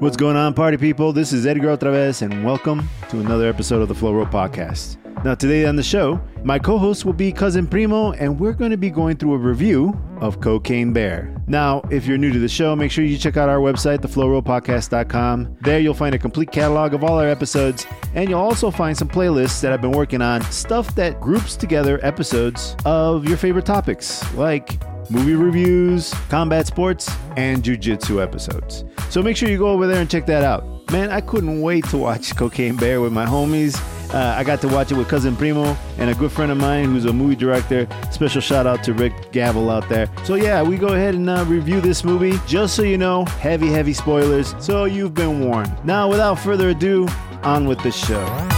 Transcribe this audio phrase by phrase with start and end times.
[0.00, 1.12] What's going on, party people?
[1.12, 4.96] This is Edgar OtraVez, and welcome to another episode of the Flow Roll Podcast.
[5.24, 8.70] Now, today on the show, my co host will be Cousin Primo, and we're going
[8.70, 11.34] to be going through a review of Cocaine Bear.
[11.48, 15.56] Now, if you're new to the show, make sure you check out our website, theflowrollpodcast.com.
[15.62, 19.08] There, you'll find a complete catalog of all our episodes, and you'll also find some
[19.08, 24.32] playlists that I've been working on, stuff that groups together episodes of your favorite topics,
[24.34, 24.78] like
[25.10, 28.84] movie reviews, combat sports, and jujitsu episodes.
[29.10, 30.64] So make sure you go over there and check that out.
[30.90, 33.78] Man, I couldn't wait to watch Cocaine Bear with my homies.
[34.14, 36.86] Uh, I got to watch it with cousin Primo and a good friend of mine
[36.86, 37.86] who's a movie director.
[38.10, 40.08] Special shout out to Rick Gavel out there.
[40.24, 42.38] So yeah, we go ahead and uh, review this movie.
[42.46, 44.54] Just so you know, heavy, heavy spoilers.
[44.60, 45.84] So you've been warned.
[45.84, 47.06] Now, without further ado,
[47.42, 48.57] on with the show.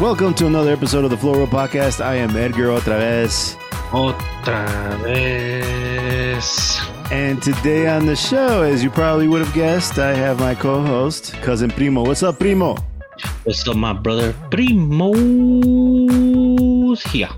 [0.00, 2.02] Welcome to another episode of the Flow Roll Podcast.
[2.02, 3.54] I am Edgar OtraVez.
[3.90, 6.80] Otra vez.
[7.12, 11.34] And today on the show, as you probably would have guessed, I have my co-host,
[11.42, 12.02] cousin Primo.
[12.02, 12.78] What's up, Primo?
[13.44, 14.32] What's up, my brother?
[14.50, 15.02] Primo's
[17.02, 17.28] here.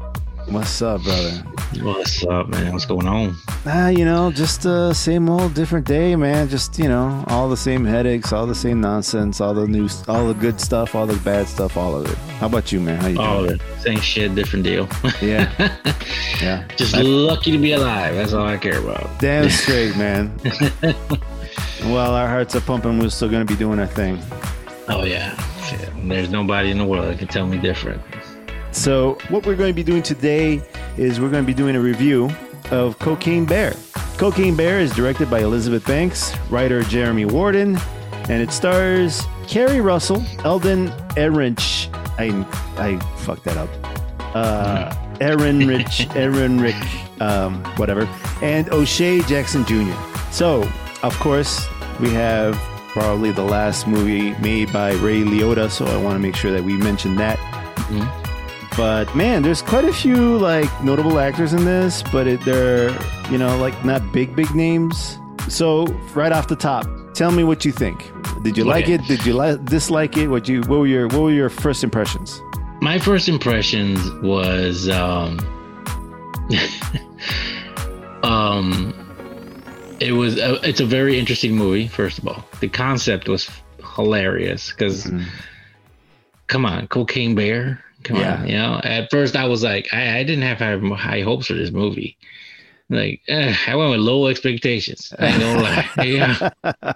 [0.47, 1.43] What's up, brother?
[1.81, 2.73] What's up, man?
[2.73, 3.35] What's going on?
[3.67, 6.49] Ah, you know, just uh, same old, different day, man.
[6.49, 10.29] Just you know, all the same headaches, all the same nonsense, all the new, all
[10.29, 12.17] the good stuff, all the bad stuff, all of it.
[12.39, 13.01] How about you, man?
[13.01, 13.55] How you All doing?
[13.55, 13.81] of it.
[13.81, 14.87] Same shit, different deal.
[15.23, 15.51] Yeah,
[16.43, 16.69] yeah.
[16.77, 18.15] Just lucky to be alive.
[18.15, 19.09] That's all I care about.
[19.19, 20.31] Damn straight, man.
[21.85, 22.99] well, our hearts are pumping.
[22.99, 24.21] We're still gonna be doing our thing.
[24.89, 25.35] Oh, yeah.
[25.63, 25.89] Shit.
[26.09, 28.03] There's nobody in the world that can tell me different.
[28.73, 30.63] So, what we're going to be doing today
[30.97, 32.31] is we're going to be doing a review
[32.71, 33.75] of Cocaine Bear.
[34.17, 37.77] Cocaine Bear is directed by Elizabeth Banks, writer Jeremy Warden,
[38.31, 41.91] and it stars Keri Russell, Alden Ehrenreich.
[42.19, 42.47] I
[42.83, 43.69] I fucked that up.
[44.35, 48.09] Uh, Ehrenreich, Ehrenreich, um, whatever,
[48.41, 49.93] and O'Shea Jackson Jr.
[50.31, 50.63] So,
[51.03, 51.67] of course,
[52.01, 52.57] we have
[52.89, 55.71] probably the last movie made by Ray Liotta.
[55.71, 57.39] So I want to make sure that we mention that.
[58.77, 62.91] But man, there's quite a few like notable actors in this, but it, they're
[63.31, 65.19] you know like not big big names.
[65.49, 65.85] So
[66.15, 68.11] right off the top, tell me what you think.
[68.43, 68.95] Did you like Okay.
[68.95, 69.05] it?
[69.07, 70.29] Did you li- dislike it?
[70.29, 72.41] What you what were your what were your first impressions?
[72.81, 75.39] My first impressions was um
[78.23, 78.95] um
[80.01, 83.49] it was a, it's a very interesting movie first of all the concept was
[83.95, 85.11] hilarious because
[86.49, 88.41] come on cocaine bear come Yeah.
[88.43, 90.59] on you know at first i was like i, I didn't have
[90.99, 92.17] high hopes for this movie
[92.91, 96.51] like eh, i went with low expectations i gonna lie yeah.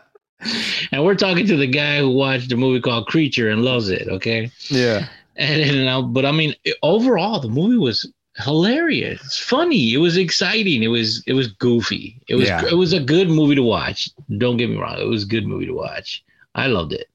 [0.93, 4.07] and we're talking to the guy who watched a movie called creature and loves it
[4.09, 9.21] okay Yeah, and, and I, but I mean, overall, the movie was hilarious.
[9.23, 9.93] It's funny.
[9.93, 10.83] It was exciting.
[10.83, 12.19] It was it was goofy.
[12.29, 12.65] It was Yeah.
[12.71, 14.09] it was a good movie to watch.
[14.39, 14.99] Don't get me wrong.
[14.99, 16.25] It was a good movie to watch.
[16.55, 17.09] I loved it.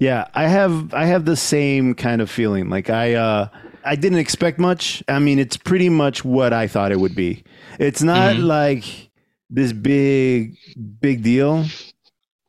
[0.00, 0.26] Yeah.
[0.34, 2.68] I have I have the same kind of feeling.
[2.68, 3.48] Like I uh
[3.84, 5.02] I didn't expect much.
[5.08, 7.44] I mean, it's pretty much what I thought it would be.
[7.78, 8.44] It's not Mhm.
[8.44, 9.10] like
[9.48, 10.56] this big
[11.00, 11.64] big deal,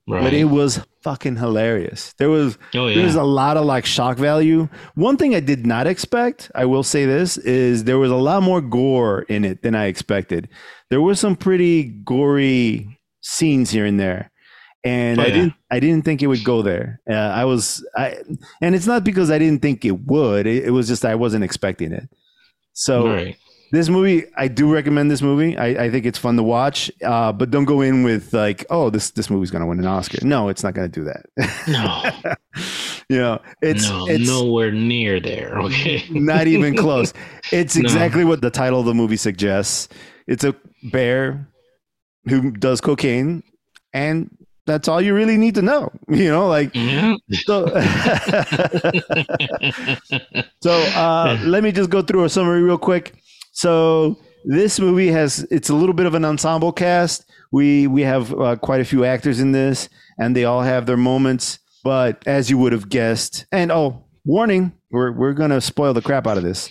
[0.08, 0.24] Right.
[0.24, 2.14] but it was fucking hilarious.
[2.18, 2.96] There was oh yeah.
[2.96, 4.68] There's a lot of like shock value.
[4.96, 8.44] One thing I did not expect, I will say this, is there was a lot
[8.44, 10.48] more gore in it than I expected.
[10.90, 14.31] There were some pretty gory scenes here and there.
[14.84, 15.34] And Oh, I yeah.
[15.34, 17.00] didn't I didn't think it would go there.
[17.10, 18.18] Uh, I was I
[18.62, 20.48] and it's not because I didn't think it would.
[20.48, 22.10] It, it was just I wasn't expecting it.
[22.74, 23.38] So right.
[23.72, 25.56] this movie, I do recommend this movie.
[25.58, 28.90] I, I think it's fun to watch, uh, but don't go in with like, oh,
[28.90, 30.26] this this movie's gonna win an Oscar.
[30.26, 31.26] No, it's not gonna do that.
[31.68, 32.34] No,
[33.10, 35.60] you know, it's no, it's nowhere near there.
[35.62, 36.04] Okay.
[36.10, 37.14] not even close.
[37.52, 37.82] It's No.
[37.84, 39.90] exactly what the title of the movie suggests.
[40.28, 40.56] It's a
[40.92, 41.48] bear
[42.26, 43.44] who does cocaine,
[43.94, 44.30] and
[44.66, 45.92] that's all you really need to know.
[46.10, 47.16] You know, like Yeah.
[47.46, 47.66] so.
[50.62, 53.14] so uh, let me just go through a summary real quick.
[53.52, 57.26] So this movie has it's a little bit of an ensemble cast.
[57.52, 59.90] We we have uh, quite a few actors in this,
[60.20, 61.60] and they all have their moments.
[61.84, 66.28] But as you would have guessed, and oh, warning, we're we're gonna spoil the crap
[66.28, 66.70] out of this.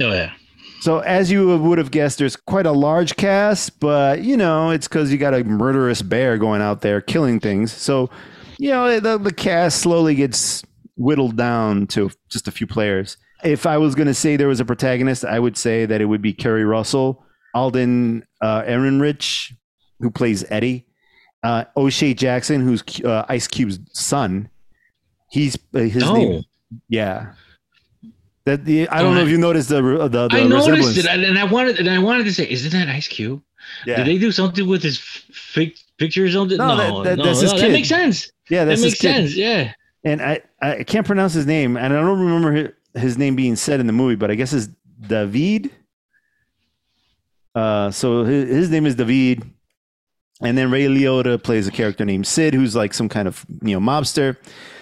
[0.00, 0.32] oh yeah.
[0.80, 4.86] So as you would have guessed, there's quite a large cast, but you know it's
[4.86, 7.72] because you got a murderous bear going out there killing things.
[7.72, 8.10] So
[8.58, 10.62] you know the the cast slowly gets
[10.96, 13.16] whittled down to just a few players.
[13.44, 16.06] If I was going to say there was a protagonist, I would say that it
[16.06, 19.52] would be Keri Russell, Alden uh, Ehrenreich,
[20.00, 20.86] who plays Eddie,
[21.44, 24.48] uh, O'Shea Jackson, who's uh, Ice Cube's son.
[25.30, 26.14] He's uh, his Oh.
[26.14, 26.42] name.
[26.88, 27.32] Yeah.
[28.48, 31.38] That the, I don't know if you noticed the the, the I noticed it, and
[31.38, 33.42] I wanted, and I wanted to say, isn't that Ice Cube?
[33.86, 33.96] Yeah.
[33.98, 35.68] Did they do something with his f-
[35.98, 36.56] picture or something?
[36.56, 37.66] No, No, that- that- no, that's his no, kid.
[37.66, 38.32] that makes sense.
[38.48, 39.36] yeah, That that's makes his sense.
[39.36, 39.72] Yeah.
[40.04, 42.68] And I, I can't pronounce his name, and I don't remember his,
[43.02, 44.68] his name being said in the movie, but I guess it's
[45.06, 45.70] David.
[47.54, 49.42] Uh, so his, his name is David,
[50.40, 53.78] and then Ray Liotta plays a character named Sid, who's like some kind of you
[53.78, 54.36] know mobster.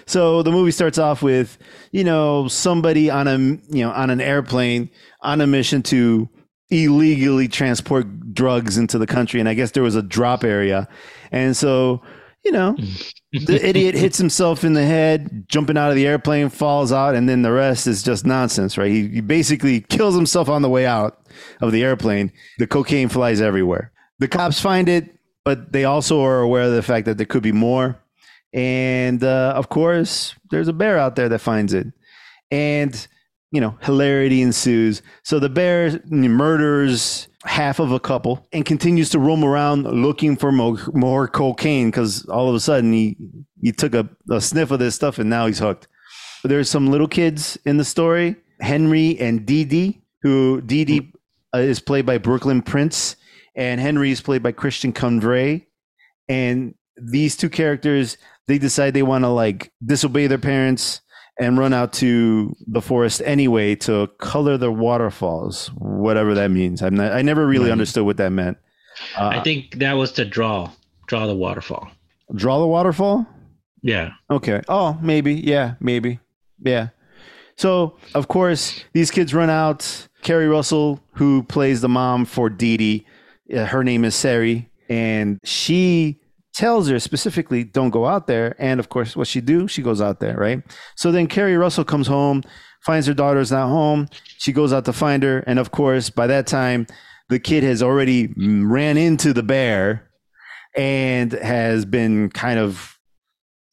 [0.06, 1.58] So the movie starts off with
[1.90, 6.28] you know somebody on a you know on an airplane on a mission to
[6.70, 10.88] illegally transport drugs into the country, and I guess there was a drop area,
[11.32, 12.02] and so
[12.44, 12.76] you know
[13.32, 17.28] the idiot hits himself in the head, jumping out of the airplane, falls out, and
[17.28, 18.90] then the rest is just nonsense, right?
[18.90, 21.26] He, he basically kills himself on the way out
[21.60, 22.32] of the airplane.
[22.58, 23.92] The cocaine flies everywhere.
[24.18, 27.42] The cops find it, but they also are aware of the fact that there could
[27.42, 27.98] be more.
[28.56, 31.86] And uh, of course, there's a bear out there that finds it.
[32.50, 33.06] And,
[33.52, 35.02] you know, hilarity ensues.
[35.22, 40.50] So the bear murders half of a couple and continues to roam around looking for
[40.50, 43.16] more, more cocaine because all of a sudden he,
[43.60, 45.86] he took a, a sniff of this stuff and now he's hooked.
[46.42, 51.12] There's some little kids in the story Henry and Dee Dee, who Dee Dee
[51.54, 53.16] uh, is played by Brooklyn Prince
[53.54, 55.66] and Henry is played by Christian Convery.
[56.28, 58.16] And these two characters,
[58.46, 61.00] they decide they want to like disobey their parents
[61.38, 66.82] and run out to the forest anyway to color the waterfalls, whatever that means.
[66.82, 68.56] I'm not, I never really understood what that meant.
[69.18, 70.70] Uh, I think that was to draw
[71.06, 71.88] draw the waterfall.
[72.34, 73.26] draw the waterfall.
[73.82, 74.12] Yeah.
[74.30, 74.62] Okay.
[74.68, 75.34] Oh, maybe.
[75.34, 76.18] Yeah, maybe.
[76.60, 76.88] Yeah.
[77.56, 80.08] So, of course, these kids run out.
[80.22, 83.06] Keri Russell, who plays the mom for Dee Dee,
[83.54, 86.20] uh, her name is Sari, and she
[86.56, 88.56] tells her specifically, don't go out there.
[88.58, 89.68] And of course, what she do?
[89.68, 90.62] She goes out there, right?
[90.96, 92.42] So then Keri Russell comes home,
[92.84, 94.08] finds her daughter's not home.
[94.38, 95.40] She goes out to find her.
[95.40, 96.86] And of course, by that time,
[97.28, 100.10] the kid has already mm, ran into the bear
[100.74, 102.98] and has been kind of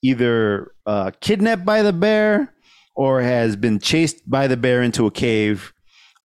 [0.01, 2.53] either uh, kidnapped by the bear
[2.95, 5.71] or has been chased by the bear into a cave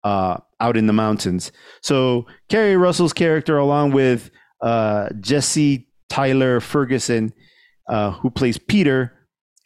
[0.02, 1.52] uh, out in the mountains.
[1.82, 4.31] So Keri Russell's character, along with
[4.61, 7.32] uh, Jesse Tyler Ferguson,
[7.88, 9.12] uh, who plays Peter,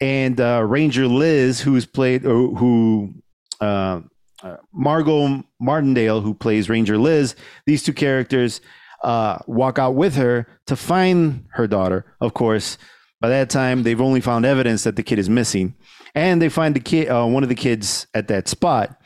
[0.01, 3.15] and uh, Ranger Liz, who's played or who.
[3.61, 4.01] Uh,
[4.43, 8.61] uh, Margot Martindale, who plays Ranger Liz, these two characters
[9.03, 12.05] uh, walk out with her to find her daughter.
[12.21, 12.79] Of course,
[13.21, 15.75] by that time, they've only found evidence that the kid is missing,
[16.15, 19.01] and they find the kid, uh, one of the kids, at that spot.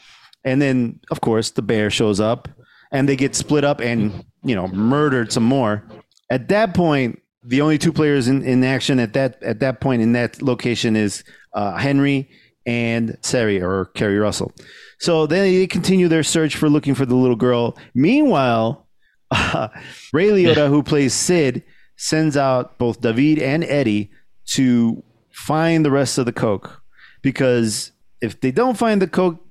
[0.44, 2.48] And then, of course, the bear shows up,
[2.92, 5.84] and they get split up and you know murdered some more.
[6.30, 10.02] At that point, the only two players in, in action at that at that point
[10.02, 12.28] in that location is uh, Henry
[12.66, 14.52] and Sari or Keri Russell.
[14.98, 17.78] So then they continue their search for looking for the little girl.
[17.94, 18.86] Meanwhile,
[19.30, 19.68] uh,
[20.12, 21.62] Ray Liotta, who plays Sid,
[21.96, 24.10] sends out both David and Eddie
[24.46, 25.02] to
[25.32, 26.82] find the rest of the coke
[27.22, 29.42] because if they don't find the coke,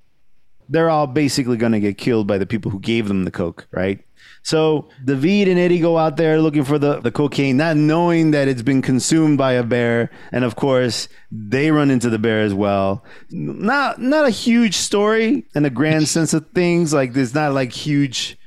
[0.67, 3.67] they're all basically going to get killed by the people who gave them the coke,
[3.71, 4.03] right?
[4.45, 8.47] So David and Eddie go out there looking for the, the cocaine, not knowing that
[8.47, 12.53] it's been consumed by a bear, and of course they run into the bear as
[12.53, 13.03] well.
[13.31, 16.93] Not not a huge story in the grand sense of things.
[16.93, 18.37] Like there's not like huge.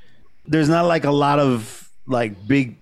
[0.47, 2.77] There's not like a lot of like big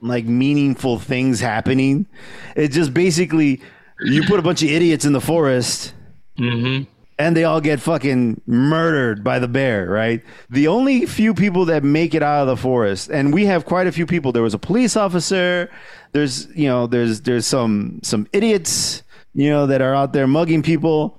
[0.00, 2.06] like meaningful things happening.
[2.54, 3.60] It's just basically
[4.00, 5.94] you put a bunch of idiots in the forest
[6.38, 6.84] Mm-hmm.
[7.18, 10.22] And they all get fucking murdered by the bear, right?
[10.50, 13.86] The only few people that make it out of the forest, and we have quite
[13.86, 14.32] a few people.
[14.32, 15.70] There was a police officer.
[16.12, 19.02] There's you know there's there's some some idiots
[19.34, 21.18] you know that are out there mugging people,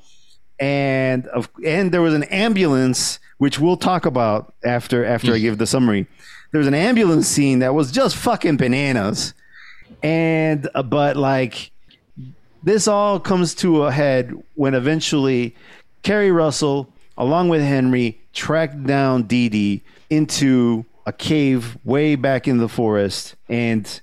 [0.59, 5.57] and of and there was an ambulance which we'll talk about after after I give
[5.57, 6.07] the summary.
[6.51, 9.33] There was an ambulance scene that was just fucking bananas,
[10.03, 11.71] and uh, but like
[12.63, 15.55] this all comes to a head when eventually
[16.03, 22.57] Keri Russell, along with Henry, tracked down Dee Dee into a cave way back in
[22.57, 24.01] the forest and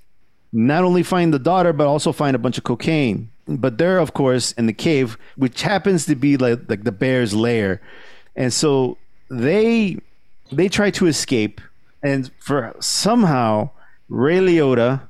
[0.53, 3.31] not only find the daughter, but also find a bunch of cocaine.
[3.47, 7.35] But they're, of course, in the cave, which happens to be like, like the bear's
[7.35, 7.83] lair.
[8.37, 8.97] And so
[9.31, 9.99] they
[10.53, 11.61] they try to escape,
[12.03, 13.71] and for somehow
[14.09, 15.03] Ray Liotta,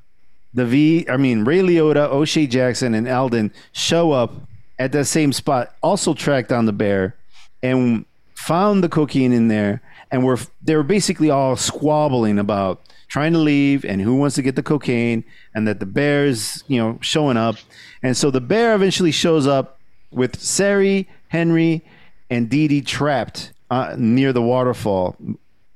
[0.53, 4.33] the V, I mean Ray Liotta, O'Shea Jackson, and Alden show up
[4.79, 7.17] at that same spot, also tracked down the bear,
[7.63, 8.05] and
[8.35, 13.39] found the cocaine in there, and were they were basically all squabbling about trying to
[13.39, 17.37] leave and who wants to get the cocaine, and that the bear's you know showing
[17.37, 17.57] up,
[18.03, 19.79] and so the bear eventually shows up
[20.11, 21.85] with Sari, Henry,
[22.31, 25.17] and Dee Dee trapped uh, near the waterfall,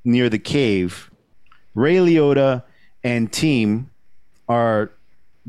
[0.04, 1.10] near the cave.
[1.74, 2.64] Ray Liotta
[3.04, 3.90] and team
[4.48, 4.90] are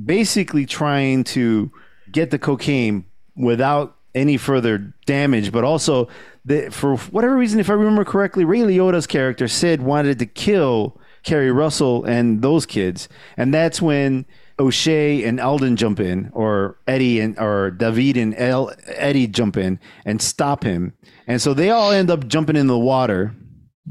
[0.06, 1.72] basically trying to
[2.12, 3.06] get the cocaine
[3.40, 6.08] without any further damage, but also
[6.46, 11.00] the, for whatever reason, if I remember correctly, Ray Liotta's character Sid wanted to kill
[11.24, 14.26] Keri Russell and those kids, and that's when
[14.60, 19.80] O'Shea and Alden jump in, or Eddie and or David and El, Eddie jump in
[20.06, 20.94] and stop him,
[21.28, 23.34] and so they all end up jumping in the water,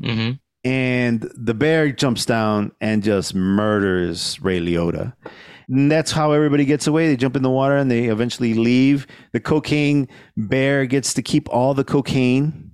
[0.02, 0.32] hmm
[0.64, 5.14] and the bear jumps down and just murders Ray Liotta.
[5.68, 7.08] And that's how everybody gets away.
[7.08, 9.06] They jump in the water and they eventually leave.
[9.32, 12.72] The cocaine bear gets to keep all the cocaine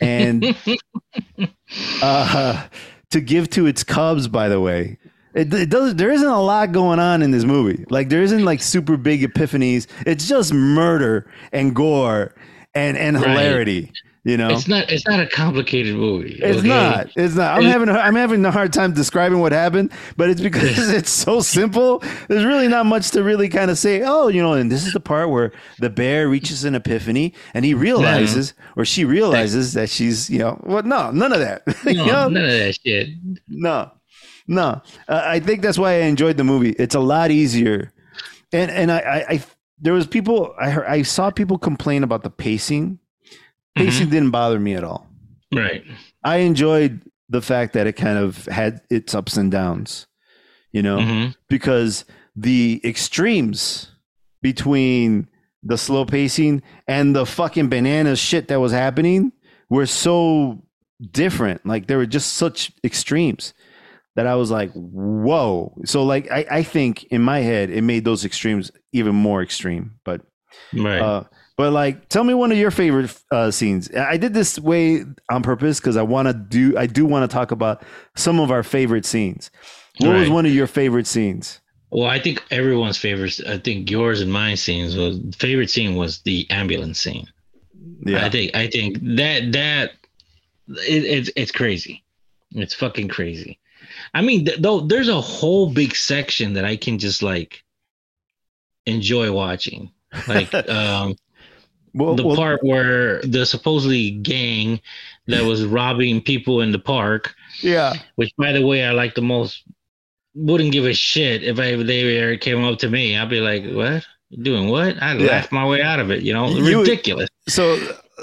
[0.00, 0.56] and
[2.02, 2.66] uh,
[3.10, 4.28] to give to its cubs.
[4.28, 4.98] By the way,
[5.34, 5.94] it, it does.
[5.94, 7.84] There isn't a lot going on in this movie.
[7.90, 9.86] Like there isn't like super big epiphanies.
[10.06, 12.34] It's just murder and gore
[12.74, 13.28] and and Right.
[13.28, 13.92] hilarity.
[14.24, 14.88] You know, It's not.
[14.88, 16.38] It's not a complicated movie.
[16.40, 16.68] it's okay?
[16.68, 17.10] not.
[17.16, 17.56] It's not.
[17.58, 17.88] I'm having.
[17.88, 21.98] a- I'm having a hard time describing what happened, but it's because it's so simple.
[22.28, 24.02] There's really not much to really kind of say.
[24.04, 25.50] Oh, you know, and this is the part where
[25.80, 30.52] the bear reaches an epiphany and he realizes, or she realizes that she's, you know,
[30.62, 30.86] what?
[30.86, 31.62] No, none of that.
[31.84, 32.28] you No, know?
[32.28, 33.08] none of that shit.
[33.48, 33.90] No,
[34.46, 34.82] no.
[35.08, 36.70] Uh, I think that's why I enjoyed the movie.
[36.78, 37.92] It's a lot easier,
[38.52, 39.42] and and I, I, I
[39.80, 43.00] there was people I heard I saw people complain about the pacing.
[43.74, 45.06] Pacing didn't bother me at all.
[45.52, 45.84] Right.
[46.24, 50.06] I enjoyed the fact that it kind of had its ups and downs,
[50.72, 53.90] you know, hmm because the extremes
[54.40, 55.28] between
[55.62, 59.32] the slow pacing and the fucking banana shit that was happening
[59.68, 60.62] were so
[61.10, 61.64] different.
[61.66, 63.52] Like they were just such extremes
[64.16, 65.74] that I was like, whoa.
[65.84, 69.98] So like I, I think in my head it made those extremes even more extreme.
[70.04, 70.22] But
[70.74, 71.00] Right.
[71.00, 71.24] uh,
[71.56, 73.94] but like, tell me one of your favorite uh, scenes.
[73.94, 76.76] I did this way on purpose because I want to do.
[76.76, 77.82] I do want to talk about
[78.16, 79.50] some of our favorite scenes.
[79.98, 81.60] What was one of your favorite scenes?
[81.92, 83.38] well, I think everyone's favorite.
[83.46, 87.26] I think yours and my scenes was favorite scene was the ambulance scene.
[88.06, 88.56] Yeah, I think.
[88.56, 89.92] I think that that
[90.68, 92.02] it, it's it's crazy.
[92.52, 93.58] It's fucking crazy.
[94.14, 97.62] I mean, th- though, there's a whole big section that I can just like
[98.86, 99.92] enjoy watching.
[100.26, 101.14] Like um
[101.94, 104.80] well, the well, part where the supposedly gang
[105.26, 109.22] that was robbing people in the park, yeah, which by the way I like the
[109.22, 109.62] most,
[110.34, 113.16] wouldn't give a shit if I they ever came up to me.
[113.16, 114.04] I'd be like, "What?
[114.42, 115.26] Doing what?" I'd Yeah.
[115.26, 116.22] laugh my way out of it.
[116.22, 117.28] You know, You- ridiculous.
[117.48, 117.78] so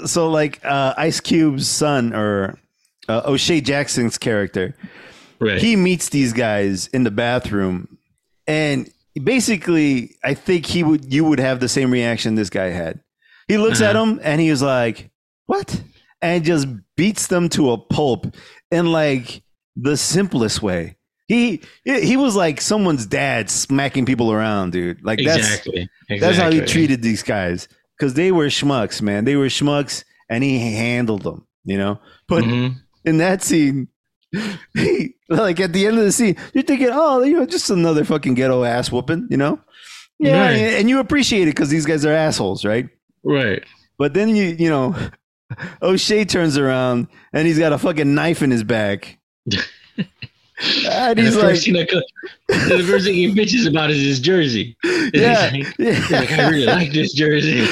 [0.06, 2.58] so like uh, Ice Cube's son or
[3.08, 4.74] uh, O'Shea Jackson's character,
[5.38, 5.60] Right.
[5.60, 7.96] he meets these guys in the bathroom,
[8.46, 8.90] and
[9.22, 13.00] basically, I think he would you would have the same reaction this guy had.
[13.50, 14.12] He looks at Uh-huh.
[14.12, 15.10] him and he was like,
[15.46, 15.82] "What?"
[16.22, 16.66] and just
[16.96, 18.34] beats them to a pulp
[18.70, 19.42] in like
[19.76, 20.96] the simplest way.
[21.26, 25.02] He he was like someone's dad smacking people around, dude.
[25.04, 25.88] Like that's exactly.
[26.20, 29.24] that's how he treated these guys because they were schmucks, man.
[29.24, 31.46] They were schmucks, and he handled them.
[31.64, 32.76] You know, but Mhm.
[33.04, 33.88] in that scene,
[34.74, 38.04] he, like at the end of the scene, you're thinking, oh, you know, just another
[38.04, 39.58] fucking ghetto ass whooping, you know?
[40.18, 40.56] Yeah, Right.
[40.78, 42.88] and you appreciate it because these guys are assholes, right?
[43.24, 43.62] Right.
[43.98, 44.96] But then you, you know,
[45.82, 49.18] O'Shea turns around and he's got a fucking knife in his back.
[49.46, 49.58] and
[50.62, 51.88] And the like, first thing that
[52.48, 54.76] the first thing he bitches about is his jersey.
[55.14, 57.66] yeah, He's like, he's like, I really like this jersey.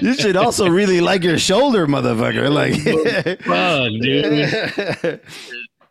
[0.00, 2.50] you should also really like your shoulder, motherfucker.
[2.50, 2.80] Like,
[3.44, 5.20] Fuck, dude.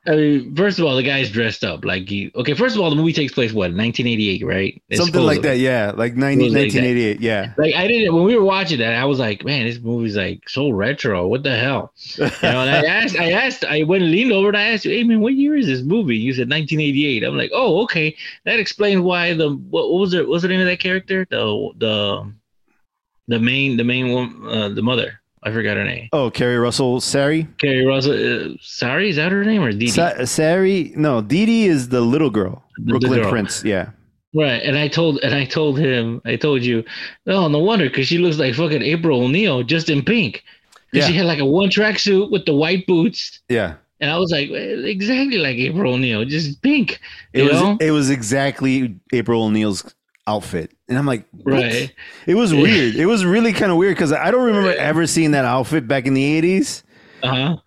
[0.09, 2.31] I mean, first of all, the guy's dressed up like he.
[2.33, 4.81] Okay, first of all, the movie takes place what 1988, right?
[4.89, 5.91] It's Something like that, yeah.
[5.95, 6.81] Like 90, It was like that.
[6.81, 7.53] 1988, yeah.
[7.59, 10.49] Like I didn't when we were watching that, I was like, man, this movie's like
[10.49, 11.27] so retro.
[11.27, 11.93] What the hell?
[12.17, 14.85] You know, and I asked, I asked, I went and leaned over and I asked
[14.85, 16.17] you, hey man, what year is this movie?
[16.17, 17.23] You said 1988.
[17.23, 20.27] I'm like, oh, okay, that explains why the what, what was it?
[20.27, 21.27] What's the name of that character?
[21.29, 22.33] The the
[23.27, 25.18] the main the main one, uh, the mother.
[25.43, 26.09] I forgot her name.
[26.11, 27.47] Oh, Keri Russell, Sari?
[27.59, 28.51] Keri Russell.
[28.51, 29.87] Uh, sorry, is that her name or Dee Dee?
[29.87, 30.91] Sa- Sari?
[30.95, 32.63] No, Dee Dee is the little girl.
[32.77, 33.29] The Brooklyn girl.
[33.31, 33.91] Prince, yeah.
[34.35, 36.83] Right, and I told and I told him, I told you,
[37.25, 40.43] oh, no wonder, because she looks like fucking April O'Neil just in pink.
[40.91, 41.05] Yeah.
[41.07, 43.75] she had like a one track suit with the white boots, Yeah.
[44.01, 46.99] and I was like, exactly like April O'Neil, just pink.
[47.33, 47.77] It was know?
[47.79, 49.83] it was exactly April O'Neil's
[50.29, 50.71] outfit.
[50.87, 51.53] And I'm like, what?
[51.53, 51.93] Right.
[52.27, 52.95] It was weird.
[52.95, 56.05] It was really kind of weird because I don't remember ever seeing that outfit back
[56.05, 56.83] in the 80s.
[57.23, 57.57] Uh huh.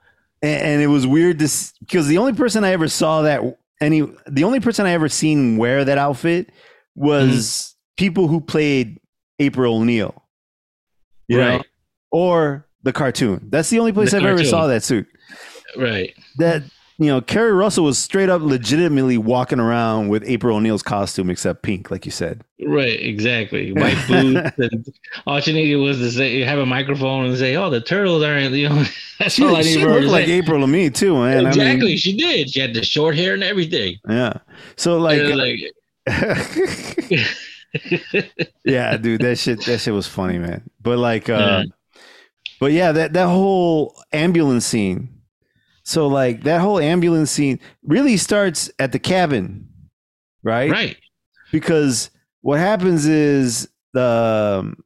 [0.42, 1.49] and, and it was weird to
[1.81, 3.42] because the only person I ever saw that
[3.81, 6.50] any the only person I ever seen wear that outfit
[6.95, 7.95] was Mm-hmm.
[7.97, 8.99] people who played
[9.38, 10.23] April O'Neil,
[11.28, 11.66] you know, Right.
[12.11, 13.49] or the cartoon.
[13.50, 15.07] That's the only place The I've ever saw that suit.
[15.76, 16.14] Right.
[16.38, 16.62] that
[16.99, 21.62] you know Keri Russell was straight up legitimately walking around with April O'Neil's costume except
[21.62, 22.44] pink, like you said.
[22.64, 23.72] Right, exactly.
[23.75, 24.87] White boots, and
[25.26, 28.54] all she needed was to say, have a microphone and say, "Oh, the turtles aren't."
[28.54, 28.84] You know,
[29.18, 30.32] that's She, all I she need looked like say.
[30.32, 31.38] April to me too, man.
[31.38, 32.50] I mean, exactly, she did.
[32.50, 33.96] She had the short hair and everything.
[34.08, 34.34] yeah.
[34.76, 35.58] So like, like
[38.64, 40.62] yeah, dude, that shit that shit was funny, man.
[40.80, 41.64] But like uh Yeah.
[42.61, 45.08] but yeah, that that whole ambulance scene.
[45.84, 49.68] So like that whole ambulance scene really starts at the cabin,
[50.42, 50.70] right?
[50.70, 50.96] right,
[51.50, 52.10] Because
[52.40, 54.84] what happens is the um,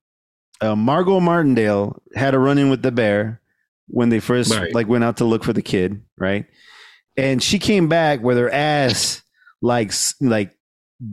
[0.61, 3.41] uh, Margot Martindale had a run in with the bear
[3.89, 4.75] when they first Right.
[4.75, 6.47] like went out to look for the kid, right?
[7.17, 9.23] And she came back with her ass
[9.63, 10.56] like like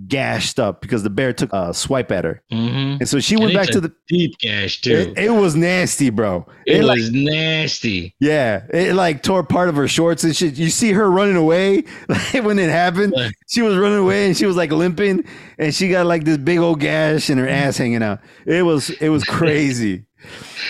[0.08, 2.42] gashed up because the bear took a swipe at her.
[2.50, 3.94] hmm And so she And went back to the.
[4.08, 5.14] deep gash too.
[5.18, 6.46] It, it was nasty, bro.
[6.66, 8.16] It, It, like, was nasty.
[8.20, 10.56] yeah, it like tore part of her shorts and shit.
[10.56, 13.14] You see her running away like, when it happened.
[13.50, 15.26] She was running away and she was like limping,
[15.60, 18.20] and she got like this big old gash and her ass hanging out.
[18.46, 20.06] It was it was crazy.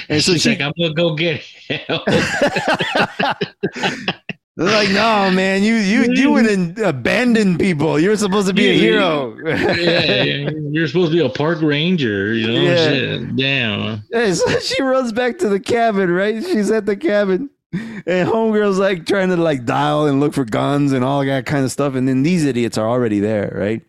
[0.10, 1.40] And so She's she like, "I'm gonna go get
[1.70, 2.08] help."
[4.56, 8.00] They're like, no, man, you you you went and abandoned people.
[8.00, 9.36] You're supposed to be a hero.
[9.44, 12.62] yeah, yeah, you're supposed to be a park ranger, you know?
[12.62, 12.76] Yeah.
[12.76, 13.36] Shit.
[13.36, 14.04] Damn.
[14.12, 16.44] Hey, so she runs back to the cabin, right?
[16.44, 17.50] She's at the cabin.
[17.74, 21.66] And homegirl's like trying to like dial and look for guns and all that kind
[21.66, 21.96] of stuff.
[21.96, 23.82] And then these idiots are already there, right?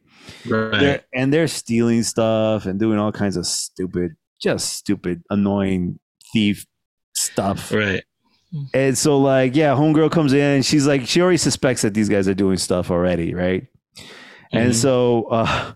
[0.46, 0.80] Right.
[0.80, 5.98] They're, and they're stealing stuff and doing all kinds of stupid, just stupid, annoying
[6.32, 6.64] thief
[7.14, 7.70] stuff.
[7.70, 8.04] Right.
[8.72, 12.08] And so, like, yeah, homegirl comes in and she's like, she already suspects that these
[12.08, 13.66] guys are doing stuff already, right?
[14.52, 14.74] And Mhm.
[14.74, 15.72] so, uh,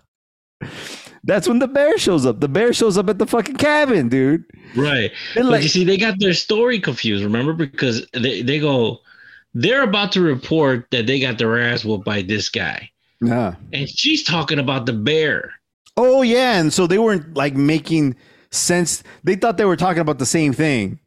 [1.23, 2.39] that's when the bear shows up.
[2.39, 4.43] The bear shows up at the fucking cabin, dude.
[4.75, 5.11] Right.
[5.35, 7.53] And But like, you see, they got their story confused, remember?
[7.53, 8.99] Because they, they go,
[9.53, 12.89] they're about to report that they got their ass whooped by this guy.
[13.21, 13.55] Yeah.
[13.73, 15.51] And she's talking about the bear.
[15.97, 18.15] Oh yeah, and so they weren't like making
[18.51, 19.03] sense.
[19.25, 20.99] They thought they were talking about the same thing,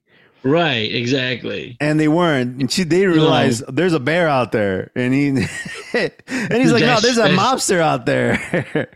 [0.44, 1.76] Right, exactly.
[1.80, 2.60] and they weren't.
[2.60, 5.28] And she, they realized there's a bear out there, and he,
[5.94, 8.88] and he's like, no, there's a mobster out there.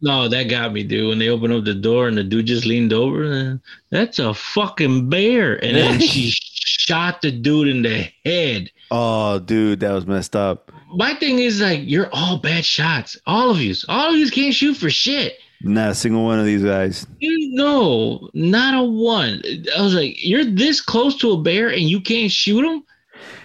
[0.00, 1.08] No, that got me, dude.
[1.08, 4.34] When they opened up the door and the dude just leaned over, and, that's a
[4.34, 5.62] fucking bear.
[5.64, 8.70] And then she shot the dude in the head.
[8.90, 10.72] oh, dude, that was messed up.
[10.94, 13.16] My thing is like, you're all bad shots.
[13.26, 13.74] All of you.
[13.88, 15.38] All of you can't shoot for shit.
[15.62, 17.06] Not a single one of these guys.
[17.18, 19.42] You no, not a one.
[19.76, 22.84] I was like, you're this close to a bear and you can't shoot him?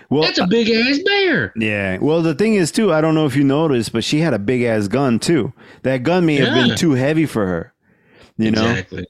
[0.09, 1.51] Well, That's a big ass bear.
[1.55, 1.97] yeah.
[1.97, 2.93] Well, the thing is too.
[2.93, 5.53] I don't know if you noticed, but she had a big ass gun too.
[5.81, 7.73] That gun may have been too heavy for her.
[8.37, 9.07] You know, exactly.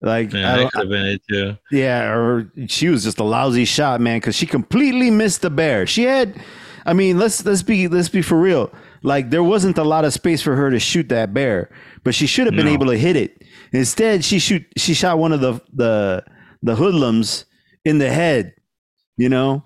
[0.00, 1.56] like I Yeah, that could have been it too.
[1.72, 5.86] Yeah, or she was just a lousy shot, man, because she completely missed the bear.
[5.88, 6.40] She had,
[6.86, 8.70] I mean, let's let's be let's be for real.
[9.02, 11.68] Like there wasn't a lot of space for her to shoot that bear,
[12.08, 12.72] but she should have been No.
[12.72, 13.44] able to hit it.
[13.70, 16.24] Instead, she shoot she shot one of the the
[16.62, 17.44] the hoodlums
[17.84, 18.54] in the head.
[19.18, 19.64] You know,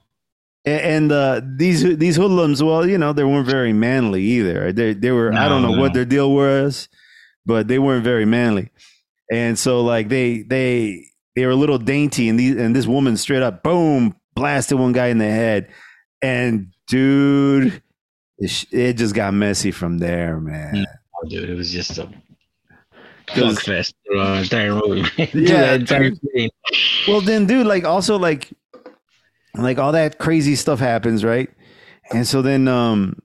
[0.66, 4.72] A- and uh, these these hoodlums, well, you know, they weren't very manly either.
[4.72, 6.88] They they were I don't No, know what their deal was,
[7.46, 8.70] but they weren't very manly.
[9.30, 11.04] And so like they they
[11.36, 14.90] they were a little dainty, and these and this woman straight up boom blasted one
[14.92, 15.68] guy in the head,
[16.22, 17.80] and dude,
[18.38, 20.84] it, it just got messy from there, man.
[21.24, 22.08] Oh, dude, it was just a
[23.26, 25.08] 'Cause- fuck fest throughout the entire movie.
[25.34, 26.50] Yeah, entire dude.
[27.08, 28.50] Well, then, dude, like also like
[29.54, 31.48] like all that crazy stuff happens, right?
[32.12, 33.18] And so then um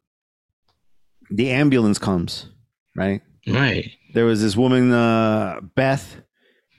[1.30, 2.48] the ambulance comes,
[2.96, 3.22] right?
[3.48, 3.92] Right.
[4.14, 6.22] There was this woman, uh, Beth,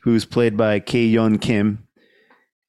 [0.03, 1.87] who's played by Kahyun Kim,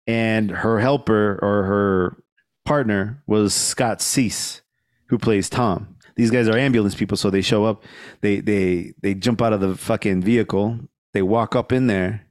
[0.08, 2.24] and her helper or her
[2.66, 4.62] partner was Scott Seiss,
[5.08, 5.96] who plays Tom.
[6.20, 7.86] These guys are ambulance people, so they show up,
[8.20, 10.78] they they they jump out of the fucking vehicle,
[11.14, 12.28] they walk up in there,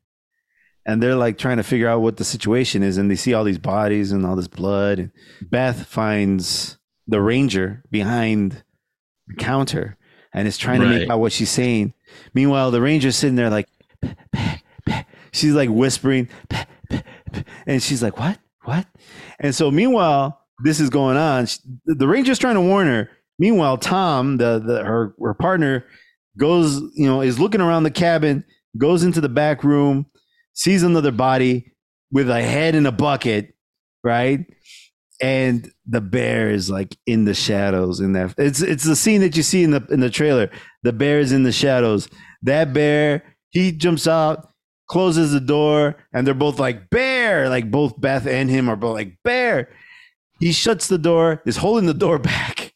[0.84, 3.44] and they're like trying to figure out what the situation is, and they see all
[3.44, 4.98] these bodies and all this blood.
[4.98, 8.62] And Beth finds the ranger behind
[9.26, 9.96] the counter
[10.34, 11.94] and is trying to make out what she's saying.
[12.34, 13.70] Meanwhile, the ranger's sitting there like,
[15.32, 16.28] she's like whispering,
[17.66, 18.38] and she's like, "What?
[18.64, 18.86] What?"
[19.40, 21.46] And so, meanwhile, this is going on.
[21.86, 23.08] The ranger's trying to warn her.
[23.38, 25.86] Meanwhile, Tom, the, the her her partner,
[26.36, 28.44] goes, you know, is looking around the cabin,
[28.76, 30.06] goes into the back room,
[30.54, 31.72] sees another body
[32.10, 33.54] with a head in a bucket,
[34.02, 34.46] right?
[35.20, 39.36] And the bear is like in the shadows in that it's it's the scene that
[39.36, 40.50] you see in the in the trailer.
[40.84, 42.08] The bear is in the shadows.
[42.42, 44.48] That bear, he jumps out,
[44.88, 48.94] closes the door, and they're both like bear, like both Beth and him are both
[48.94, 49.70] like bear.
[50.38, 52.67] He shuts the door, is holding the door back,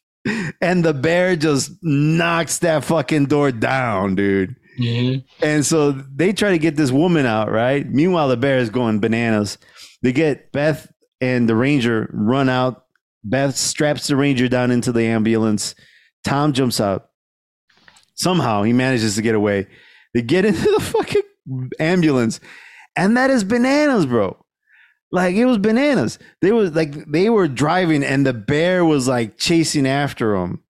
[0.61, 4.55] and the bear just knocks that fucking door down, dude.
[4.79, 5.23] Mhm.
[5.41, 7.87] And so they try to get this woman out, right?
[7.89, 9.57] Meanwhile, the bear is going bananas.
[10.01, 12.85] They get Beth and the ranger run out.
[13.23, 15.75] Beth straps the ranger down into the ambulance.
[16.23, 17.09] Tom jumps out.
[18.15, 19.67] Somehow he manages to get away.
[20.13, 21.21] They get into the fucking
[21.79, 22.39] ambulance,
[22.95, 24.37] and that is bananas, bro.
[25.13, 26.17] Like it was bananas.
[26.41, 30.63] They was like they were driving, and the bear was like chasing after them.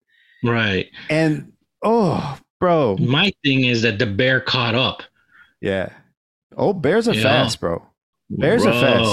[0.42, 0.88] Right.
[1.08, 1.52] And
[1.84, 5.04] oh, bro, My thing is that the bear caught up.
[5.60, 5.90] yeah.
[6.56, 7.22] Oh, bears are Yeah.
[7.22, 7.82] fast, bro.
[8.30, 9.08] Bears are fast.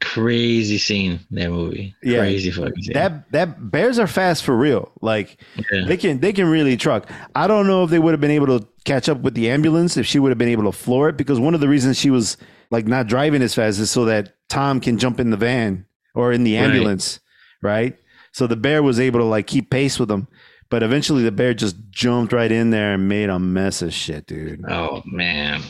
[0.00, 1.94] Crazy scene in that movie.
[2.02, 2.18] Yeah.
[2.20, 2.94] Crazy fucking scene.
[2.94, 4.90] That that bears are fast for real.
[5.00, 5.36] Like
[5.70, 5.84] yeah.
[5.86, 7.08] they can they can really truck.
[7.36, 9.96] I don't know if they would have been able to catch up with the ambulance
[9.96, 12.10] if she would have been able to floor it because one of the reasons she
[12.10, 12.36] was
[12.72, 16.32] like not driving as fast is so that Tom can jump in the van or
[16.32, 17.20] in the ambulance,
[17.60, 17.96] right?
[18.32, 20.26] So the bear was able to like keep pace with them.
[20.70, 24.26] But eventually the bear just jumped right in there and made a mess of shit,
[24.26, 24.64] dude.
[24.66, 25.60] Oh man.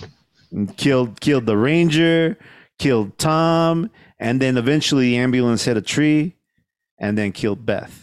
[0.52, 2.38] And killed killed the ranger,
[2.78, 6.36] killed Tom, and then eventually the ambulance hit a tree
[6.98, 8.01] and then killed Beth.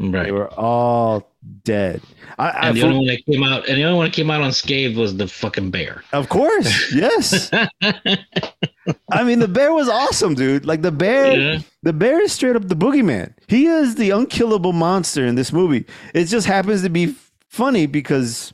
[0.00, 0.26] Right.
[0.26, 1.28] They were all
[1.64, 2.00] dead.
[2.38, 4.12] I, I and the for- only one that came out, and the only one that
[4.14, 6.04] came out unscathed was the fucking bear.
[6.12, 7.50] of course, yes.
[9.12, 10.64] I mean, the bear was awesome, dude.
[10.64, 11.58] Like the bear, Yeah.
[11.82, 13.34] the bear is straight up the boogeyman.
[13.48, 15.84] He is the unkillable monster in this movie.
[16.14, 17.14] It just happens to be
[17.48, 18.52] funny because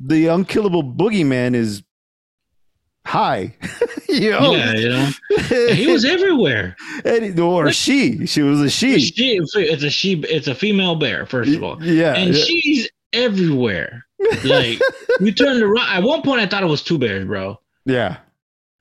[0.00, 1.82] the unkillable boogeyman is
[4.08, 5.10] you know, Yeah, you know,
[5.72, 6.76] he was everywhere.
[7.04, 8.26] And or she.
[8.26, 8.98] She was a she.
[9.00, 10.14] She, it's a she.
[10.28, 11.24] It's a female bear.
[11.26, 12.44] First of all, Yeah, and yeah.
[12.44, 14.04] she's everywhere.
[14.44, 14.80] Like
[15.20, 15.88] you turned around.
[15.88, 17.60] At one point, I thought it was two bears, bro.
[17.84, 18.18] yeah.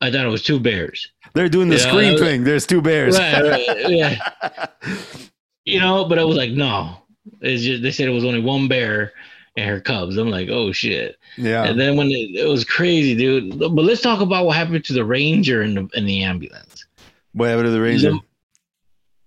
[0.01, 1.07] I thought it was two bears.
[1.33, 2.43] They're doing the Yeah, scream thing.
[2.43, 3.17] There's two bears.
[3.17, 4.67] Right, right, yeah.
[5.65, 6.97] You know, but I was like, no.
[7.41, 9.13] It's just they said it was only one bear
[9.57, 10.17] and her cubs.
[10.17, 11.17] I'm like, oh shit.
[11.37, 11.63] yeah.
[11.63, 13.59] And then when it, it was crazy, dude.
[13.59, 16.85] But let's talk about what happened to the ranger in the in the ambulance.
[17.33, 18.13] Whatever to the ranger.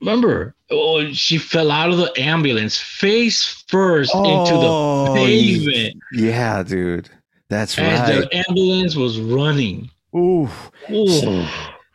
[0.01, 6.62] Remember, oh, she fell out of the ambulance face first into the Oh, pavement Yeah,
[6.62, 7.11] dude.
[7.49, 8.21] That's as right.
[8.31, 9.91] the ambulance was running.
[10.14, 10.49] Ooh.
[10.91, 11.45] Ooh.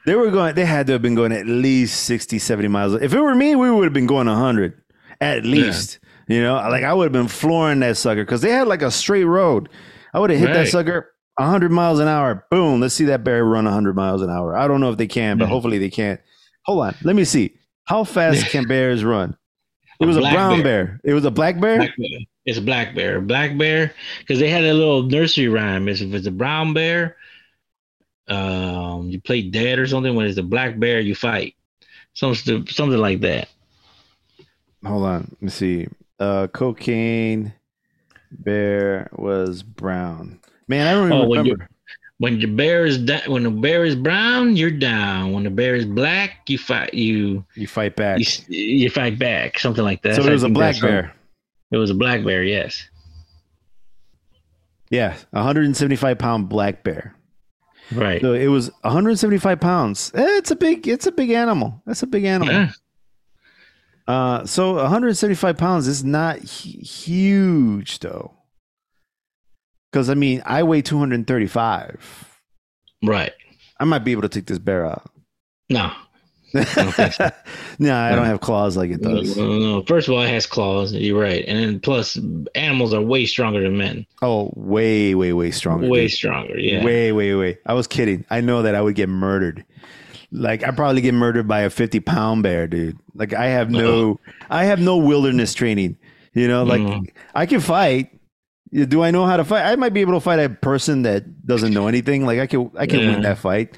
[0.06, 2.94] They were going, they had to have been going at least 60, 70 miles.
[2.96, 4.82] If it were me, we would have been going 100
[5.22, 6.00] at least.
[6.28, 8.92] You know, like I would have been flooring that sucker because they had like a
[8.92, 9.70] straight road.
[10.14, 10.68] I would have hit that Right.
[10.68, 12.46] sucker 100 miles an hour.
[12.52, 12.80] Boom.
[12.80, 14.56] Let's see that bear run 100 miles an hour.
[14.56, 15.50] I don't know if they can, but Mhm.
[15.50, 16.20] hopefully they can't.
[16.66, 16.96] Hold on.
[17.04, 17.56] Let me see.
[17.86, 19.36] How fast can bears run?
[20.00, 20.86] It was a black brown bear.
[20.86, 21.02] bear.
[21.04, 21.78] It was a black bear?
[21.78, 22.20] Black bear.
[22.46, 23.22] It's a black bear.
[23.22, 25.88] Black bear, because they had a little nursery rhyme.
[25.88, 27.16] Is if it's a brown bear,
[28.28, 30.16] um, you play dead or something.
[30.16, 31.56] When it's a black bear, you fight.
[32.14, 33.50] Something, something like that.
[34.86, 35.28] Hold on.
[35.32, 35.88] Let me see.
[36.24, 37.54] Uh, cocaine
[38.32, 40.40] bear was brown.
[40.70, 41.68] Man, I don't Oh, when remember.
[42.20, 45.34] When the bear is da- when the bear is brown, you're down.
[45.34, 46.94] When the bear is black, you fight.
[46.94, 48.20] You You fight back.
[48.20, 49.60] you, you fight back.
[49.60, 50.16] Something like that.
[50.16, 51.14] so it was a black bear.
[51.72, 52.42] It was a black bear.
[52.44, 52.88] Yes.
[54.90, 57.16] Yeah, 175 pound black bear.
[57.92, 58.22] Right.
[58.22, 60.12] So it was 175 pounds.
[60.16, 60.88] Eh, It's a big.
[60.88, 61.82] It's a big animal.
[61.86, 62.54] That's a big animal.
[62.54, 62.72] Yeah.
[64.08, 68.34] Uh, so 175 pounds is not hu- huge though.
[69.92, 72.40] Because I mean, I weigh 235.
[73.04, 73.34] Right.
[73.80, 75.10] I might be able to take this bear out.
[75.70, 75.92] No.
[76.54, 79.36] no, I don't have claws like it does.
[79.36, 79.84] no, no.
[79.84, 80.94] First of all, it has claws.
[80.94, 82.16] You're right, and then plus,
[82.54, 84.06] animals are way stronger than men.
[84.22, 85.88] Oh, way, way, way stronger.
[85.90, 86.12] way dude.
[86.12, 86.60] stronger.
[86.60, 86.86] Yeah.
[86.86, 87.58] Way, way, way.
[87.66, 88.24] I was kidding.
[88.30, 89.66] I know that I would get murdered.
[90.36, 92.98] Like I probably get murdered by a 50 pound bear, dude.
[93.14, 94.20] Like I have no
[94.50, 95.98] I have no wilderness training.
[96.34, 97.06] You know, like Mhm.
[97.36, 98.10] I can fight.
[98.74, 99.64] Do I know how to fight?
[99.72, 102.26] I might be able to fight a person that doesn't know anything.
[102.26, 103.78] Like I can I can win that fight.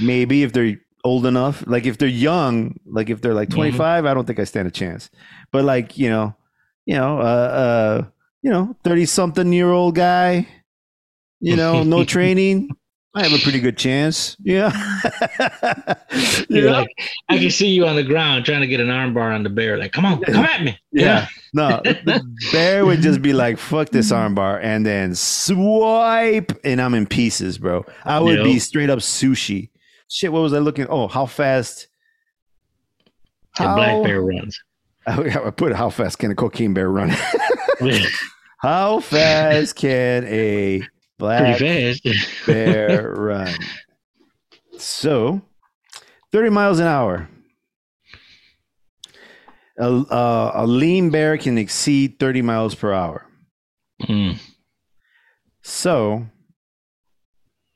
[0.00, 1.62] Maybe if they're old enough.
[1.66, 3.54] Like if they're young, like if they're like Mhm.
[3.56, 5.10] 25, I don't think I stand a chance.
[5.52, 6.34] But like, you know,
[6.86, 8.04] you know, uh uh,
[8.42, 10.48] you know, 30 something year old guy,
[11.40, 12.70] you know, no training.
[13.12, 14.36] I have a pretty good chance.
[14.40, 14.70] Yeah.
[16.48, 16.70] you know?
[16.70, 16.88] like,
[17.28, 19.76] I can see you on the ground trying to get an armbar on the bear.
[19.76, 20.78] Like, come on, come at me.
[20.92, 21.26] Yeah.
[21.52, 26.94] No, the bear would just be like, fuck this armbar, and then swipe, and I'm
[26.94, 27.84] in pieces, bro.
[28.04, 29.70] I would be straight up sushi.
[30.08, 30.86] Shit, what was I looking?
[30.88, 31.88] Oh, how fast?
[33.56, 34.60] The How, black bear runs.
[35.06, 37.10] I put how fast can a cocaine bear run?
[38.58, 40.82] how fast can a
[41.20, 42.46] black Pretty fast.
[42.46, 43.54] bear run?
[44.78, 45.40] So
[46.32, 47.28] 30 miles an hour.
[49.78, 53.26] A, uh, a lean bear can exceed 30 miles per hour.
[54.02, 54.38] Mm.
[55.62, 56.26] So,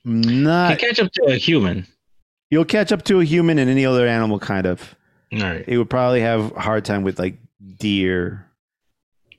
[0.04, 1.86] Can not catch up to a human.
[2.50, 4.94] you'll catch up to a human and any other animal, kind of.
[5.32, 5.64] All right.
[5.66, 7.38] It would probably have a hard time with like
[7.78, 8.46] deer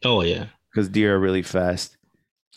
[0.04, 0.46] Oh yeah.
[0.72, 1.98] because deer are really fast.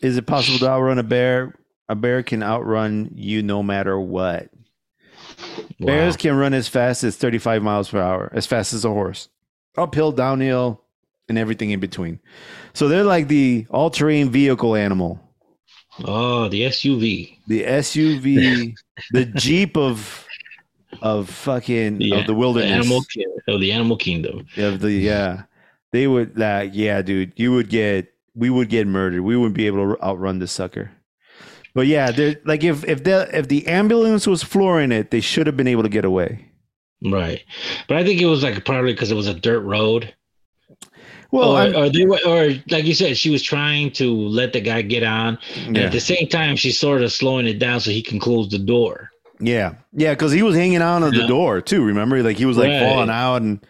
[0.01, 1.55] Is it possible to outrun a bear?
[1.89, 4.49] A bear can outrun you no matter what.
[5.81, 9.29] Bears can run as fast as 35 miles per hour, as fast as a horse,
[9.77, 10.83] uphill, downhill,
[11.29, 12.21] and everything in between.
[12.75, 15.21] So they're like the all terrain vehicle animal,
[16.05, 17.39] Oh, the SUV.
[17.47, 18.75] the SUV,
[19.13, 20.27] the Jeep of
[21.03, 22.71] of fucking Yeah, of the The wilderness.
[22.73, 24.47] animal ki- of the animal kingdom.
[24.57, 25.43] of the yeah,
[25.93, 29.23] they would like yeah, dude, you would get we would get murdered.
[29.23, 30.93] We wouldn't be able to outrun this sucker.
[31.75, 35.47] But yeah, they're like if if the if the ambulance was flooring it, they should
[35.47, 36.47] have been able to get away.
[37.05, 37.43] Right.
[37.87, 40.15] But I think it was like probably because it was a dirt road.
[41.31, 44.63] Well, or, or they were, or like you said, she was trying to let the
[44.63, 45.83] guy get on, and yeah.
[45.83, 48.59] at the same time, she's sort of slowing it down so he can close the
[48.59, 49.11] door.
[49.39, 51.27] Yeah, yeah, because he was hanging out on the Yeah.
[51.27, 51.85] door too.
[51.85, 52.81] Remember, like he was like Right.
[52.81, 53.61] falling out, and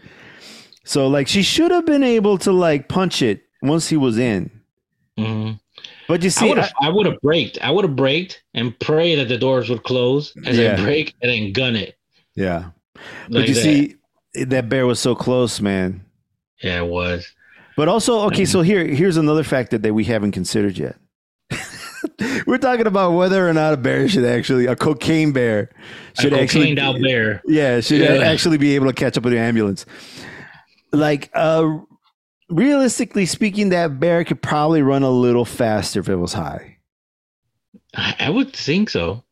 [0.85, 4.51] so like she should have been able to like punch it once he was in.
[5.19, 5.51] Hmm
[6.07, 7.59] But you I see, I would have braked.
[7.63, 10.77] I would have braked and pray that the doors would close as Yeah.
[10.79, 11.97] I brake and then gun it.
[12.35, 12.71] yeah,
[13.29, 13.61] but you that.
[13.63, 13.97] see,
[14.45, 16.05] that bear was so close, man.
[16.63, 17.27] yeah, it was.
[17.77, 18.51] But also, okay, Mm-hmm.
[18.53, 20.97] so here here's another factor that we haven't considered yet.
[22.47, 25.71] We're talking about whether or not a bear should actually a cocaine bear
[26.21, 27.43] should a actually out bear.
[27.47, 28.23] Yeah, should Yeah.
[28.23, 29.85] actually be able to catch up with the ambulance.
[30.93, 31.79] Like, uh,
[32.49, 36.79] realistically speaking, that bear could probably run a little faster if it was high.
[37.95, 39.25] I, I would think so.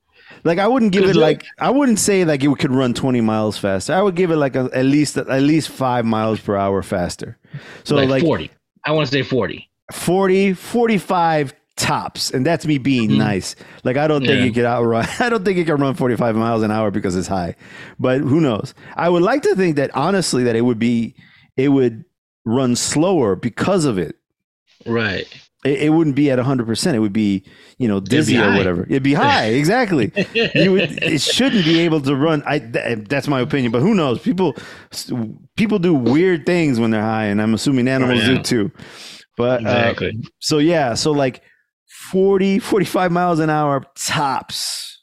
[0.45, 3.21] Like, I wouldn't give it Could like I wouldn't say like it could run twenty
[3.21, 3.93] miles faster.
[3.95, 7.37] I would give it like a, at least at least five miles per hour faster.
[7.85, 8.51] So like, like, 40.
[8.85, 9.69] I want to say 40.
[9.93, 13.19] 40, 45 tops, and that's me being Mhm.
[13.19, 13.57] nice.
[13.85, 14.47] Like, I don't think Yeah.
[14.47, 15.07] it could outrun.
[15.21, 17.57] I don't think it can run forty five miles an hour because it's high.
[17.99, 18.73] But who knows?
[18.95, 21.15] I would like to think that honestly that it would be
[21.57, 22.05] it would
[22.47, 24.17] run slower because of it.
[24.87, 25.27] Right.
[25.65, 26.97] It, it wouldn't be at hundred percent.
[26.97, 27.43] It would be
[27.79, 28.85] you know dizzy or whatever.
[28.85, 30.13] It'd be high exactly.
[30.55, 32.43] you would, it shouldn't be able to run.
[32.47, 34.21] I th- that's my opinion, but who knows?
[34.21, 34.57] People
[35.57, 38.29] people do weird things when they're high, and I'm assuming animals yeah.
[38.29, 38.73] do too.
[39.37, 39.95] But uh,
[40.39, 41.43] so yeah, so like
[42.11, 45.03] 40, 45 miles an hour tops.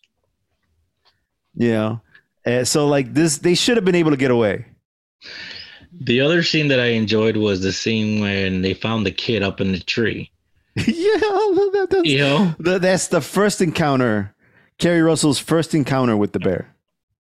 [1.56, 2.01] You know,
[2.45, 4.65] Uh, so like this, they should have been able to get away.
[6.05, 9.61] The other scene that I enjoyed was the scene when they found the kid up
[9.61, 10.29] in the tree.
[10.75, 12.55] yeah, that, that's, You know?
[12.63, 14.33] Th- that's the first encounter.
[14.79, 16.73] Keri Russell's first encounter with the bear.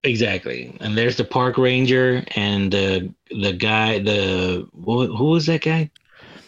[0.03, 0.75] Exactly.
[0.81, 5.89] And there's the park ranger and the the guy, the who, who was that guy?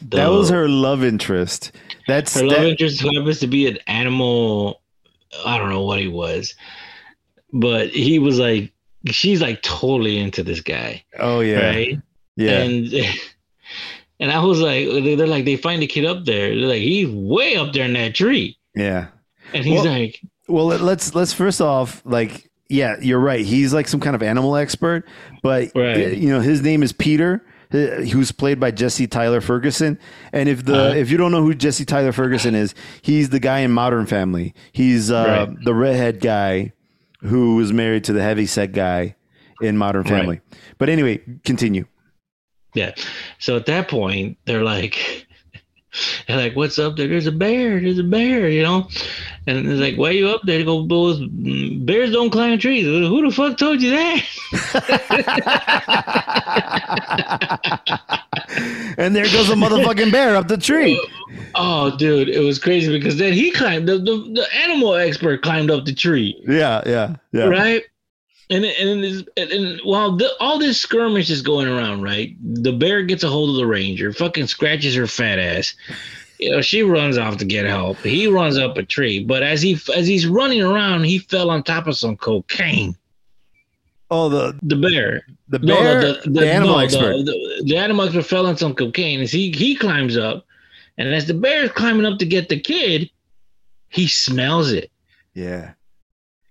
[0.02, 1.72] The, that was her love interest.
[2.08, 4.82] That's her love that- interest who happens to be an animal.
[5.46, 6.56] I don't know what he was,
[7.54, 8.74] but he was like,
[9.08, 12.02] she's like totally into this guy, Oh yeah, right?
[12.36, 12.62] Yeah.
[12.64, 12.94] And
[14.20, 16.50] and I was like, they're like, they find the kid up there.
[16.56, 19.08] They're like, he's way up there in that tree, yeah.
[19.54, 23.46] and he's Well- like, Well, let- let's let's first off like yeah, you're right.
[23.46, 25.08] He's like some kind of animal expert,
[25.44, 26.18] but Right.
[26.18, 27.78] you know his name is Peter, uh,
[28.12, 30.00] who's played by Jesse Tyler Ferguson.
[30.34, 30.96] And if the Uh-huh.
[30.98, 34.54] if you don't know who Jesse Tyler Ferguson is, he's the guy in Modern Family.
[34.72, 35.58] He's uh, Right.
[35.66, 36.74] the redhead guy
[37.22, 39.16] who was married to the heavyset guy
[39.62, 40.10] in Modern Right.
[40.10, 40.42] Family.
[40.80, 41.86] But anyway, continue.
[42.76, 42.94] Yeah.
[43.40, 45.26] So at that point, they're like,
[46.28, 47.08] they're like, "What's up there?
[47.08, 47.80] There's a bear.
[47.80, 48.88] There's a bear." You know,
[49.48, 52.60] and it's like, "Why are you up there?" They go, "Bulls, mm, bears don't climb
[52.60, 54.24] trees." Who the fuck told you that?
[58.98, 61.00] and there goes a motherfucking bear up the tree.
[61.56, 63.88] oh, dude, it was crazy because then he climbed.
[63.88, 67.46] The, the, the animal expert climbed up the tree, Yeah, yeah, yeah.
[67.46, 67.84] right?
[68.50, 72.36] And and, and, and, while the, all this skirmish is going around, right?
[72.42, 75.74] The bear gets a hold of the ranger, fucking scratches her fat ass.
[76.38, 77.98] You know, she runs off to get help.
[78.00, 81.64] He runs up a tree, but as he as he's running around, he fell on
[81.64, 82.96] top of some cocaine.
[84.12, 87.18] Oh, the The bear, the no, bear, the, the, the, animal no, expert.
[87.18, 89.22] The, the, the animal expert fell on some cocaine.
[89.22, 90.46] As he he climbs up,
[90.98, 93.10] and as the bear is climbing up to get the kid,
[93.90, 94.92] he smells it.
[95.34, 95.74] Yeah.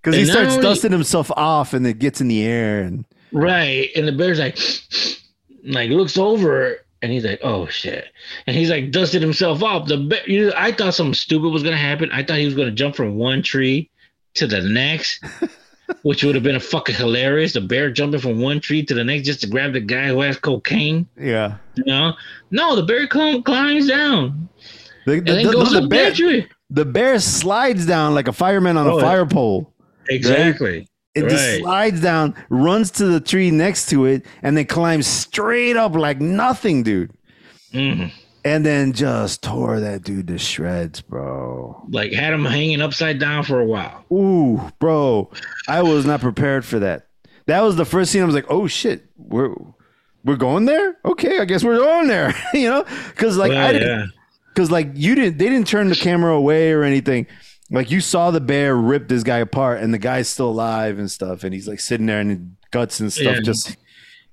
[0.05, 3.91] Because he starts only- dusting himself off and it gets in the air and Right.
[3.97, 4.59] And the bear's like,
[5.65, 8.07] like looks over and he's like, oh shit.
[8.47, 9.89] And he's like dusted himself off.
[9.89, 12.11] The bear, you know, I thought something stupid was gonna happen.
[12.13, 13.91] I thought he was gonna jump from one tree
[14.35, 15.25] to the next.
[16.03, 17.53] which would have been a fucking hilarious.
[17.53, 20.21] The bear jumping from one tree to the next just to grab the guy who
[20.23, 21.07] has cocaine.
[21.21, 21.57] Yeah.
[21.75, 22.15] You know,
[22.51, 24.49] no, the bear cl- climbs down
[25.05, 26.11] The, and then the- goes the up bear,
[26.71, 29.74] the bear slides down like a fireman on Oh, a fire pole.
[30.09, 30.89] Exactly.
[31.15, 35.77] It just slides down, runs to the tree next to it, and then climbs straight
[35.77, 37.13] up like nothing, dude.
[37.73, 38.11] Mhm.
[38.45, 41.83] And then just tore that dude to shreds, bro.
[41.89, 44.05] Like had him hanging upside down for a while.
[44.13, 45.31] Ooh, bro.
[45.69, 47.07] I was not prepared for that.
[47.47, 49.55] That was the first scene I was like, oh shit, we're
[50.25, 50.97] we're going there?
[51.05, 52.35] Okay, I guess we're going there.
[52.55, 52.85] you know?
[53.11, 54.07] Because like Well, I didn't yeah.
[54.53, 57.27] because like you didn't they didn't turn the camera away or anything
[57.71, 61.11] like you saw the bear rip this guy apart and the guy's still alive and
[61.11, 63.41] stuff and he's like sitting there and guts and stuff Yeah.
[63.43, 63.77] just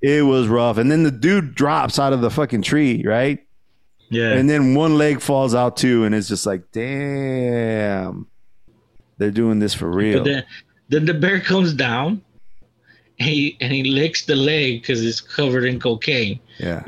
[0.02, 3.39] it was rough and then the dude drops out of the fucking tree right
[4.10, 4.32] Yeah.
[4.34, 8.28] and then one leg falls out too and it's just like damn
[9.17, 10.44] they're doing this for real But then,
[10.89, 12.22] then the bear comes down,
[13.20, 16.39] and he and he licks the leg because it's covered in cocaine.
[16.58, 16.82] yeah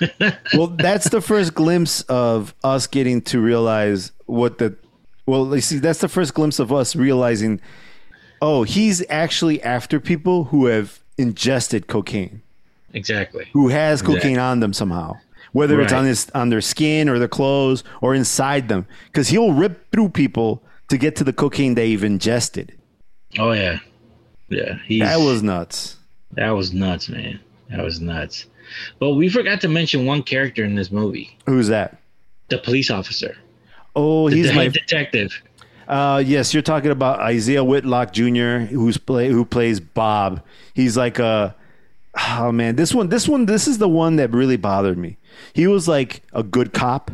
[0.54, 4.76] well that's the first glimpse of us getting to realize what the
[5.26, 7.60] well you see that's the first glimpse of us realizing
[8.42, 12.42] oh he's actually after people who have ingested cocaine.
[12.92, 13.48] Exactly.
[13.52, 15.14] who has cocaine on them somehow
[15.54, 18.86] whether it's on his on their skin or their clothes or inside them.
[19.06, 22.76] Because he'll rip through people to get to the cocaine they've ingested.
[23.38, 23.78] Oh yeah,
[24.48, 24.78] yeah.
[24.84, 25.96] He's, that was nuts.
[26.32, 27.40] That was nuts, man.
[27.70, 28.46] That was nuts.
[28.98, 31.98] But we forgot to mention one character in this movie: who's that?
[32.48, 33.36] The police officer,
[33.96, 35.32] oh he's my detective.
[35.86, 40.42] Uh, yes, you're talking about Isaiah Whitlock Jr., who's play who plays Bob.
[40.74, 41.54] He's like a
[42.38, 45.16] oh man, this one, this one, this is the one that really bothered me.
[45.52, 47.10] He was like a good cop,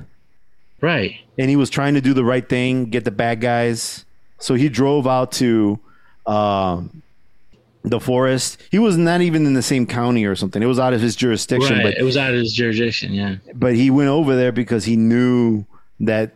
[0.81, 1.17] Right.
[1.39, 4.05] and he was trying to do the right thing, get the bad guys.
[4.39, 5.79] So he drove out to
[6.27, 7.03] um,
[7.83, 8.59] the forest.
[8.71, 10.63] He was not even in the same county or something.
[10.63, 11.83] It was out of his jurisdiction, Right.
[11.83, 13.13] but it was out of his jurisdiction.
[13.15, 13.37] Yeah.
[13.55, 15.65] but he went over there because he knew
[16.01, 16.33] that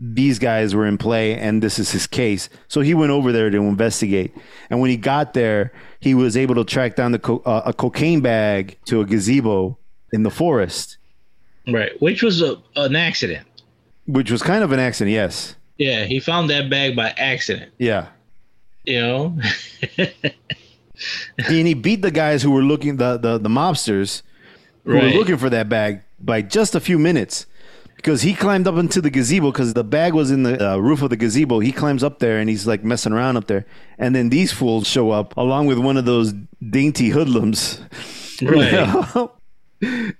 [0.00, 2.48] these guys were in play and this is his case.
[2.68, 4.32] So he went over there to investigate.
[4.70, 7.72] And when he got there, he was able to track down the co- uh, a
[7.72, 9.76] cocaine bag to a gazebo
[10.12, 10.96] in the forest,
[11.66, 12.00] Right.
[12.00, 13.46] Which was a, an accident.
[14.06, 15.12] which was kind of an accident.
[15.12, 15.54] Yes.
[15.76, 16.04] Yeah.
[16.04, 17.72] He found that bag by accident.
[17.78, 18.06] Yeah.
[18.84, 19.38] You know.
[21.46, 24.22] and he beat the guys who were looking the the, the mobsters
[24.84, 27.46] who were looking for that bag by just a few minutes
[27.98, 31.02] because he climbed up into the gazebo because the bag was in the uh, roof
[31.02, 33.66] of the gazebo he climbs up there and he's like messing around up there
[33.98, 36.32] and then these fools show up along with one of those
[36.70, 37.80] dainty hoodlums
[38.40, 38.72] Right.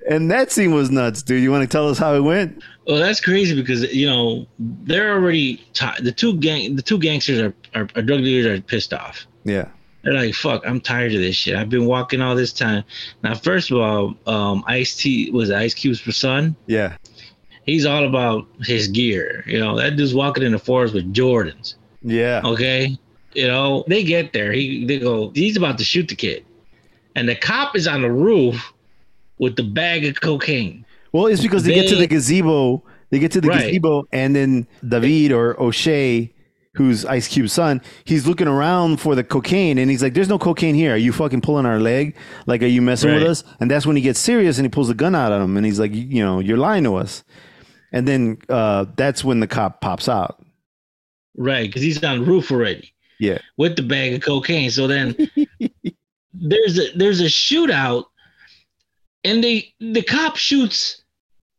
[0.08, 2.98] and that scene was nuts dude you want to tell us how it went Well,
[2.98, 7.54] that's crazy because you know they're already ti the two gang the two gangsters are,
[7.74, 9.26] are, are drug dealers are pissed off.
[9.44, 9.68] yeah
[10.04, 11.56] They're like, "Fuck, I'm tired of this shit.
[11.56, 12.84] I've been walking all this time."
[13.24, 16.54] Now, first of all, um, Ice T was Ice Cube's for son.
[16.66, 16.96] yeah
[17.68, 19.44] He's all about his gear.
[19.46, 21.74] You know, that dude's walking in the forest with Jordans.
[22.02, 22.96] yeah Okay,
[23.34, 24.52] you know they get there.
[24.52, 25.30] He they go.
[25.34, 26.46] He's about to shoot the kid,
[27.14, 28.72] and the cop is on the roof
[29.38, 30.86] with the bag of cocaine.
[31.12, 32.82] Well, it's because they, get to the gazebo.
[33.10, 33.66] They get to the Right.
[33.66, 36.32] gazebo, and then David or O'Shea,
[36.74, 40.38] who's Ice Cube's son, he's looking around for the cocaine, and he's like, "There's no
[40.38, 40.94] cocaine here.
[40.94, 42.16] Are you fucking pulling our leg?
[42.46, 44.88] Like, are you messing with us?" And that's when he gets serious and he pulls
[44.88, 47.24] the gun out on him, and he's like, "You know, you're lying to us."
[47.92, 50.42] And then uh, that's when the cop pops out.
[51.36, 52.92] Right, because he's on the roof already.
[53.20, 54.70] Yeah, with the bag of cocaine.
[54.70, 55.16] So then
[56.32, 58.04] there's a there's a shootout,
[59.24, 61.02] and they the cop shoots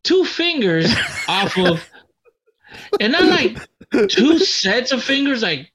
[0.04, 0.94] two fingers
[1.28, 1.90] off of,
[3.00, 3.58] and not like
[4.10, 5.72] two sets of fingers, like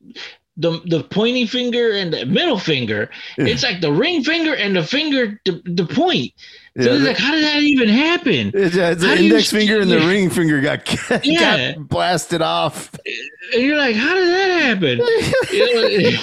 [0.56, 3.10] the the pointing finger and the middle finger.
[3.36, 6.32] It's like the ring finger and the finger the, the point.
[6.76, 6.96] So yeah.
[6.96, 8.50] it's like, how did that even happen?
[8.52, 11.88] It's, it's How the do you index finger and the shoot- ring finger got, got
[11.88, 12.90] blasted off.
[13.52, 14.98] And you're like, how did that happen?
[15.52, 16.18] You know,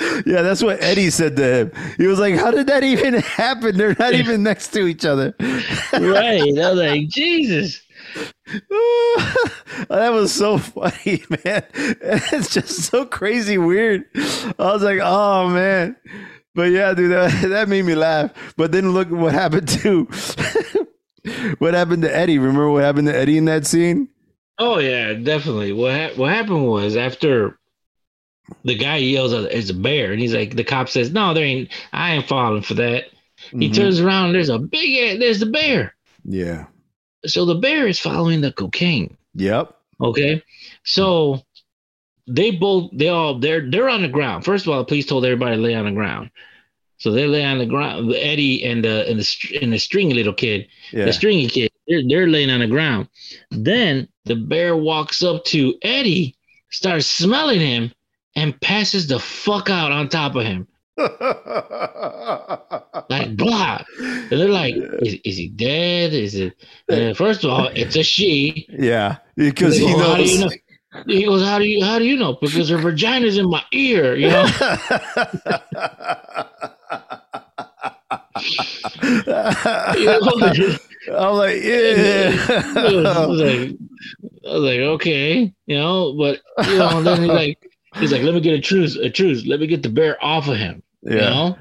[0.24, 1.72] Yeah, that's what Eddie said to him.
[1.98, 3.76] He was like, "How did that even happen?
[3.76, 6.40] They're not even next to each other." right.
[6.40, 7.82] I was like, Jesus.
[9.90, 11.64] that was so funny, man.
[11.74, 14.04] It's just so crazy weird.
[14.16, 15.96] I was like, "Oh man,"
[16.54, 18.30] but yeah, dude, that, that made me laugh.
[18.56, 20.04] But then look what happened to
[21.58, 22.38] what happened to Eddie.
[22.38, 24.08] Remember what happened to Eddie in that scene?
[24.58, 25.72] Oh yeah, definitely.
[25.72, 27.58] What ha- what happened was after
[28.64, 31.44] the guy yells at it's a bear, and he's like, the cop says, "No, there
[31.44, 31.70] ain't.
[31.92, 33.04] I ain't falling for that."
[33.52, 33.74] He Mhm.
[33.74, 34.32] turns around.
[34.32, 35.18] There's a big.
[35.20, 35.94] There's the bear.
[36.24, 36.66] Yeah.
[37.26, 39.16] So the bear is following the cocaine.
[39.34, 39.74] Yep.
[40.02, 40.42] Okay,
[40.84, 41.42] so
[42.34, 44.44] they both they all they're they're on the ground.
[44.44, 46.30] First of all, the police told everybody to lay on the ground.
[46.98, 48.12] So they lay on the ground.
[48.14, 51.06] Eddie and the and the and the stringy little kid, Yeah.
[51.06, 53.08] the stringy kid, they're they're laying on the ground.
[53.50, 56.34] Then the bear walks up to Eddie,
[56.70, 57.90] starts smelling him,
[58.36, 60.68] and passes the fuck out on top of him,
[63.10, 63.82] like blah.
[63.98, 66.12] And they're like, is, is he dead?
[66.12, 66.54] Is it?
[66.88, 68.66] Uh, first of all, it's a she.
[68.70, 70.32] yeah, because he Well, how do knows.
[70.34, 70.50] you know?
[71.06, 72.34] He goes, how do you how do you know?
[72.34, 74.46] Because her vagina's in my ear, you know.
[81.08, 83.46] I'm like, I was yeah.
[83.46, 83.76] like,
[84.46, 88.34] I was like, okay, you know, but you know, then he's like, he's like, let
[88.34, 91.16] me get a truce, a truce, let me get the bear off of him, you
[91.16, 91.56] know.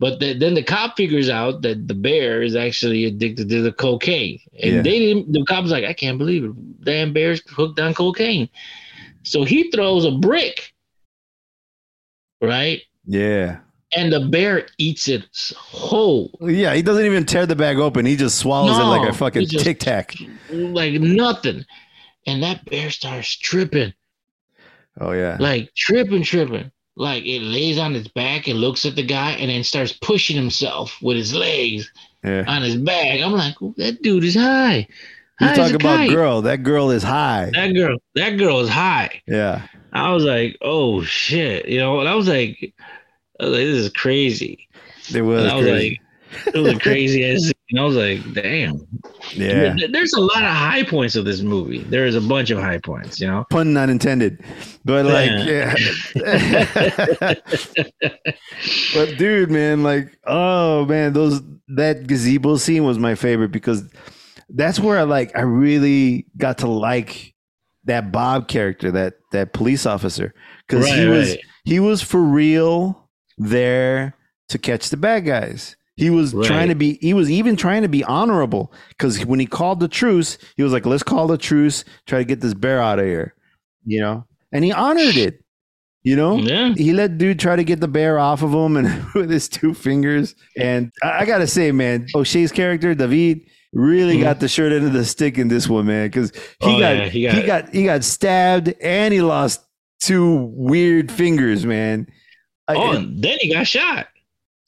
[0.00, 3.72] But the, then the cop figures out that the bear is actually addicted to the
[3.72, 4.82] cocaine, and Yeah.
[4.82, 5.32] they didn't.
[5.32, 8.48] The cop's like, I can't believe it, damn bear's hooked on cocaine.
[9.22, 10.74] So he throws a brick,
[12.40, 13.58] right, Yeah.
[13.96, 15.24] and the bear eats it
[15.56, 16.36] whole.
[16.40, 18.04] Yeah, he doesn't even tear the bag open.
[18.04, 20.14] He just swallows it like a fucking tic tac.
[20.50, 21.64] like nothing.
[22.26, 23.92] And that bear starts tripping,
[25.00, 25.36] Oh yeah.
[25.38, 26.70] like tripping, tripping.
[26.96, 30.36] Like it lays on its back and looks at the guy and then starts pushing
[30.36, 31.90] himself with his legs
[32.24, 32.44] Yeah.
[32.46, 33.20] on his back.
[33.20, 34.86] I'm like, "Oh, that dude is high.
[35.40, 36.10] You High as talk about kite.
[36.10, 36.42] girl.
[36.42, 37.50] That girl is high.
[37.52, 39.20] That girl, that girl is high.
[39.26, 39.66] Yeah.
[39.92, 41.98] I was like, oh shit, you know.
[41.98, 42.72] And I was like,
[43.40, 44.68] I was like this is crazy.
[45.12, 45.90] It was and I was crazy.
[45.90, 46.00] like,
[46.54, 47.52] it was crazy as.
[47.70, 48.86] And I was like, damn.
[49.32, 49.74] yeah.
[49.76, 51.78] There- There's a lot of high points of this movie.
[51.78, 53.44] There is a bunch of high points, you know.
[53.50, 54.44] Pun not intended.
[54.84, 55.74] But like Yeah.
[56.14, 57.34] yeah.
[58.94, 63.88] but dude, man, like, oh man, those that gazebo scene was my favorite because
[64.50, 67.34] that's where I like I really got to like
[67.84, 70.34] that Bob character, that that police officer.
[70.66, 71.40] Because he was right.
[71.64, 73.08] he was for real
[73.38, 74.14] there
[74.48, 75.76] to catch the bad guys.
[75.96, 76.46] He was Right.
[76.46, 79.88] trying to be he was even trying to be honorable because when he called the
[79.88, 83.04] truce, he was like, let's call the truce, try to get this bear out of
[83.04, 83.34] here.
[83.86, 84.26] You know?
[84.52, 85.40] And he honored it.
[86.02, 86.36] You know?
[86.38, 86.74] Yeah.
[86.76, 89.72] He let dude try to get the bear off of him and with his two
[89.72, 90.34] fingers.
[90.58, 93.42] And I, I gotta say, man, O'Shea's character, David,
[93.72, 94.22] really Mhm.
[94.22, 96.08] got the short end of the stick in this one, man.
[96.08, 99.22] Because he, Oh, got, yeah, he got got- he got he got stabbed and he
[99.22, 99.60] lost
[100.00, 102.08] two weird fingers, man.
[102.68, 104.08] I- Oh, and then he got shot.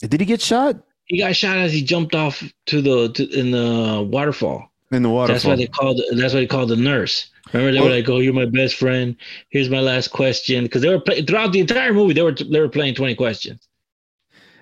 [0.00, 0.76] did he get shot
[1.06, 4.70] He got shot as he jumped off to the to, in the waterfall.
[4.90, 5.34] in the waterfall?
[5.34, 6.00] That's why they called.
[6.12, 7.28] That's why they called the nurse.
[7.52, 9.16] Remember, they were like, "Oh, you're my best friend.
[9.50, 12.60] Here's my last question." Because they were play- throughout the entire movie, they were they
[12.60, 13.66] were playing twenty questions.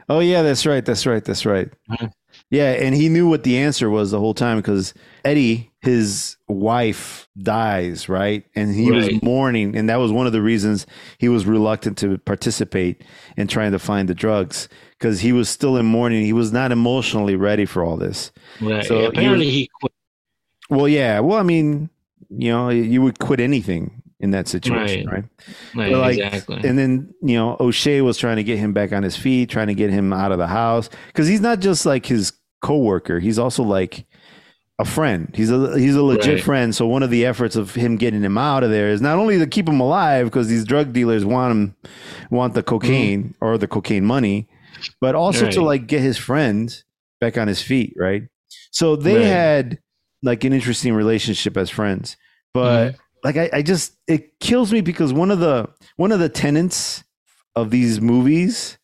[0.09, 0.85] Oh yeah, that's right.
[0.85, 1.25] That's right.
[1.25, 1.71] That's right.
[1.91, 2.11] Mhm.
[2.51, 4.93] Yeah, and he knew what the answer was the whole time because
[5.25, 8.45] Eddie, his wife, dies, right?
[8.55, 10.87] And he was mourning, and that was one of the reasons
[11.19, 13.03] he was reluctant to participate
[13.39, 14.69] in trying to find the drugs
[14.99, 16.25] because he was still in mourning.
[16.25, 18.33] He was not emotionally ready for all this.
[18.61, 18.85] Right.
[18.85, 19.93] So he Apparently, he quit.
[20.71, 21.21] Well, yeah.
[21.21, 21.91] Well, I mean,
[22.31, 25.25] you know, you would quit anything in that situation, right?
[25.75, 26.61] Right, But, like, exactly.
[26.67, 29.67] And then, you know, O'Shea was trying to get him back on his feet, trying
[29.67, 32.33] to get him out of the house because he's not just like his
[32.63, 34.07] coworker; he's also like
[34.79, 35.31] a friend.
[35.35, 36.43] He's a he's a legit Right.
[36.43, 36.75] friend.
[36.75, 39.39] So one of the efforts of him getting him out of there is not only
[39.39, 41.77] to keep him alive because these drug dealers want him
[42.31, 43.45] want the cocaine mm-hmm.
[43.45, 44.49] or the cocaine money,
[45.01, 46.83] but also to like get his friend
[47.21, 48.23] back on his feet, right?
[48.71, 49.25] So they Right.
[49.27, 49.79] had
[50.23, 52.17] like an interesting relationship as friends,
[52.53, 52.99] but Mhm.
[53.23, 57.05] like I, I just it kills me because one of the one of the tenets
[57.57, 58.79] of these movies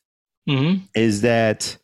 [0.48, 0.82] Mhm.
[0.94, 1.76] is that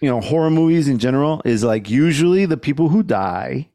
[0.00, 3.68] you know horror movies in general is like usually the people who die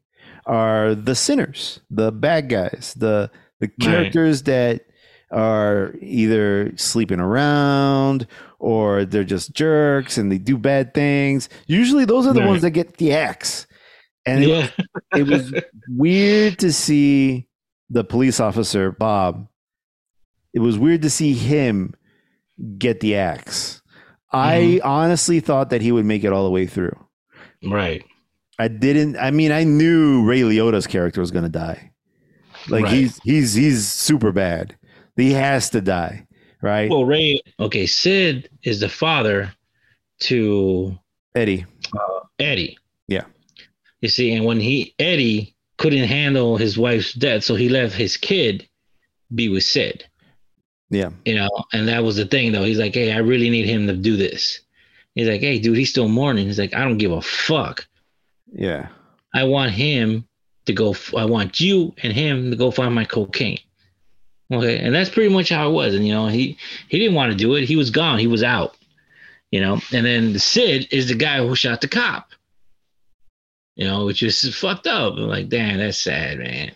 [0.46, 3.30] are the sinners the bad guys the
[3.60, 3.80] the Right.
[3.80, 4.82] characters that
[5.30, 8.26] are either sleeping around
[8.58, 12.48] or they're just jerks and they do bad things usually those are the Right.
[12.48, 13.66] ones that get the axe
[14.26, 14.70] and it, yeah.
[15.14, 15.54] it was
[15.88, 17.46] weird to see
[17.88, 19.48] the police officer Bob.
[20.52, 21.94] It was weird to see him
[22.78, 23.82] get the axe.
[24.32, 24.88] I mm-hmm.
[24.88, 26.98] honestly thought that he would make it all the way through.
[27.64, 28.04] right.
[28.58, 29.18] I didn't.
[29.18, 31.92] I mean, I knew Ray Liotta's character was going to die.
[32.68, 32.92] Like Right.
[32.94, 34.76] he's he's he's super bad.
[35.14, 36.25] He has to die,
[36.60, 36.90] right?
[36.90, 37.40] Well, Ray.
[37.60, 39.52] Okay, Sid is the father
[40.20, 40.98] to
[41.34, 41.64] Eddie.
[41.94, 42.78] Uh, Eddie.
[43.08, 43.24] Yeah.
[44.00, 48.16] You see, and when he Eddie couldn't handle his wife's death, so he left his
[48.16, 48.68] kid
[49.34, 50.04] be with Sid.
[50.90, 51.10] Yeah.
[51.24, 52.64] You know, and that was the thing though.
[52.64, 54.60] He's like, Hey, I really need him to do this.
[55.14, 56.46] He's like, Hey, dude, he's still mourning.
[56.46, 57.86] He's like, I don't give a fuck.
[58.52, 58.88] Yeah.
[59.34, 60.26] I want him
[60.66, 60.94] to go.
[61.16, 63.58] I want you and him to go find my cocaine.
[64.52, 65.94] Okay, and that's pretty much how it was.
[65.94, 66.56] And you know, he
[66.88, 67.64] he didn't want to do it.
[67.64, 68.18] He was gone.
[68.18, 68.76] He was out.
[69.50, 72.30] You know, and then Sid is the guy who shot the cop.
[73.76, 75.14] You know, which is fucked up.
[75.14, 76.72] I'm like, damn, that's sad, man.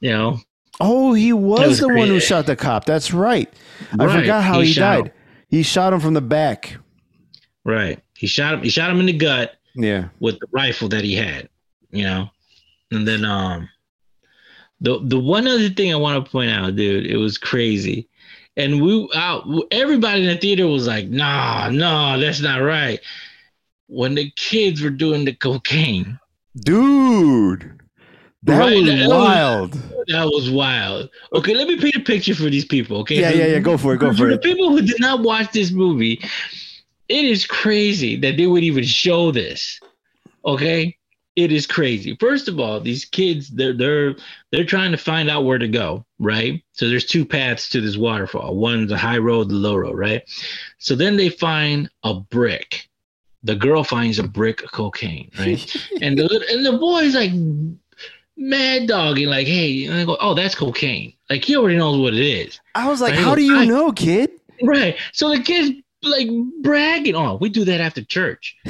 [0.00, 0.38] You know.
[0.80, 2.84] Oh, he was, was the one who shot the cop.
[2.84, 3.52] That's right.
[3.98, 5.06] I forgot how he, shot died.
[5.06, 5.12] him.
[5.48, 6.76] He shot him from the back.
[7.64, 8.00] Right.
[8.16, 8.62] He shot him.
[8.62, 10.08] He shot him in the gut Yeah.
[10.20, 11.48] with the rifle that he had.
[11.90, 12.30] You know,
[12.90, 13.68] and then um,
[14.80, 18.08] the the one other thing I want to point out, dude, it was crazy,
[18.56, 19.46] and we out.
[19.70, 23.00] Everybody in the theater was like, "Nah, nah, that's not right."
[23.88, 26.18] When the kids were doing the cocaine,
[26.64, 27.72] Dude.
[28.44, 29.72] That Right, was that was- wild.
[30.08, 31.10] that was wild.
[31.32, 32.98] Okay, let me paint a picture for these people.
[32.98, 33.58] Okay, Yeah, yeah, yeah.
[33.58, 33.98] Go for it.
[33.98, 34.42] Go for the it.
[34.42, 36.20] The people who did not watch this movie,
[37.08, 39.80] it is crazy that they would even show this.
[40.44, 40.96] Okay,
[41.38, 42.16] it is crazy.
[42.18, 44.16] First of all, these kids they're they're
[44.50, 46.64] they're trying to find out where to go, right?
[46.72, 48.56] So there's two paths to this waterfall.
[48.56, 50.22] One's the high road, the low road, right?
[50.78, 52.88] So then they find a brick.
[53.44, 55.76] The girl finds a brick of cocaine, right?
[56.02, 57.30] and the and the boy's like
[58.36, 61.12] mad dogging, like, hey, and I go, oh, that's cocaine.
[61.30, 62.58] Like he already knows what it is.
[62.74, 64.30] I was like, how do you I- know, kid?
[64.60, 64.96] Right.
[65.12, 65.70] So the kid's
[66.02, 66.28] like
[66.62, 67.16] bragging.
[67.16, 68.56] Oh, we do that after church.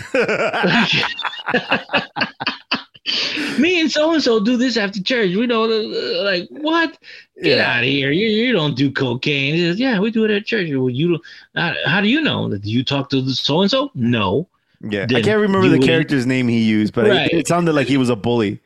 [3.59, 5.35] Me and so and so do this after church.
[5.35, 6.99] We know, uh, like, what?
[7.43, 7.73] Get Yeah.
[7.77, 8.11] out of here.
[8.11, 9.57] You, you don't do cocaine.
[9.57, 10.69] Says, yeah, we do it at church.
[10.71, 11.23] Well, you don't.
[11.57, 12.51] How, how do you know?
[12.51, 13.91] Do you talk to so and so?
[13.95, 14.47] No.
[14.83, 15.07] Yeah.
[15.13, 17.33] I can't remember you the would- character's name he used, but it- Right.
[17.33, 18.61] it, sounded like he was a bully.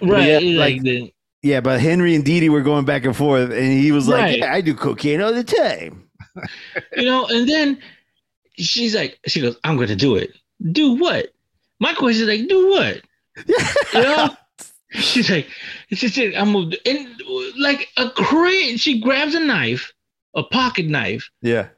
[0.00, 0.26] Right.
[0.26, 3.72] Yeah, like, like- the, Yeah, but Henry and Dee were going back and forth, and
[3.72, 4.38] he was like, Right.
[4.38, 6.08] yeah, I do cocaine all the time.
[6.96, 7.78] you know, and then
[8.56, 10.32] she's like, she goes, I'm going to do it.
[10.70, 11.28] Do what?
[11.80, 13.00] My question is like, do what?
[13.94, 14.36] You know?
[14.92, 15.48] She's like,
[15.90, 17.08] she said, I'm gonna, and
[17.58, 18.76] like a crane.
[18.76, 19.90] She grabs a knife,
[20.34, 21.68] a pocket knife, Yeah.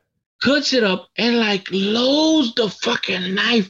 [0.42, 3.68] cuts it up, and like loads the fucking knife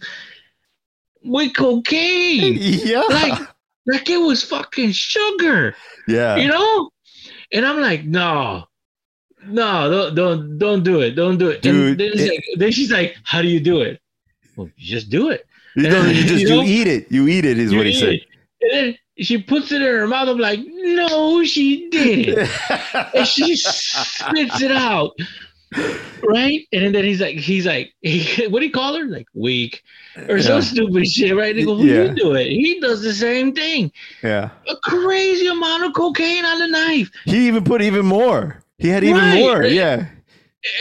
[1.23, 2.57] with cocaine.
[2.59, 3.03] Yeah.
[3.11, 3.39] like,
[3.87, 5.77] like it was fucking sugar,
[6.09, 6.37] yeah.
[6.37, 6.91] you know?
[7.53, 8.65] And I'm like, no,
[9.47, 11.63] no, don't, don't, don't do it, don't do it.
[11.63, 14.01] Dude, and then, it- like, then she's like, how do you do it?
[14.57, 15.47] Well, you just do it.
[15.77, 16.63] you, know, you just You you know?
[16.63, 17.11] eat it.
[17.11, 18.15] You eat it is You what he said.
[18.15, 18.23] it.
[18.61, 20.29] And then she puts it in her mouth.
[20.29, 22.49] I'm like, no, she didn't.
[23.15, 25.13] and she spits it out.
[26.23, 26.61] Right?
[26.73, 27.93] And then he's like, he's like,
[28.49, 29.05] what do you call her?
[29.07, 29.83] Like weak
[30.29, 31.55] or some stupid shit, right?
[31.55, 32.05] They go, well, Yeah.
[32.05, 32.47] you do it.
[32.47, 33.91] He does the same thing.
[34.23, 34.51] yeah.
[34.69, 37.11] A crazy amount of cocaine on the knife.
[37.25, 38.63] He even put even more.
[38.85, 39.39] He had even Right.
[39.41, 39.65] more.
[39.65, 40.05] Yeah.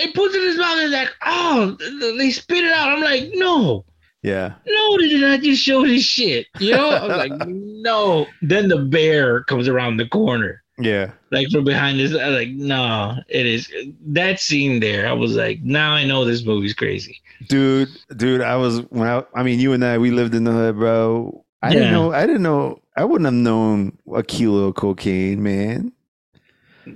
[0.02, 1.78] It puts it in his mouth and like, oh,
[2.18, 2.90] they spit it out.
[2.90, 3.86] I'm like, no,
[4.24, 4.56] Yeah.
[4.68, 6.48] no, they did not just show this shit.
[6.60, 6.90] You know?
[6.90, 8.28] I'm like, no.
[8.42, 10.62] Then the bear comes around the corner.
[10.78, 11.12] Yeah.
[11.32, 12.14] like from behind this.
[12.14, 13.72] I was like, no, it is
[14.08, 15.08] that scene there.
[15.08, 17.22] I was like, now I know this movie's crazy.
[17.48, 17.88] Dude,
[18.18, 20.76] dude, I was when I I mean you and I we lived in the hood,
[20.76, 21.46] bro.
[21.62, 25.94] I didn't know I didn't know I wouldn't have known a kilo of cocaine, man.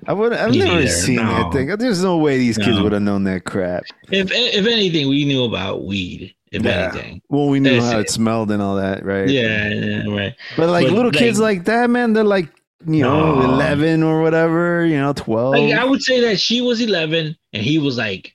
[0.07, 1.23] I would I've Me never neither, seen no.
[1.23, 1.67] that thing.
[1.77, 2.83] There's no way these kids No.
[2.83, 3.83] would have known that crap.
[4.11, 6.33] If if anything, we knew about weed.
[6.51, 6.91] If Yeah.
[6.93, 8.03] anything, Well, we knew That's how it.
[8.03, 9.27] it smelled and all that, right?
[9.27, 10.33] yeah, yeah, right.
[10.55, 12.47] But like But, little kids like- like that, man, they're like,
[12.87, 13.53] you know, No.
[13.53, 15.55] 11 or whatever, you know, 12.
[15.55, 18.33] Like, I would say that she was eleven and he was like,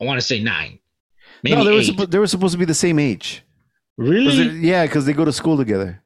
[0.00, 0.78] I want to say nine,
[1.44, 2.10] maybe no, they were, eight.
[2.10, 3.42] they were supposed to be the same age.
[3.96, 4.48] really?
[4.60, 6.02] yeah, because they go to school together.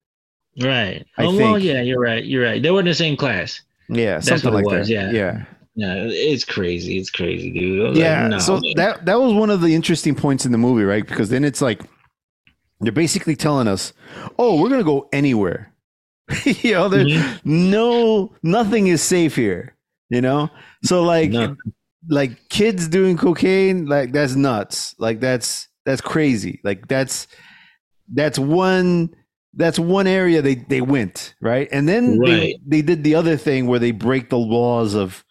[0.61, 1.07] right.
[1.17, 1.65] I oh well, think.
[1.65, 2.25] yeah, you're right.
[2.25, 2.63] You're right.
[2.63, 3.61] They were in the same class.
[3.89, 4.95] Yeah, That's something what it like was, that.
[4.95, 5.11] yeah.
[5.13, 5.45] yeah.
[5.77, 6.99] Yeah, it's crazy.
[6.99, 7.81] It's crazy, dude.
[7.81, 8.73] Was like, Yeah, no, so man.
[8.77, 11.05] that that was one of the interesting points in the movie, right?
[11.07, 11.83] Because then it's like
[12.81, 13.93] they're basically telling us,
[14.39, 15.73] "Oh, we're gonna go anywhere."
[16.45, 17.41] you know, there Mhm.
[17.45, 19.75] no nothing is safe here.
[20.11, 20.49] You know,
[20.85, 21.57] so like No.
[22.09, 24.95] like kids doing cocaine, like that's nuts.
[25.01, 26.61] Like that's that's crazy.
[26.63, 27.27] Like that's
[28.13, 29.11] that's one
[29.57, 32.55] that's one area they they went right, and then they, Right.
[32.67, 35.25] they did the other thing where they break the laws of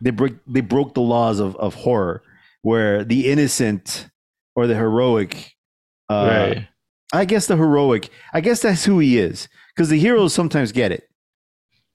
[0.00, 2.22] they break they broke the laws of of horror
[2.62, 4.08] where the innocent
[4.56, 5.52] or the heroic
[6.10, 6.68] uh right.
[7.12, 10.90] i guess the heroic i guess that's who he is because the heroes sometimes get
[10.92, 11.04] it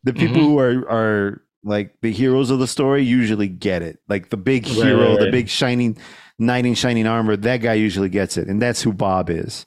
[0.03, 0.45] the people Mhm.
[0.45, 4.66] who are are like the heroes of the story usually get it like the big
[4.68, 5.97] Right, hero right, the big shining
[6.38, 9.66] knight in shining armor that guy usually gets it and that's who bob is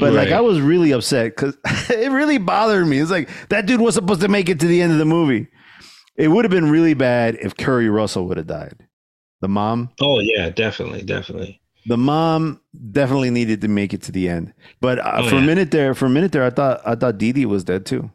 [0.00, 1.56] but like i was really upset because
[1.90, 4.80] it really bothered me it's like that dude was supposed to make it to the
[4.82, 5.46] end of the movie
[6.16, 8.86] it would have been really bad if Keri Russell would have died
[9.40, 11.60] the mom Oh yeah, definitely, definitely.
[11.86, 12.60] the mom
[12.92, 14.52] definitely needed to make it to the end.
[14.80, 17.18] But uh, Oh, for a minute there, for a minute there, I thought I thought
[17.18, 18.08] Dee Dee was dead too.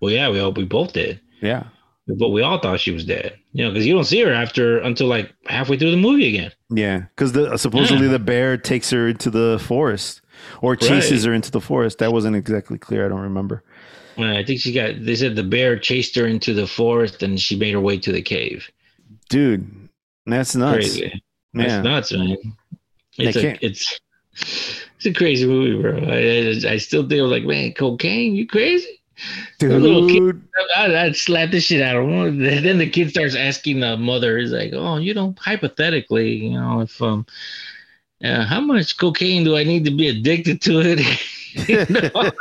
[0.00, 1.20] Well, yeah, we all we both did.
[1.40, 1.64] Yeah,
[2.06, 3.36] but we all thought she was dead.
[3.52, 6.52] You know, because you don't see her after until like halfway through the movie again.
[6.70, 8.12] Yeah, because the supposedly Yeah.
[8.12, 10.20] the bear takes her into the forest
[10.64, 11.98] or chases her into the forest.
[11.98, 13.04] That wasn't exactly clear.
[13.04, 13.62] I don't remember.
[14.16, 15.04] I think she got.
[15.04, 18.12] They said the bear chased her into the forest, and she made her way to
[18.12, 18.70] the cave.
[19.28, 19.88] Dude,
[20.26, 20.76] that's nuts.
[20.76, 21.22] Crazy.
[21.52, 22.36] That's nuts, man.
[23.16, 24.00] It's a, it's
[24.32, 25.98] it's a crazy movie, bro.
[25.98, 29.00] I, I, I still think I was like, man, cocaine, you crazy?
[29.60, 30.42] little kid- Dude,
[30.76, 32.40] I, I'd slap the shit out of him.
[32.40, 36.80] Then the kid starts asking the mother, he's like, oh, you know, hypothetically, you know,
[36.80, 37.26] if um,
[38.22, 41.00] uh, how much cocaine do I need to be addicted to it?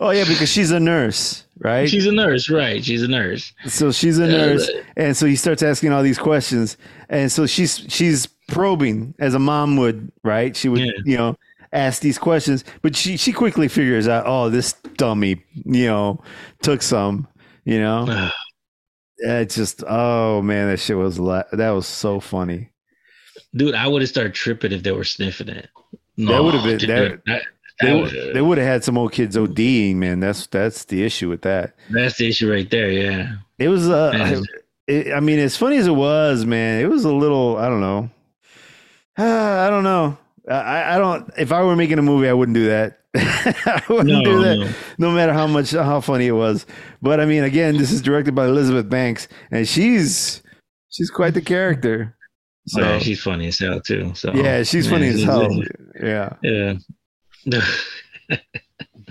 [0.00, 1.88] Oh yeah, because she's a nurse, right?
[1.88, 2.84] She's a nurse, right?
[2.84, 3.52] She's a nurse.
[3.66, 6.76] so she's a Uh, nurse, and so he starts asking all these questions,
[7.08, 10.56] and so she's she's probing as a mom would, right?
[10.56, 10.92] She would, Yeah.
[11.04, 11.36] you know,
[11.72, 16.22] ask these questions, but she she quickly figures out, oh, this dummy, you know,
[16.62, 17.26] took some,
[17.64, 18.30] you know.
[19.18, 22.68] It's just, oh man, that shit was la- that was so funny.
[23.56, 25.68] Dude, I would have started tripping if they were sniffing it.
[26.18, 27.42] That would've been- dude, that- that-
[27.80, 30.18] They, that w- they would have had some old kids ODing, man.
[30.20, 31.74] That's that's the issue with that.
[31.90, 32.90] that's the issue right there.
[32.90, 33.34] Yeah.
[33.58, 34.40] It was, uh,
[34.86, 37.80] it, I mean, as funny as it was, man, it was a little, I don't
[37.82, 38.08] know.
[39.18, 40.16] I don't know.
[40.48, 43.00] I, I don't, if I were making a movie, I wouldn't do that.
[43.14, 44.70] I wouldn't No, do that, no.
[44.98, 46.64] no matter how much, how funny it was.
[47.02, 50.42] But I mean, again, this is directed by Elizabeth Banks, and she's,
[50.90, 52.15] she's quite the character.
[52.68, 54.12] So, yeah, she's funny as hell too.
[54.14, 55.48] So yeah, she's funny as hell.
[56.02, 56.34] Yeah.
[56.42, 56.74] Yeah.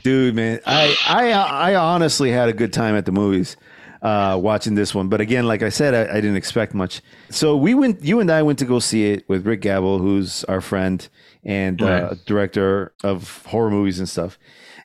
[0.03, 3.57] dude man i i i honestly had a good time at the movies
[4.01, 7.55] uh watching this one but again like i said i, I didn't expect much so
[7.55, 10.61] we went you and i went to go see it with rick gabel who's our
[10.61, 11.07] friend
[11.43, 14.37] and uh, director of horror movies and stuff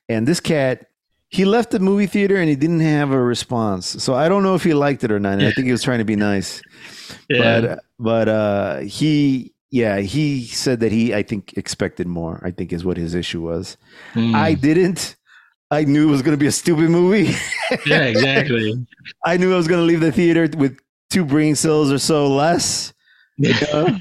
[0.08, 0.86] and this cat
[1.28, 4.54] he left the movie theater and he didn't have a response so i don't know
[4.54, 6.62] if he liked it or not and i think he was trying to be nice
[7.28, 7.60] yeah.
[7.60, 12.72] but but uh he yeah he said that he i think expected more i think
[12.72, 13.76] is what his issue was
[14.14, 14.34] Mm.
[14.34, 15.16] I didn't.
[15.70, 17.32] I knew it was going to be a stupid movie.
[17.86, 18.74] yeah, exactly.
[19.24, 20.76] I knew I was going to leave the theater with
[21.10, 22.92] two brain cells or so less.
[23.36, 23.96] You know?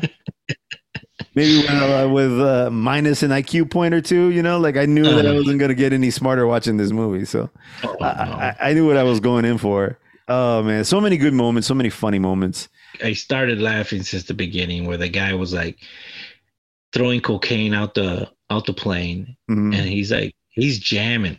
[1.35, 4.29] Maybe with, uh, with uh, minus an IQ point or two.
[4.31, 5.37] You know, like I knew that I Uh-huh.
[5.37, 7.25] wasn't going to get any smarter watching this movie.
[7.25, 7.51] So
[7.83, 8.31] Oh, I, no.
[8.33, 9.99] I, I knew what I was going in for.
[10.27, 12.67] Oh man, so many good moments, so many funny moments.
[13.03, 15.77] I started laughing since the beginning where the guy was like
[16.93, 19.75] throwing cocaine out the out the plane Mhm.
[19.77, 21.37] and he's like he's jamming.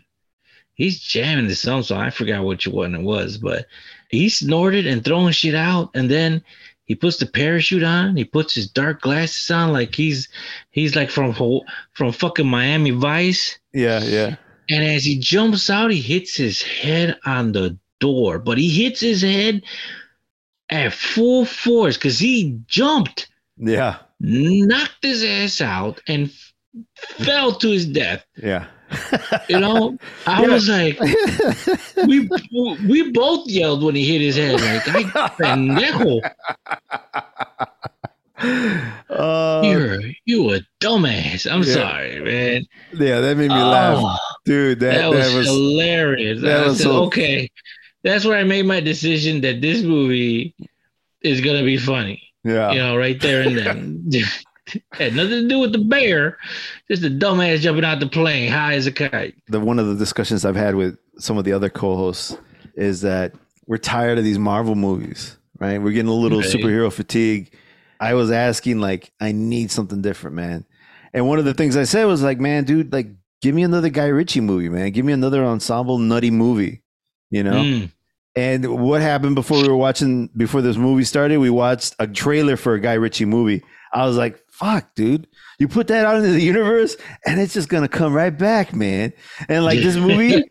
[0.75, 3.67] He's jamming the some So I forgot which it one it was, but
[4.11, 6.43] he snorted and throwing shit out and then
[6.85, 10.29] he puts the parachute on, he puts his dark glasses on like he's
[10.71, 11.35] he's like from
[11.93, 13.59] from fucking Miami Vice.
[13.73, 14.37] Yeah, yeah.
[14.69, 19.01] And as he jumps out, he hits his head on the door, but he hits
[19.01, 19.63] his head
[20.71, 23.97] at full force because he jumped, Yeah.
[24.21, 26.31] knocked his ass out, and
[27.19, 28.25] fell to his death.
[28.43, 28.67] Yeah.
[29.49, 29.97] You know,
[30.27, 30.49] I Yeah.
[30.49, 30.99] was like,
[32.09, 32.29] we
[32.89, 36.21] we both yelled when he hit his head, like, "Ay, pendejo,
[39.11, 41.73] uh, you're you a dumbass." I'm Yeah.
[41.75, 42.65] sorry, man.
[42.95, 43.99] yeah, that made me laugh.
[44.01, 46.41] Oh, Dude, that, that, was, that was hilarious.
[46.43, 47.49] that I was said, so- okay,
[48.03, 50.55] that's where I made my decision that this movie
[51.23, 52.23] is gonna be funny.
[52.45, 52.73] yeah.
[52.73, 54.11] You know, right there and then.
[54.93, 56.39] Had nothing to do with the bear,
[56.89, 59.35] just a dumbass jumping out the plane high as a kite.
[59.49, 62.37] the one of the discussions I've had with some of the other co-hosts
[62.77, 63.35] is that
[63.67, 65.79] we're tired of these Marvel movies, right?
[65.83, 66.49] We're getting a little Right.
[66.49, 67.53] superhero fatigue.
[67.99, 70.65] I was asking like I need something different, man.
[71.13, 73.09] And one of the things I said was like, man, dude, like
[73.43, 74.93] give me another Guy Ritchie movie, man.
[74.93, 76.83] Give me another ensemble nutty movie,
[77.31, 77.63] you know?
[77.63, 77.93] Mm.
[78.37, 81.39] And what happened before we were watching before this movie started?
[81.39, 83.63] We watched a trailer for a Guy Ritchie movie.
[83.93, 85.27] I was like, "Fuck, dude!
[85.59, 89.13] You put that out into the universe, and it's just gonna come right back, man."
[89.49, 90.45] And like this movie,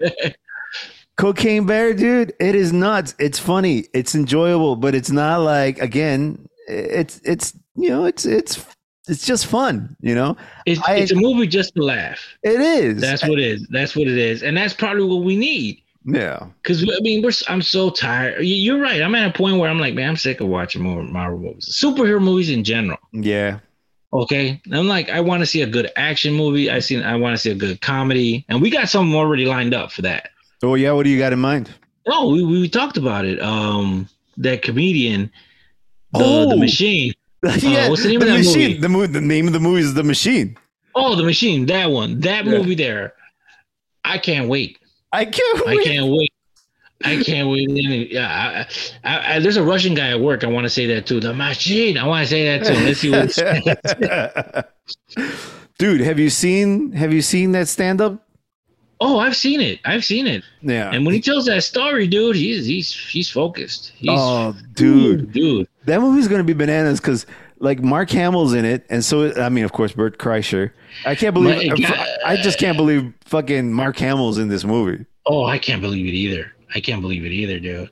[1.18, 3.16] Cocaine Bear, dude, it is nuts.
[3.18, 8.66] It's funny, it's enjoyable, but it's not like again, it's it's you know, it's it's
[9.08, 10.38] it's just fun, you know.
[10.66, 12.20] it's, I- it's a movie just to laugh.
[12.44, 13.02] It is.
[13.02, 13.68] That's what it is.
[13.72, 15.82] That's what it is, and that's probably what we need.
[16.14, 16.46] Yeah.
[16.62, 18.42] Because I mean, we're I'm so tired.
[18.44, 19.02] You- You're right.
[19.02, 21.78] I'm at a point where I'm like, man, I'm sick of watching more Marvel movies,
[21.82, 22.98] superhero movies in general.
[23.14, 23.60] Yeah.
[24.12, 26.72] Okay, I'm like, I want to see a good action movie.
[26.72, 29.74] I see, I want to see a good comedy, and we got something already lined
[29.76, 30.30] up for that.
[30.64, 30.92] Oh yeah.
[30.94, 31.70] What do you got in mind?
[32.08, 33.40] Oh, we, we talked about it.
[33.40, 35.32] Um, that comedian,
[36.14, 36.50] the, Oh!
[36.50, 37.14] the machine.
[37.44, 37.88] yeah.
[37.88, 38.70] what's the name of that machine.
[38.70, 38.78] movie?
[38.80, 40.58] The, mo- the name of the movie is The Machine.
[40.96, 41.68] Oh, the machine.
[41.68, 42.20] That one.
[42.22, 42.52] That Yeah.
[42.58, 43.14] movie there.
[44.04, 44.79] I can't wait.
[45.12, 45.68] I can't.
[45.68, 45.86] I wait.
[45.86, 46.34] can't wait.
[47.04, 48.12] I can't wait.
[48.12, 48.66] Yeah,
[49.04, 50.44] I, I, I, there's a Russian guy at work.
[50.44, 51.20] I want to say that too.
[51.20, 51.98] The machine.
[51.98, 52.74] I want to say that too.
[52.84, 54.74] Let's see what.
[55.78, 58.28] Dude, have you seen have you seen that stand up?
[59.02, 59.80] Oh, I've seen it.
[59.86, 60.44] I've seen it.
[60.62, 60.92] Yeah.
[60.92, 63.94] And when he tells that story, dude, he's he's he's focused.
[63.96, 67.26] He's, oh, dude, dude, that movie's gonna be bananas because
[67.60, 70.72] like Mark Hamill's in it, and so I mean, of course, Bert Kreischer.
[71.06, 71.74] I can't believe.
[72.26, 75.06] I just can't believe fucking Mark Hamill's in this movie.
[75.26, 76.52] Oh, I can't believe it either.
[76.74, 77.90] I can't believe it either, dude.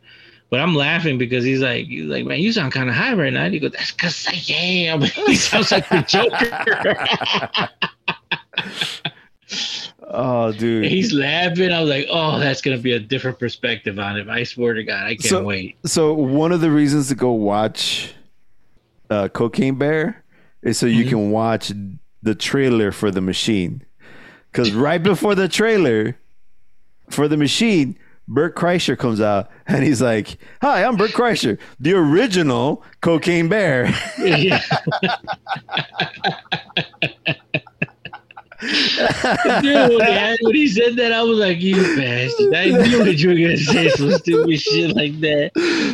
[0.50, 3.34] But I'm laughing because he's like, he's like, man, you sound kind of high right
[3.34, 3.44] now.
[3.44, 5.02] And he goes, that's because I am.
[5.26, 6.98] he sounds like the Joker.
[10.08, 10.86] oh, dude.
[10.86, 11.74] He's laughing.
[11.74, 14.30] I was like, oh, that's gonna be a different perspective on it.
[14.30, 15.78] I swear to God, I can't so, wait.
[15.86, 18.14] So one of the reasons to go watch
[19.10, 20.24] uh, Cocaine Bear
[20.62, 21.10] is so you mm-hmm.
[21.10, 21.72] can watch
[22.22, 23.84] the trailer for the machine.
[24.52, 26.18] Because right before the trailer
[27.10, 27.98] for the machine,
[28.28, 33.94] Bert Kreischer comes out and he's like, "Hi, I'm Bert Kreischer, the original Cocaine Bear."
[38.60, 43.30] Dude, man, when he said that, I was like, "You bastard!" I knew that you
[43.30, 45.52] were gonna say some stupid shit like that.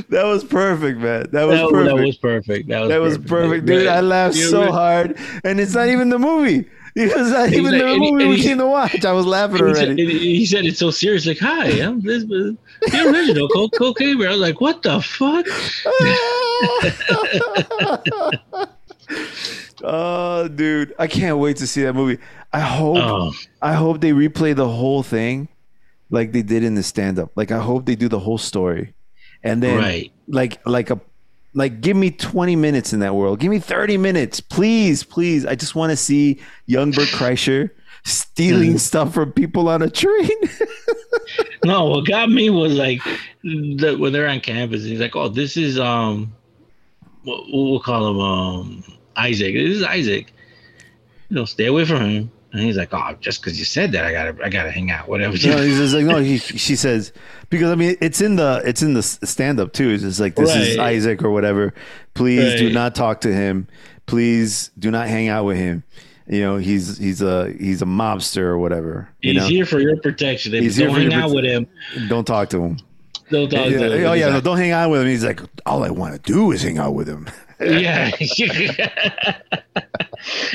[0.10, 1.28] That was perfect, man.
[1.32, 1.98] That was that, perfect.
[1.98, 2.68] That was perfect.
[2.70, 3.88] That was, that was perfect, perfect dude.
[3.88, 6.70] I laughed so hard, and it's not even the movie.
[6.96, 9.04] It was not even like, the movie we came to watch.
[9.04, 9.98] I was laughing already.
[9.98, 12.56] Said, he said it so serious, like, "Hi, I'm this, the
[12.94, 15.48] original Cold Cocaine Bear." I was like, "What the fuck?"
[19.84, 22.22] oh, dude, I can't wait to see that movie.
[22.52, 23.34] I hope, oh.
[23.62, 25.48] I hope they replay the whole thing,
[26.10, 27.32] like they did in the stand-up.
[27.36, 28.94] Like I hope they do the whole story,
[29.44, 30.12] and then right.
[30.28, 31.00] like like a
[31.54, 35.56] like give me 20 minutes in that world give me 30 minutes please please i
[35.56, 37.70] just want to see young bert kreischer
[38.04, 38.80] stealing mm.
[38.80, 40.30] stuff from people on a train
[41.66, 43.00] no what got me was like
[43.44, 46.34] the, when they're on campus he's like oh this is um
[47.24, 48.84] what we'll call him um
[49.16, 50.34] isaac this is isaac
[51.30, 54.06] you know stay away from him and he's like, "Oh, just because you said that,
[54.06, 56.20] I gotta, I gotta hang out, whatever." No, he's just like, no.
[56.24, 57.12] He, she says
[57.50, 59.90] because I mean, it's in the, it's in the stand up too.
[59.90, 60.62] It's just like this right.
[60.62, 61.74] is Isaac or whatever.
[62.14, 62.60] Please right.
[62.60, 63.68] do not talk to him.
[64.06, 65.84] Please do not hang out with him.
[66.28, 69.10] You know, he's he's a he's a mobster or whatever.
[69.20, 69.48] he's know?
[69.48, 70.54] here for your protection.
[70.54, 71.68] If he's don't hang out with him.
[72.08, 72.78] Don't talk to him.
[73.34, 74.10] Yeah.
[74.10, 75.08] Oh yeah, no, don't hang out with him.
[75.08, 77.28] He's like, all I want to do is hang out with him.
[77.60, 78.12] yeah.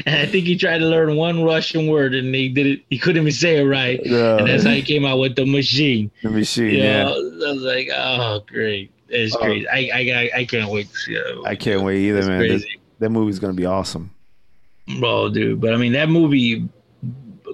[0.07, 2.83] and I think he tried to learn one Russian word and he did it.
[2.91, 4.01] He couldn't even say it right.
[4.05, 4.39] No.
[4.39, 6.11] And that's how he came out with the machine.
[6.23, 6.71] The machine.
[6.71, 7.49] You know, yeah.
[7.49, 8.93] I was like, oh, great.
[9.09, 9.39] It's oh.
[9.39, 9.69] crazy.
[9.69, 11.43] I, I I can't wait to see that.
[11.47, 12.41] I can't wait either, it's man.
[12.41, 12.67] This,
[12.99, 14.11] that movie's gonna be awesome.
[14.99, 15.61] Bro, dude.
[15.61, 16.69] But I mean, that movie,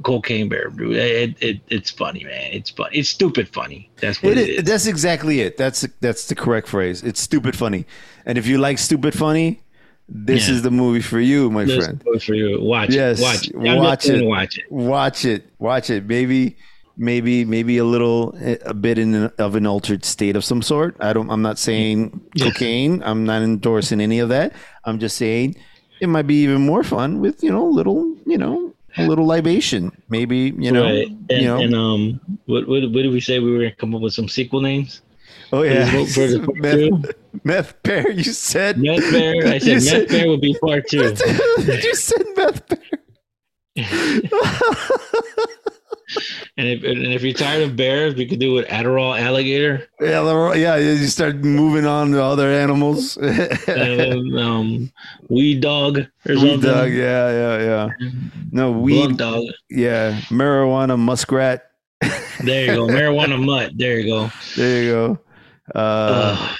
[0.03, 0.97] Cocaine Bear, dude.
[0.97, 2.53] It, it it's funny, man.
[2.53, 2.91] It's fun.
[2.93, 3.91] It's stupid funny.
[4.01, 4.65] That's what it, it is.
[4.65, 5.57] That's exactly it.
[5.57, 7.03] That's that's the correct phrase.
[7.03, 7.87] It's stupid funny.
[8.27, 9.63] And if you like stupid funny,
[10.09, 10.55] this yeah.
[10.55, 12.03] is the movie for you, my this friend.
[12.23, 12.61] for you.
[12.61, 13.23] Watch yes, it.
[13.23, 13.57] Watch it.
[13.57, 14.27] Watch it.
[14.27, 14.71] Watch it.
[14.71, 15.51] Watch it.
[15.59, 16.07] Watch it.
[16.07, 16.57] Maybe
[16.97, 20.97] maybe maybe a little eh, a bit in of an altered state of some sort.
[21.01, 23.03] I don't I'm not saying cocaine.
[23.03, 24.53] I'm not endorsing any of that.
[24.85, 25.57] I'm just saying
[26.01, 29.91] it might be even more fun with, you know, little, you know, a little libation.
[30.09, 31.09] Maybe, you know, right.
[31.09, 31.61] and, you know.
[31.61, 34.29] And um what, what what did we say we were to come up with some
[34.29, 35.03] sequel names?
[35.53, 37.15] Oh yeah, meth,
[37.45, 38.11] meth bear.
[38.11, 39.47] You said meth bear.
[39.47, 41.03] I said meth said, bear would be part two.
[41.59, 42.79] you said meth bear.
[46.57, 49.89] and if and if you're tired of bears, we could do it Adderall alligator.
[50.01, 50.77] Yeah, yeah.
[50.77, 53.15] You start moving on to other animals.
[53.15, 54.93] then, um,
[55.29, 56.91] weed dog or weed dog.
[56.91, 58.09] Yeah, yeah, yeah.
[58.53, 59.45] No weed dog.
[59.71, 61.71] Yeah, marijuana muskrat.
[62.43, 63.73] there you go, marijuana mutt.
[63.77, 64.31] There you go.
[64.57, 65.19] There you go.
[65.75, 66.55] Uh,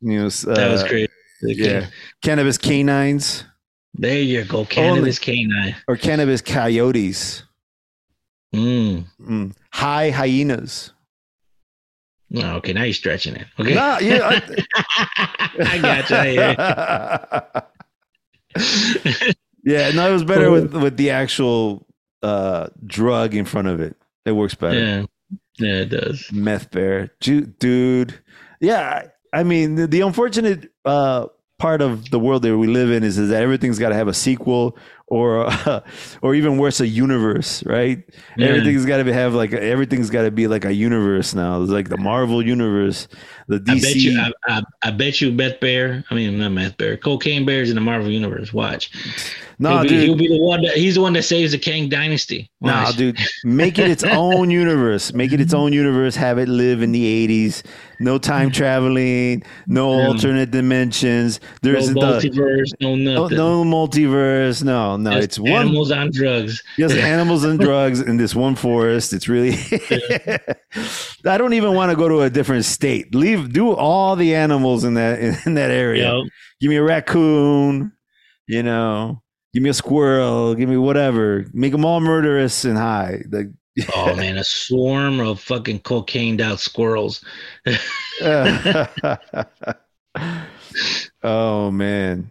[0.00, 1.10] you know, uh, that was great.
[1.42, 1.86] Yeah,
[2.22, 3.44] cannabis canines.
[3.94, 7.44] There you go, cannabis canine or cannabis coyotes.
[8.54, 9.04] Mm.
[9.20, 9.56] Mm.
[9.72, 10.92] High hyenas.
[12.36, 13.46] Oh, okay, now you're stretching it.
[13.60, 13.74] Okay.
[13.74, 14.64] Nah, yeah, I,
[15.60, 16.10] I got
[18.56, 19.32] you.
[19.64, 21.86] yeah, no, it was better with with the actual
[22.22, 23.96] uh, drug in front of it.
[24.24, 24.78] It works better.
[24.78, 25.04] Yeah,
[25.58, 26.30] yeah, it does.
[26.32, 28.18] Meth bear, dude.
[28.60, 31.26] Yeah, I mean the, the unfortunate uh,
[31.58, 34.08] part of the world that we live in is, is that everything's got to have
[34.08, 34.76] a sequel
[35.08, 35.80] or uh,
[36.22, 38.02] or even worse a universe right?
[38.36, 38.48] Yeah.
[38.48, 41.62] everything's got to have like everything's got to be like a universe now.
[41.62, 43.08] It's like the marvel universe
[43.46, 46.54] the dc i bet you i, I, I bet you meth bear i mean not
[46.54, 48.52] beth bear cocaine bears in the marvel universe.
[48.52, 48.90] Watch
[49.58, 50.02] No, he'll, be, dude.
[50.04, 52.50] he'll be the one that he's the one that saves the Kang dynasty.
[52.60, 52.96] No, Watch.
[52.96, 55.12] dude, make it its own universe.
[55.12, 56.16] Make it its own universe.
[56.16, 57.62] Have it live in the '80s.
[58.00, 59.44] No time traveling.
[59.68, 60.08] No Yeah.
[60.08, 61.40] alternate dimensions.
[61.62, 63.36] no There's the multiverse, no no, nothing.
[63.38, 64.64] no multiverse.
[64.64, 65.12] No, no.
[65.12, 65.52] Just it's one.
[65.52, 66.62] animals on drugs.
[66.76, 69.12] Just animals and drugs in this one forest.
[69.12, 69.52] It's really.
[71.26, 73.14] I don't even want to go to a different state.
[73.14, 73.52] Leave.
[73.52, 76.08] Do all the animals in that in that area.
[76.10, 76.24] Yo,
[76.60, 77.92] Give me a raccoon.
[78.46, 79.22] You know.
[79.54, 80.54] Give me a squirrel.
[80.54, 81.46] Give me whatever.
[81.54, 83.22] Make them all murderous and high.
[83.30, 83.46] Like
[83.94, 87.24] oh man, a swarm of fucking cocaine out squirrels.
[91.22, 92.30] oh man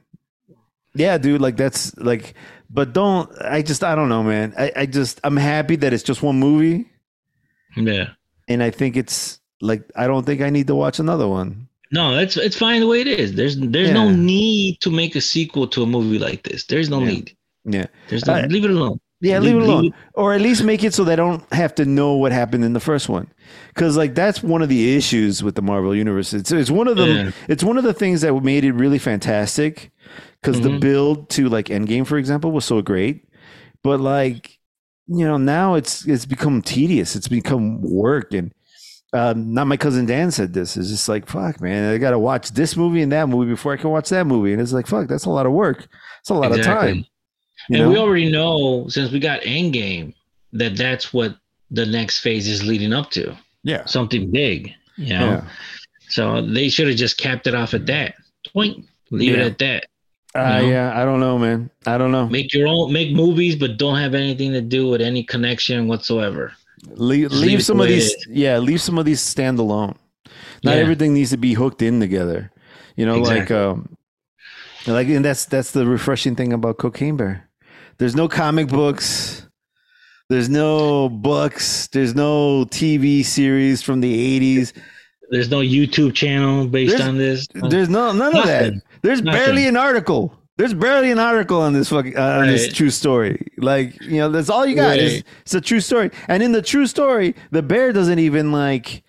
[0.95, 2.34] yeah dude like that's like
[2.69, 6.03] but don't i just i don't know man I, I just i'm happy that it's
[6.03, 6.89] just one movie
[7.76, 8.11] Yeah.
[8.47, 12.18] and i think it's like i don't think i need to watch another one No,
[12.18, 13.34] it's it's fine the way it is.
[13.34, 16.66] There's there's no need to make a sequel to a movie like this.
[16.66, 17.08] There's no Yeah.
[17.12, 17.38] need.
[17.66, 19.00] yeah There's no, I- leave it alone.
[19.22, 21.74] yeah leave, Leave- it alone leave or at least make it so they don't have
[21.76, 23.26] to know what happened in the first one
[23.70, 26.98] because like that's one of the issues with the marvel universe it's, it's one of
[26.98, 27.32] the Yeah.
[27.48, 29.91] it's one of the things that made it really fantastic
[30.41, 30.82] because the Mhm.
[30.82, 33.24] build to like endgame for example was so great
[33.82, 34.60] but like
[35.08, 38.52] you know now it's it's become tedious it's become work and
[39.14, 40.76] um, not my cousin Dan said this.
[40.78, 41.93] It's just like fuck, man.
[41.93, 44.53] I got to watch this movie and that movie before I can watch that movie,
[44.53, 45.88] and it's like fuck, that's a lot of work.
[46.22, 47.05] It's a lot of time.
[47.70, 47.89] And know?
[47.89, 50.14] we already know since we got Endgame
[50.53, 51.36] that that's what
[51.72, 53.38] the next phase is leading up to.
[53.64, 54.72] yeah, Something big.
[54.97, 55.26] You know.
[55.26, 55.47] yeah.
[56.09, 58.16] So they should have just capped it off at that.
[58.53, 58.86] Point.
[59.09, 59.43] Leave Yeah.
[59.43, 59.86] it at that.
[60.36, 60.70] Uh, know?
[60.70, 61.70] yeah, I don't know, man.
[61.86, 62.28] I don't know.
[62.28, 66.53] Make your own make movies, but don't have anything to do with any connection whatsoever.
[66.91, 69.95] Leave, leave leave some of it these yeah leave some of these standalone
[70.63, 70.81] not Yeah.
[70.81, 72.51] everything needs to be hooked in together.
[72.95, 73.55] You know Exactly.
[73.57, 73.97] like um
[74.88, 77.49] like and that's that's the refreshing thing about cocaine bear.
[77.97, 79.47] There's no comic books.
[80.29, 81.88] There's no books.
[81.88, 84.73] There's no tv series from the 80s
[85.31, 87.47] There's no YouTube channel based There's- on this.
[87.53, 88.73] there's no none of that.
[89.01, 89.39] There's Nothing.
[89.39, 93.47] barely an article there's barely an article on this fucking uh, on this true story.
[93.58, 94.97] Like you know, that's all you got.
[94.97, 95.24] Is, Right.
[95.41, 99.04] it's a true story, and in the true story, the bear doesn't even like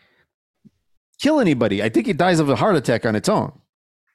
[1.21, 1.83] kill anybody.
[1.83, 3.53] I think it dies of a heart attack on its own.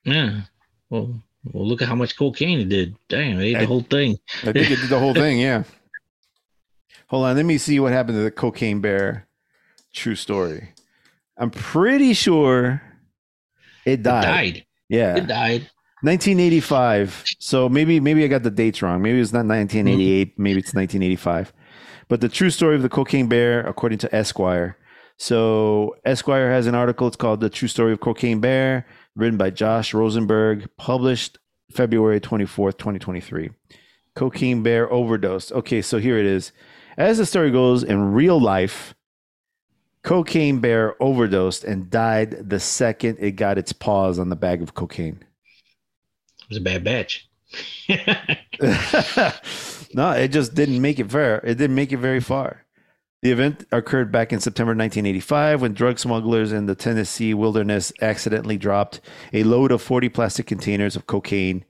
[0.03, 0.41] Yeah.
[0.89, 1.21] Well,
[1.53, 2.95] well, look at how much cocaine it did.
[3.09, 4.17] Damn, they ate I- the whole thing.
[4.43, 5.39] I think it did the whole thing.
[5.39, 5.63] Yeah.
[7.07, 9.27] Hold on, let me see what happened to the cocaine bear.
[9.93, 10.69] True story.
[11.37, 12.81] I'm pretty sure
[13.85, 14.23] it It died.
[14.23, 14.65] died.
[14.89, 15.15] Yeah.
[15.17, 15.69] It died.
[16.01, 17.25] 1985.
[17.39, 19.01] So maybe maybe I got the dates wrong.
[19.01, 20.33] Maybe it's not 1988.
[20.33, 20.43] Mm-hmm.
[20.43, 21.53] Maybe it's 1985.
[22.07, 24.77] But the true story of the cocaine bear, according to Esquire.
[25.17, 27.07] So Esquire has an article.
[27.07, 31.37] It's called "The True Story of Cocaine Bear," written by Josh Rosenberg, published
[31.71, 33.51] February 24th, 2023.
[34.15, 35.51] Cocaine bear overdosed.
[35.51, 36.51] Okay, so here it is.
[36.97, 38.95] As the story goes, in real life,
[40.03, 44.73] cocaine bear overdosed and died the second it got its paws on the bag of
[44.73, 45.23] cocaine.
[46.49, 47.29] Was a bad batch.
[49.93, 51.37] no, it just didn't make it fair.
[51.43, 52.65] It didn't make it very far.
[53.21, 58.57] The event occurred back in September 1985 when drug smugglers in the Tennessee wilderness accidentally
[58.57, 59.01] dropped
[59.33, 61.65] a load of 40 plastic containers of cocaine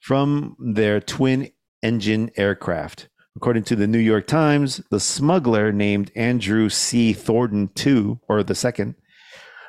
[0.00, 1.52] from their twin
[1.82, 3.08] engine aircraft.
[3.36, 7.12] According to the New York Times, the smuggler named Andrew C.
[7.12, 8.96] Thornton II, or the second,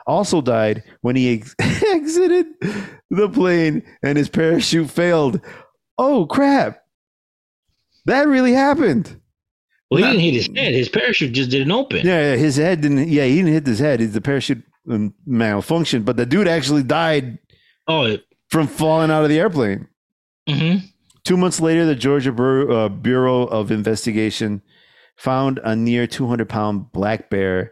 [0.08, 2.46] also died when he ex- exited
[3.10, 5.40] the plane and his parachute failed.
[5.98, 6.80] Oh, crap.
[8.06, 9.20] That really happened.
[9.90, 10.74] Well, he Not- didn't hit his head.
[10.74, 12.06] His parachute just didn't open.
[12.06, 13.08] Yeah, yeah, his head didn't.
[13.10, 14.00] Yeah, he didn't hit his head.
[14.00, 17.38] The parachute um, malfunctioned, but the dude actually died
[17.88, 19.88] Oh, it, from falling out of the airplane.
[20.50, 20.78] hmm
[21.24, 24.62] Two months later, the Georgia uh, Bureau of Investigation
[25.16, 27.72] found a near 200 pound black bear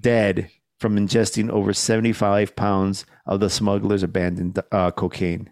[0.00, 5.50] dead from ingesting over 75 pounds of the smuggler's abandoned uh, cocaine.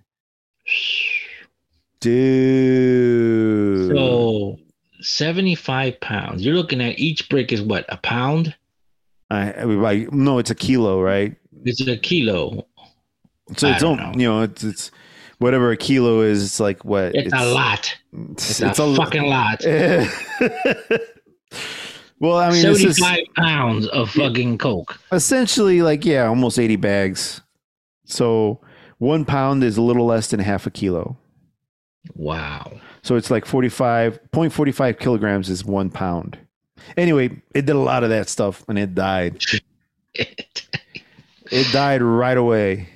[2.01, 3.97] Dude.
[3.97, 4.59] So,
[5.01, 6.45] 75 pounds.
[6.45, 7.85] You're looking at each brick is what?
[7.89, 8.55] A pound?
[9.31, 11.37] I, I, no, it's a kilo, right?
[11.65, 12.67] It's a kilo.
[13.57, 14.13] So I it's know.
[14.15, 14.91] you know, it's it's
[15.39, 16.45] whatever a kilo is.
[16.45, 17.15] It's like what?
[17.15, 17.97] It's, a lot.
[18.31, 19.65] It's, It's, a, fucking lot.
[22.23, 24.99] well, I mean, this is 75 pounds of fucking coke.
[25.13, 27.43] essentially like yeah, almost eighty bags.
[28.05, 28.61] So
[28.99, 31.17] one pound is a little less than half a kilo.
[32.15, 32.73] Wow.
[33.03, 36.39] So it's like 45.45 kilograms is one pound.
[36.97, 39.43] Anyway, it did a lot of that stuff and it died.
[41.53, 42.89] It died right away.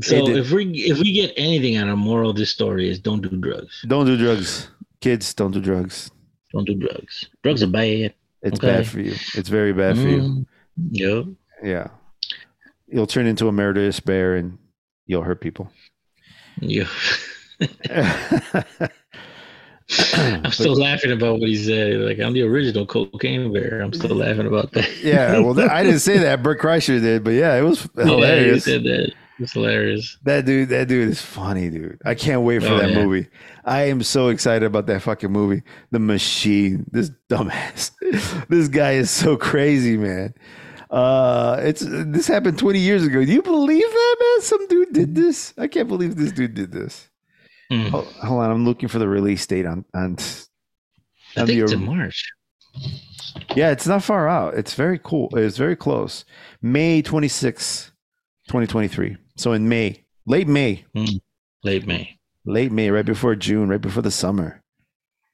[0.00, 3.22] So if we if we get anything out of moral of this story is don't
[3.22, 3.84] do drugs.
[3.86, 4.68] Don't do drugs,
[5.00, 5.32] kids.
[5.32, 6.10] Don't do drugs.
[6.52, 7.26] Don't do drugs.
[7.44, 8.12] Drugs are bad.
[8.42, 8.66] It's Okay.
[8.78, 9.12] bad for you.
[9.34, 10.20] It's very bad for you.
[10.20, 10.46] Mm,
[10.90, 11.24] Yep.
[11.64, 11.88] Yeah,
[12.86, 14.58] you'll turn into a murderous bear and
[15.06, 15.70] you'll hurt people.
[16.60, 16.86] Yeah.
[20.14, 22.00] I'm still laughing about what he said.
[22.00, 23.80] Like I'm the original cocaine bear.
[23.80, 24.88] I'm still laughing about that.
[25.02, 26.42] yeah, well, I didn't say that.
[26.42, 28.64] Bert Kreischer did, but yeah, it was Yeah, he hilarious.
[28.64, 29.12] said that.
[29.38, 30.18] It's hilarious.
[30.24, 32.00] That dude, that dude is funny, dude.
[32.04, 33.04] I can't wait for Oh, that yeah.
[33.04, 33.28] movie.
[33.66, 35.62] I am so excited about that fucking movie.
[35.90, 36.86] The Machine.
[36.92, 37.90] This dumbass.
[38.48, 40.32] this guy is so crazy, man.
[40.88, 43.24] Uh, it's this happened 20 years ago.
[43.24, 44.42] Do you believe that, man?
[44.42, 45.52] Some dude did this.
[45.58, 47.08] I can't believe this dude did this.
[47.72, 47.90] Mm.
[47.90, 50.16] Hold, hold on, I'm looking for the release date on on.
[51.36, 52.24] I on think the- it's in March.
[53.56, 54.54] yeah, it's not far out.
[54.54, 55.28] It's very cool.
[55.36, 56.24] It's very close.
[56.62, 57.90] May 26,
[58.46, 59.16] 2023.
[59.36, 60.84] So in May, late May,
[61.64, 62.15] Late May.
[62.46, 64.62] Late May, right before June, right before the summer.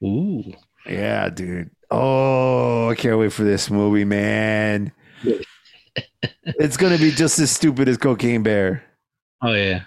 [0.03, 0.43] Ooh.
[0.87, 1.69] Yeah, dude.
[1.91, 4.91] Oh, I can't wait for this movie, man.
[6.43, 8.83] it's gonna be just as stupid as Cocaine Bear.
[9.41, 9.83] Oh yeah.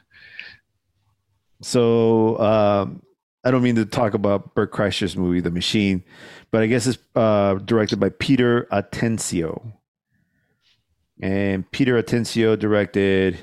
[1.63, 3.03] So um,
[3.45, 6.05] I don't mean to talk about Bert Kreischer's movie, The Machine,
[6.51, 9.73] but I guess it's uh, directed by Peter Atencio.
[11.21, 13.39] And Peter Atencio directed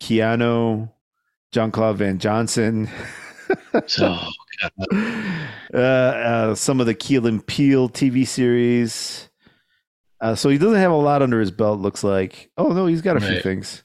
[0.00, 0.90] Keanu,
[1.54, 2.90] Jean-Claude Van Johnson,
[3.86, 4.18] So
[5.72, 9.28] uh, uh, some of the Key and Peele TV series.
[10.20, 12.50] Uh, so he doesn't have a lot under his belt, looks like.
[12.56, 13.82] Oh, no, he's got a few things.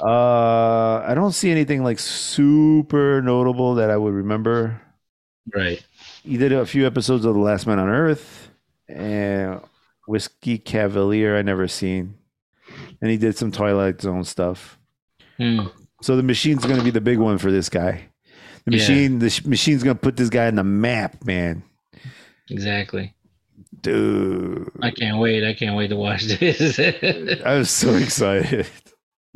[0.00, 4.80] Uh, I don't see anything like super notable that I would remember.
[5.52, 5.84] right.
[6.22, 8.48] He did a few episodes of The Last Man on Earth
[8.88, 9.60] and
[10.06, 11.36] Whiskey Cavalier.
[11.36, 12.14] I never seen,
[13.00, 14.78] and he did some Twilight Zone stuff.
[15.38, 15.70] Mm.
[16.04, 18.02] So the machine's going to be the big one for this guy.
[18.66, 18.76] The Yeah.
[18.76, 21.62] machine, the sh- machine's going to put this guy on the map, man.
[22.50, 23.14] Exactly.
[23.80, 25.44] Dude, I can't wait.
[25.48, 26.78] I can't wait to watch this.
[27.46, 28.66] I was so excited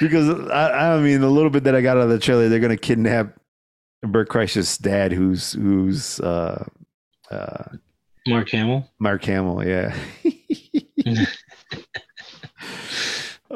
[0.00, 2.60] because I, I mean, a little bit that I got out of the trailer, they're
[2.60, 3.36] going to kidnap
[4.02, 6.64] Bert Kreischer's dad, who's who's uh,
[7.32, 7.64] uh,
[8.28, 8.88] Mark Hamill.
[9.00, 9.96] Mark Hamill, yeah.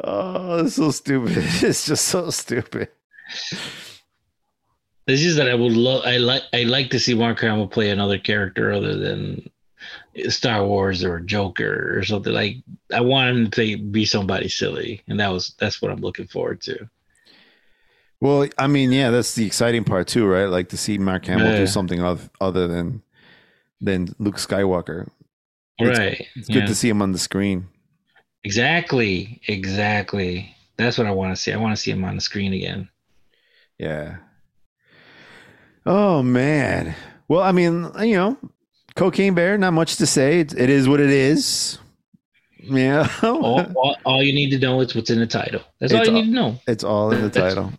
[0.03, 1.37] oh, it's so stupid.
[1.63, 2.89] It's just so stupid.
[5.07, 6.03] This is that I would love.
[6.05, 6.43] I like.
[6.53, 9.49] I like to see Mark Hamill play another character other than
[10.27, 12.57] Star Wars or Joker or something like.
[12.93, 16.61] I want him to be somebody silly, and that was that's what I'm looking forward
[16.61, 16.87] to.
[18.21, 20.45] Well, I mean, yeah, that's the exciting part too, right?
[20.45, 21.57] Like to see Mark Hamill Yeah.
[21.59, 23.01] do something oth- other than
[23.81, 25.09] than Luke Skywalker.
[25.79, 26.27] It's- right.
[26.35, 26.65] It's good Yeah.
[26.67, 27.67] to see him on the screen.
[28.49, 29.39] Exactly.
[29.47, 30.55] Exactly.
[30.75, 31.53] That's what I want to see.
[31.53, 32.89] I want to see him on the screen again.
[33.77, 34.17] Yeah.
[35.85, 36.95] Oh man.
[37.27, 38.37] Well, I mean, you know,
[38.95, 39.55] Cocaine Bear.
[39.59, 40.39] Not much to say.
[40.39, 41.77] It, it is what it is.
[42.59, 43.07] Yeah.
[43.23, 45.61] all, all, all you need to know is what's in the title.
[45.79, 46.59] That's all you all- need to know.
[46.67, 47.71] it's all in the title.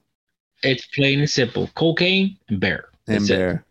[0.63, 1.69] It's plain and simple.
[1.75, 2.91] Cocaine and bear.
[3.09, 3.37] And That's it.
[3.37, 3.65] Bear.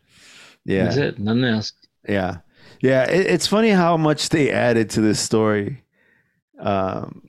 [0.65, 0.83] Yeah.
[0.83, 1.19] That's it.
[1.19, 1.71] Nothing else.
[2.09, 2.37] Yeah,
[2.81, 3.09] yeah.
[3.09, 5.81] It, it's funny how much they added to this story.
[6.59, 7.23] Um,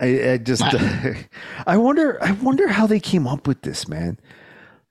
[0.00, 0.62] I, I just,
[1.66, 4.18] I wonder, I wonder how they came up with this, man.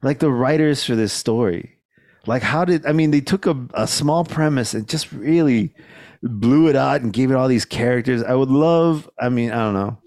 [0.01, 1.79] Like the writers for this story,
[2.25, 3.11] like how did I mean?
[3.11, 5.73] They took a, a small premise and just really
[6.21, 8.23] blew it out and gave it all these characters.
[8.23, 9.09] I would love.
[9.19, 9.97] I mean, I don't know.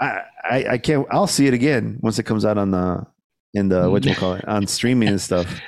[0.00, 1.06] I, I, I can't.
[1.10, 3.06] I'll see it again once it comes out on the
[3.54, 5.60] in the what you call it on streaming and stuff.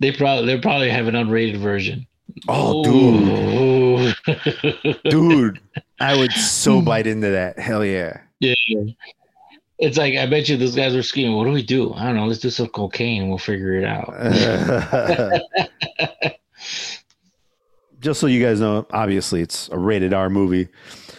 [0.00, 2.06] They probably they probably have an unrated version.
[2.48, 4.16] Oh, dude.
[4.24, 5.00] dude.
[5.04, 5.60] dude
[6.00, 6.84] i would so hmm.
[6.84, 8.54] bite into that hell yeah yeah.
[9.76, 11.92] It's like I bet you those guys were screaming, "What do we do?
[11.94, 12.26] I don't know.
[12.26, 14.14] Let's do some cocaine we'll figure it out."
[17.98, 20.68] just so you guys know obviously it's a rated r movie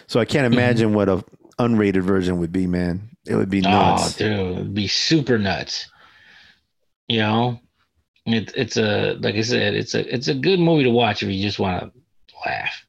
[0.06, 0.54] so i can't mm-hmm.
[0.58, 1.22] imagine what a
[1.58, 5.90] unrated version would be man it would be Oh, nuts dude, it'd be super nuts.
[7.08, 7.60] You know,
[8.34, 11.28] it, it's a like I said, it's a it's a good movie to watch if
[11.30, 11.92] you just want
[12.28, 12.84] to laugh.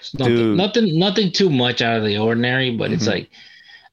[0.00, 0.56] It's nothing, Dude.
[0.56, 3.12] nothing, nothing too much out of the ordinary, but it's Mhm.
[3.12, 3.30] like,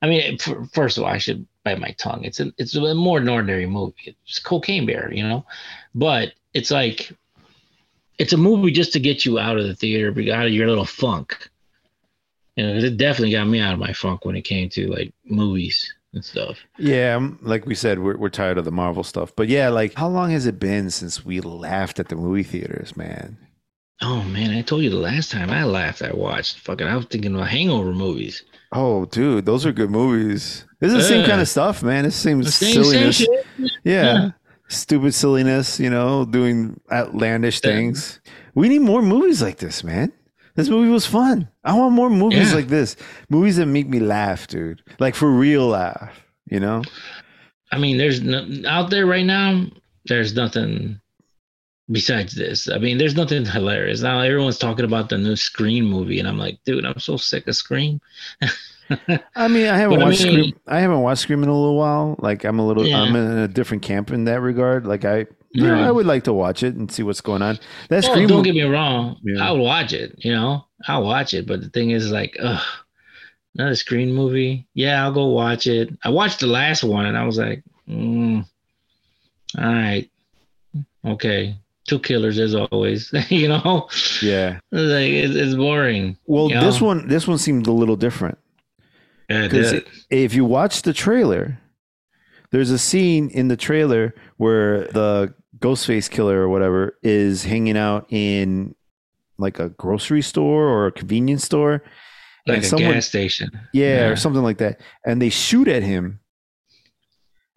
[0.01, 2.23] I mean, f- first of all, I should bite my tongue.
[2.23, 4.15] It's a it's a more than ordinary movie.
[4.25, 5.45] It's Cocaine Bear, you know,
[5.93, 7.11] but it's like,
[8.17, 10.85] it's a movie just to get you out of the theater, out of your little
[10.85, 11.49] funk.
[12.55, 15.13] You know, it definitely got me out of my funk when it came to like
[15.25, 16.57] movies and stuff.
[16.77, 19.93] yeah um, like we said we're, we're tired of the marvel stuff but yeah like
[19.95, 23.37] how long has it been since we laughed at the movie theaters man
[24.01, 26.59] Oh man, I told you the last time I laughed, I watched.
[26.59, 28.43] Fucking, I was thinking about hangover movies.
[28.71, 30.63] Oh, dude, those are good movies.
[30.79, 32.05] This is the same kind of stuff, man.
[32.05, 33.15] It's the same same, same silliness.
[33.17, 33.45] shit.
[33.57, 33.69] Yeah.
[33.83, 34.29] Yeah.
[34.69, 37.71] Stupid silliness, you know, doing outlandish Yeah.
[37.71, 38.21] things.
[38.55, 40.13] We need more movies like this, man.
[40.59, 41.47] This movie was fun.
[41.63, 42.55] I want more movies Yeah.
[42.55, 42.95] like this.
[43.29, 44.81] Movies that make me laugh, dude.
[44.99, 46.83] Like for real laugh, you know?
[47.71, 49.65] I mean, there's no, out there right now.
[50.05, 50.99] There's nothing
[51.91, 52.69] besides this.
[52.69, 54.19] I mean, there's nothing hilarious now.
[54.21, 57.55] Everyone's talking about the new Scream movie, and I'm like, dude, I'm so sick of
[57.55, 57.99] Scream.
[59.35, 60.59] I mean, I haven't But I watched mean- Scream.
[60.67, 62.15] I haven't watched Scream in a little while.
[62.19, 63.01] Like I'm a little Yeah.
[63.01, 64.87] I'm in a different camp in that regard.
[64.87, 65.83] Like I know, Right.
[65.83, 67.59] I would like to watch it and see what's going on.
[67.89, 69.17] That Well, Scream don't get me wrong.
[69.23, 69.43] Yeah.
[69.45, 70.15] I'll watch it.
[70.19, 71.47] You know, I'll watch it.
[71.47, 72.61] But the thing is, like, ugh,
[73.55, 74.67] another Scream movie.
[74.73, 75.89] Yeah, I'll go watch it.
[76.03, 78.45] I watched the last one, and I was like, mm,
[79.57, 80.09] all right,
[81.05, 81.55] okay,
[81.87, 83.11] two killers as always.
[83.29, 83.87] you know,
[84.21, 84.59] Yeah.
[84.71, 86.17] like it's, it's boring.
[86.27, 86.63] Well, Yeah.
[86.63, 88.37] this one this one seemed a little different.
[89.29, 91.59] Yeah, Because if you watch the trailer,
[92.51, 98.05] there's a scene in the trailer where the Ghostface killer or whatever is hanging out
[98.09, 98.75] in
[99.37, 101.83] like a grocery store or a convenience store.
[102.47, 103.49] like and a someone- gas station.
[103.73, 104.07] Yeah, Yeah.
[104.09, 104.79] or something like that.
[105.05, 106.19] And they shoot at him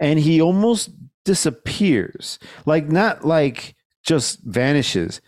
[0.00, 0.90] and he almost
[1.24, 2.38] disappears.
[2.66, 3.74] Like not like
[4.04, 5.20] just vanishes,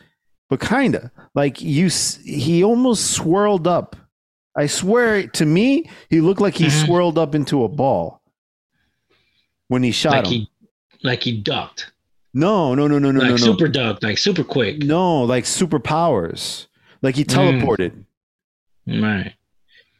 [0.50, 1.10] but kind of.
[1.34, 1.88] Like you
[2.24, 3.96] he almost swirled up.
[4.56, 6.84] I swear to me, he looked like he Mhm.
[6.86, 8.20] swirled up into a ball
[9.68, 10.32] when he shot Like him.
[10.32, 10.50] he,
[11.02, 11.92] like he ducked,
[12.34, 13.36] no, no, no, no, no, like no, no.
[13.36, 14.78] super ducked, like super quick.
[14.82, 16.66] No, like superpowers.
[17.00, 17.60] Like he Mm.
[17.62, 18.04] teleported.
[18.86, 19.32] Right.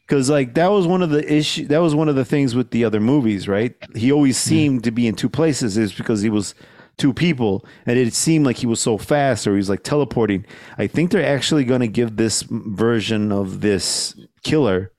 [0.07, 2.71] because like that was one of the issue that was one of the things with
[2.71, 4.49] the other movies right he always Hmm.
[4.51, 6.55] seemed to be in two places is because he was
[6.99, 10.45] two people and it seemed like he was so fast or he was like teleporting
[10.77, 14.93] i think they're actually going to give this version of this killer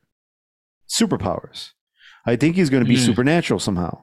[0.89, 1.71] superpowers
[2.25, 3.05] i think he's going to be Mm.
[3.05, 4.01] supernatural somehow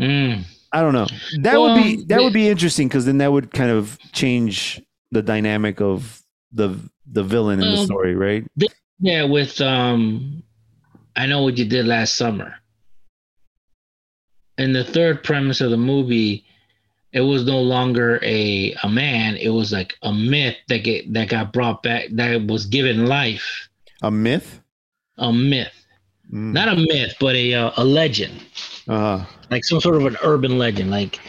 [0.00, 0.44] Mm.
[0.72, 1.06] I don't know
[1.42, 4.80] that would be that would be interesting because then that would kind of change
[5.12, 6.76] the dynamic of the
[7.12, 8.44] the villain in the story right
[9.00, 10.42] Yeah, with um,
[11.16, 12.54] I know what you did last summer.
[14.58, 16.44] In the third premise of the movie,
[17.12, 19.36] it was no longer a a man.
[19.36, 22.08] It was like a myth that get that got brought back.
[22.12, 23.68] That was given life.
[24.02, 24.60] a myth
[25.16, 25.72] A myth,
[26.32, 26.52] Mm.
[26.52, 28.42] not a myth, but a uh, a legend,
[28.88, 29.24] uh-huh.
[29.50, 31.20] like some sort of an urban legend, like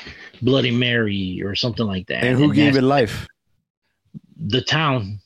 [0.41, 2.23] Bloody Mary or something like that.
[2.23, 3.27] and who gave it life
[4.37, 5.19] The town.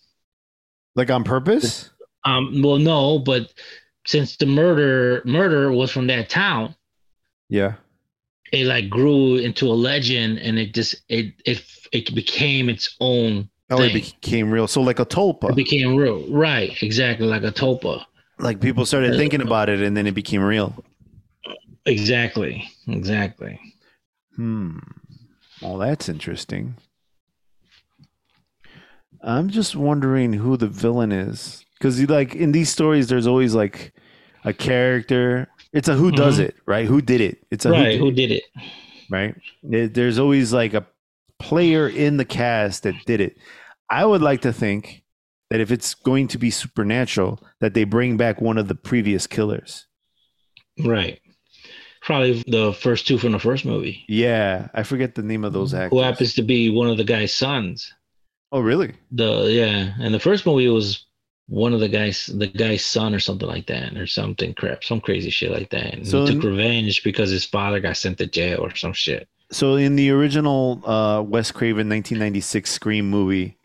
[0.95, 1.89] Like on purpose?
[2.25, 2.61] Um.
[2.63, 3.51] Well, no, but
[4.05, 6.75] since the murder murder was from that town.
[7.49, 7.73] Yeah.
[8.51, 11.61] it like grew into a legend and it just it it
[11.91, 14.67] it became its own Oh, it became real.
[14.67, 15.49] So like a tulpa.
[15.51, 18.05] it became real right exactly like a tulpa
[18.39, 20.83] like people started thinking about it and then it became real.
[21.85, 23.59] Exactly exactly
[24.35, 24.79] Hmm.
[25.61, 26.75] Well, that's interesting.
[29.21, 31.63] I'm just wondering who the villain is.
[31.77, 33.93] Because like in these stories, there's always like
[34.43, 35.47] a character.
[35.71, 36.45] It's a who does Mhm.
[36.45, 36.85] it, right?
[36.87, 37.45] Who did it?
[37.51, 38.63] It's a right who who did did it it,
[39.09, 39.35] right?
[39.93, 40.85] There's always like a
[41.39, 43.37] player in the cast that did it.
[43.89, 45.03] I would like to think
[45.49, 49.27] that if it's going to be supernatural, that they bring back one of the previous
[49.27, 49.85] killers.
[50.83, 51.19] right
[52.03, 55.73] probably the first two from the first movie Yeah, I forget the name of those
[55.73, 55.97] actors.
[55.97, 57.93] who happens to be one of the guy's sons
[58.51, 58.93] Oh, really?
[59.11, 61.05] the yeah and the first movie was
[61.47, 65.01] one of the guys the guy's son or something like that or something crap some
[65.01, 68.17] crazy shit like that and So he took in- revenge because his father got sent
[68.19, 73.57] to jail or some shit So in the original uh, Wes Craven 1996 Scream movie,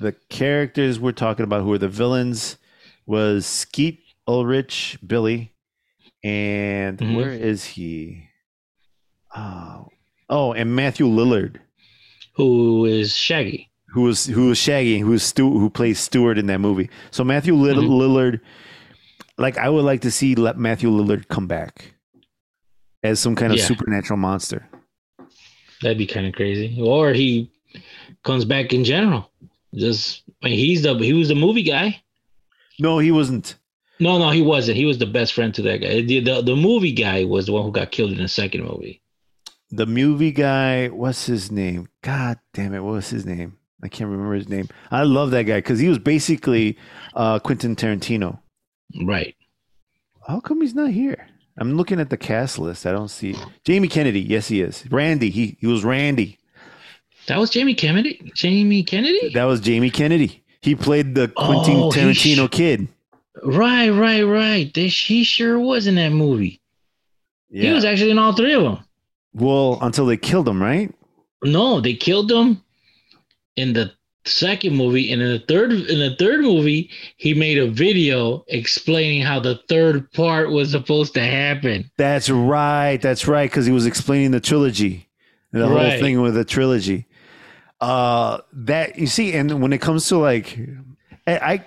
[0.00, 2.56] the characters we're talking about who are the villains
[3.06, 5.52] was Skeet Ulrich, Billy,
[6.26, 7.16] and Mhm.
[7.16, 8.24] where is he?
[9.34, 9.88] Oh,
[10.28, 11.56] oh, and Matthew Lillard,
[12.34, 16.46] who is shaggy who was who was Shaggy, who was Stu, who plays Stewart in
[16.48, 16.90] that movie.
[17.10, 17.88] So Matthew Lill- Mhm.
[17.88, 18.40] Lillard,
[19.38, 21.94] like I would like to see let Matthew Lillard come back
[23.02, 23.64] as some kind of Yeah.
[23.64, 24.68] supernatural monster.
[25.80, 26.78] That'd be kind of crazy.
[26.78, 27.50] Or he
[28.22, 29.30] comes back in general.
[29.74, 32.02] Just I mean, he's the he was the movie guy.
[32.78, 33.56] No, he wasn't.
[33.98, 34.76] No, no, he wasn't.
[34.76, 36.02] He was the best friend to that guy.
[36.02, 39.00] The, the the movie guy was the one who got killed in the second movie.
[39.70, 44.08] the movie guy what's his name god damn it what was his name i can't
[44.08, 46.78] remember his name i love that guy because he was basically
[47.14, 48.38] uh quentin tarantino
[49.04, 49.34] Right.
[50.28, 51.26] how come he's not here
[51.58, 55.30] i'm looking at the cast list i don't see jamie kennedy yes he is randy
[55.30, 56.38] he, he was randy
[57.26, 58.30] That was Jamie Kennedy.
[58.36, 59.30] Jamie Kennedy.
[59.34, 62.88] that was jamie kennedy He played the Quentin Oh, Tarantino sh- kid.
[63.42, 64.72] Right, right, right.
[64.72, 66.60] They, he sure was in that movie.
[67.50, 68.78] He was actually in all three of them.
[69.34, 70.92] well, until they killed him, right?
[71.42, 72.62] No, they killed him
[73.56, 73.92] in the
[74.24, 79.22] second movie, and in the third in the third movie, he made a video explaining
[79.22, 81.88] how the third part was supposed to happen.
[81.96, 83.00] That's right.
[83.00, 83.48] That's right.
[83.48, 85.08] Because he was explaining the trilogy,
[85.52, 87.06] the whole thing with the trilogy.
[87.80, 90.58] Uh, that you see, and when it comes to like,
[91.26, 91.64] I, I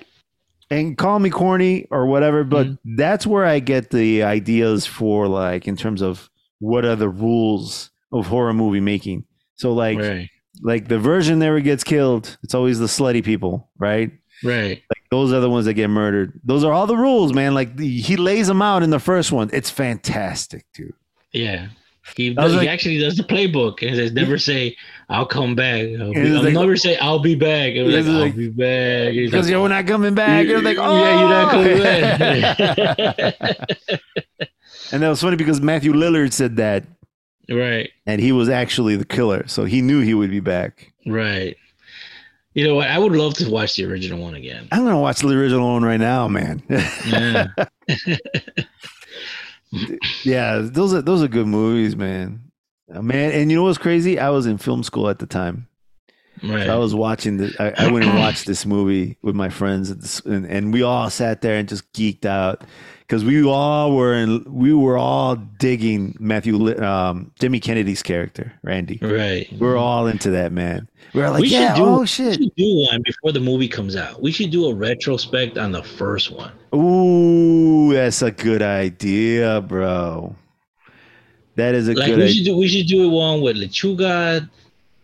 [0.72, 2.96] and call me corny or whatever, but Mm-hmm.
[2.96, 6.30] that's where I get the ideas for like in terms of
[6.60, 9.26] what are the rules of horror movie making.
[9.56, 10.30] So like, right,
[10.62, 12.38] like the version never gets killed.
[12.44, 14.12] It's always the slutty people, right?
[14.44, 14.82] right.
[14.90, 16.40] Like those are the ones that get murdered.
[16.44, 17.54] Those are all the rules, man.
[17.54, 19.50] Like the, he lays them out in the first one.
[19.54, 20.94] It's fantastic, dude.
[21.34, 21.68] Yeah.
[22.16, 24.76] He, I was he actually does the playbook and says, never say,
[25.10, 25.82] I'll come back.
[25.82, 27.74] I'll, be, I'll like- never say, I'll be back.
[27.74, 29.14] It was It's like, I'll like- be back.
[29.14, 30.46] Because like, you're not coming back.
[30.48, 31.52] You're like, oh, yeah, you're not oh!
[31.52, 33.70] coming back.
[34.92, 36.86] and that was funny because Matthew Lillard said that,
[37.50, 40.94] right, and he was actually the killer, so he knew he would be back.
[41.06, 41.56] right.
[42.56, 42.88] You know what?
[42.90, 44.68] I would love to watch the original one again.
[44.72, 46.64] I'm gonna watch the original one right now, man.
[46.68, 47.48] Yeah.
[50.24, 52.52] yeah, those are those are good movies, man.
[52.94, 54.20] Uh, Man, and you know what's crazy?
[54.20, 55.69] I was in film school at the time.
[56.44, 56.70] Right.
[56.70, 57.54] I was watching the.
[57.60, 61.10] I, I went and watched this movie with my friends, this, and, and we all
[61.10, 62.64] sat there and just geeked out
[63.02, 64.44] because we all were in.
[64.48, 69.00] We were all digging Matthew, um, Jimmy Kennedy's character, Randy.
[69.02, 69.48] right.
[69.60, 70.88] We are all into that man.
[71.14, 73.96] We're like, We yeah, do- oh We shit, should do one before the movie comes
[73.96, 74.22] out.
[74.22, 76.52] We should do a retrospect on the first one.
[76.76, 80.36] ooh, that's a good idea, bro.
[81.56, 82.34] That is a Like good we idea.
[82.36, 84.50] should do we should do one with Lechuga,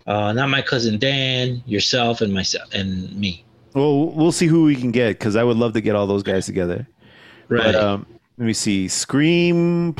[0.08, 3.44] uh, not my cousin Dan, yourself, and myself and me.
[3.74, 6.24] Well, we'll see who we can get because I would love to get all those
[6.24, 6.88] guys together.
[7.50, 7.64] Right.
[7.64, 8.06] But um,
[8.38, 8.88] let me see.
[8.88, 9.96] Scream.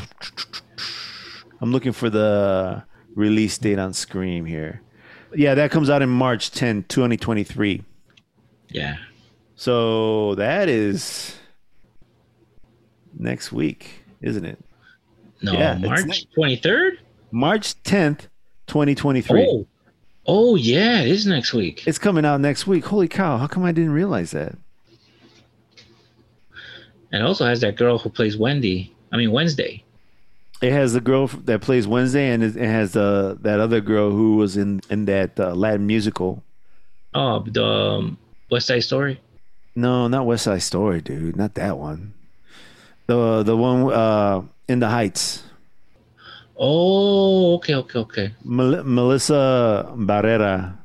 [1.60, 2.82] I'm looking for the
[3.14, 4.80] release date on Scream here.
[5.34, 7.82] Yeah, that comes out in March 10, 2023.
[8.70, 8.96] yeah.
[9.58, 11.34] So that is
[13.18, 14.58] next week, isn't it?
[15.42, 16.98] No, Yeah, March twenty third.
[17.30, 18.28] March 10th,
[18.66, 19.46] 2023.
[19.50, 19.66] Oh,
[20.26, 21.86] oh yeah, it is next week.
[21.86, 22.84] It's coming out next week.
[22.84, 23.36] Holy cow.
[23.38, 24.56] How come I didn't realize that?
[27.12, 28.92] And also has that girl who plays Wendy.
[29.12, 29.82] I mean Wednesday.
[30.62, 34.10] It has the girl that plays Wednesday, and it it has uh, that other girl
[34.10, 36.42] who was in, in that uh, Latin musical.
[37.14, 38.18] Oh, the um,
[38.50, 39.20] West Side Story.
[39.74, 41.36] No, not West Side Story, dude.
[41.36, 42.14] Not that one.
[43.06, 45.42] The the one uh, in the Heights.
[46.58, 48.34] Oh, okay, okay, okay.
[48.44, 50.76] Mel- Melissa Barrera.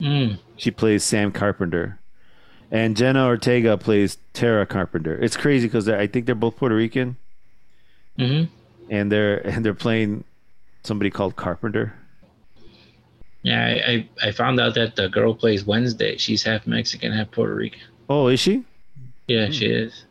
[0.00, 0.38] Mm.
[0.56, 1.98] She plays Sam Carpenter,
[2.70, 5.18] and Jenna Ortega plays Tara Carpenter.
[5.20, 7.16] It's crazy because I think they're both Puerto Rican,
[8.18, 8.44] hmm
[8.88, 10.24] and they're and they're playing
[10.84, 11.94] somebody called Carpenter.
[13.42, 16.16] Yeah, I, I I found out that the girl plays Wednesday.
[16.18, 17.80] She's half Mexican, half Puerto Rican.
[18.08, 18.64] Oh, is she?
[19.28, 20.04] Yeah, she is.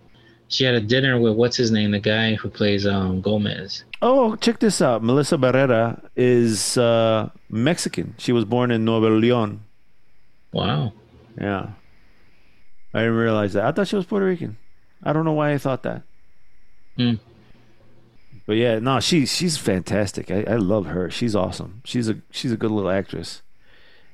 [0.50, 3.84] She had a dinner with what's his name, the guy who plays um Gomez.
[4.02, 5.04] Oh, check this out.
[5.04, 8.16] Melissa Barrera is uh, Mexican.
[8.18, 9.60] She was born in Nuevo León.
[10.52, 10.94] Wow.
[11.40, 11.70] Yeah.
[12.94, 13.66] I didn't realize that.
[13.66, 14.58] I thought she was Puerto Rican.
[15.04, 16.02] I don't know why I thought that.
[16.98, 17.16] Hmm.
[18.48, 20.32] But yeah, no, she she's fantastic.
[20.32, 21.12] I, I love her.
[21.12, 21.84] She's awesome.
[21.86, 23.44] She's a she's a good little actress.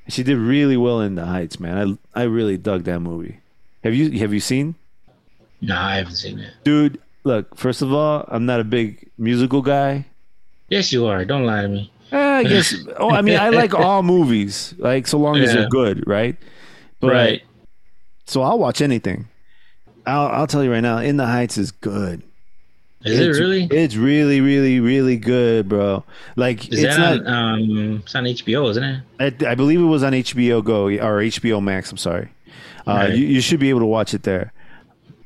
[0.10, 1.98] She did really well in The Heights, man.
[2.14, 3.40] I I really dug that movie.
[3.86, 4.76] Have you have you seen?
[5.66, 6.54] No, I haven't seen it.
[6.64, 10.06] Dude, look, first of all, I'm not a big musical guy.
[10.70, 11.26] Yes, you are.
[11.26, 11.92] Don't lie to me.
[12.12, 12.74] Eh, I guess.
[13.00, 16.36] oh, I mean, I like all movies, like so long as they're good, right?
[17.00, 17.42] But, right.
[18.26, 19.28] So I'll watch anything.
[20.06, 22.22] I'll I'll tell you right now, In the Heights is good.
[23.04, 23.64] Is It's- it really?
[23.72, 26.04] It's really, really, really good, bro.
[26.36, 27.28] Like Is it's that not.
[27.28, 28.02] on, um?
[28.04, 29.04] It's on HBO, isn't it?
[29.44, 31.92] I, I believe it was on HBO Go or HBO Max.
[31.92, 32.30] I'm sorry.
[32.88, 33.16] Uh, Right.
[33.16, 34.54] you, you should be able to watch it there.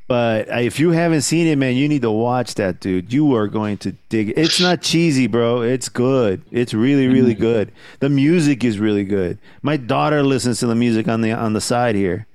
[0.10, 3.14] But uh, if you haven't seen it, man, you need to watch that, dude.
[3.14, 4.38] You are going to dig it.
[4.40, 5.62] It's not cheesy, bro.
[5.62, 6.42] It's good.
[6.52, 7.42] It's really, really Mm-hmm.
[7.42, 7.72] good.
[8.00, 9.38] The music is really good.
[9.62, 12.26] My daughter listens to the music on the on the side here.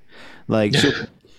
[0.47, 0.93] Like she'll,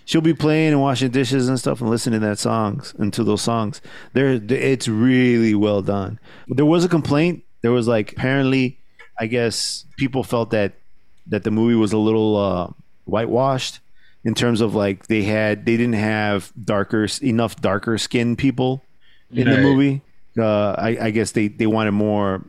[0.05, 3.25] she'll be playing and washing dishes and stuff and listening to that songs and to
[3.25, 3.81] those songs.
[4.13, 6.19] There, it's really well done.
[6.49, 7.45] There was a complaint.
[7.63, 8.79] There was like apparently,
[9.19, 10.75] I guess people felt that
[11.29, 12.71] that the movie was a little uh,
[13.07, 13.81] whitewashed
[14.27, 18.83] in terms of like they had they didn't have darker enough darker skinned people
[19.33, 20.03] in the movie.
[20.39, 22.45] Uh, I, I guess they they wanted more.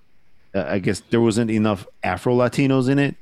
[0.54, 3.16] Uh, I guess there wasn't enough Afro Latinos in it.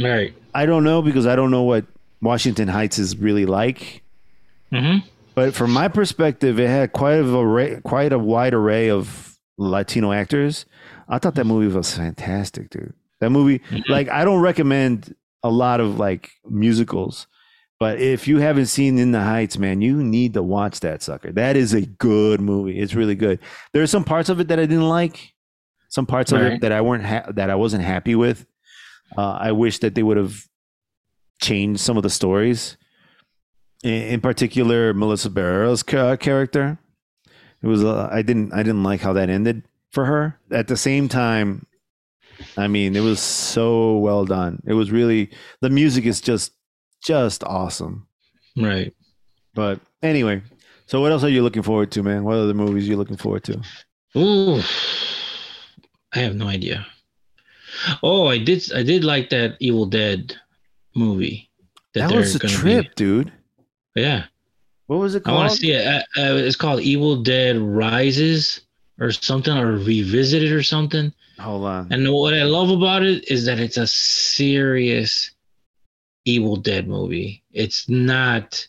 [0.00, 0.34] Right.
[0.54, 1.84] I don't know because I don't know what
[2.20, 4.02] Washington Heights is really like.
[4.70, 4.98] hmm
[5.34, 10.64] But from my perspective, it had quite array, quite a wide array of Latino actors.
[11.08, 12.92] I thought that movie was fantastic, dude.
[13.20, 13.88] That movie, Mhm.
[13.88, 17.26] like, I don't recommend a lot of like musicals,
[17.80, 21.32] but if you haven't seen In the Heights, man, you need to watch that sucker.
[21.32, 22.78] That is a good movie.
[22.78, 23.40] It's really good.
[23.72, 25.34] There are some parts of it that I didn't like,
[25.88, 28.46] some parts of it that I weren't ha- that I wasn't happy with.
[29.16, 30.44] Uh, I wish that they would have
[31.40, 32.76] changed some of the stories.
[33.82, 36.78] In, in particular, Melissa Barrera's ca- character.
[37.62, 40.38] It was uh, I didn't I didn't like how that ended for her.
[40.50, 41.66] At the same time,
[42.56, 44.62] I mean, it was so well done.
[44.66, 45.30] It was really
[45.60, 46.52] the music is just
[47.04, 48.06] just awesome.
[48.56, 48.94] Right.
[49.54, 50.42] But anyway,
[50.86, 52.24] so what else are you looking forward to, man?
[52.24, 53.60] What other movies are you looking forward to?
[54.16, 54.60] Ooh,
[56.14, 56.86] I have no idea.
[58.02, 58.72] Oh, I did.
[58.72, 60.34] I did like that Evil Dead
[60.94, 61.50] movie.
[61.94, 63.32] That they're was a trip, dude.
[63.94, 64.24] Yeah,
[64.86, 65.36] What was it called?
[65.36, 65.86] I want to see it.
[65.86, 68.60] Uh, uh, it's called Evil Dead Rises
[68.98, 71.12] or something, or Revisited or something.
[71.38, 71.92] Hold on.
[71.92, 75.30] And what I love about it is that it's a serious
[76.24, 77.42] Evil Dead movie.
[77.52, 78.66] It's not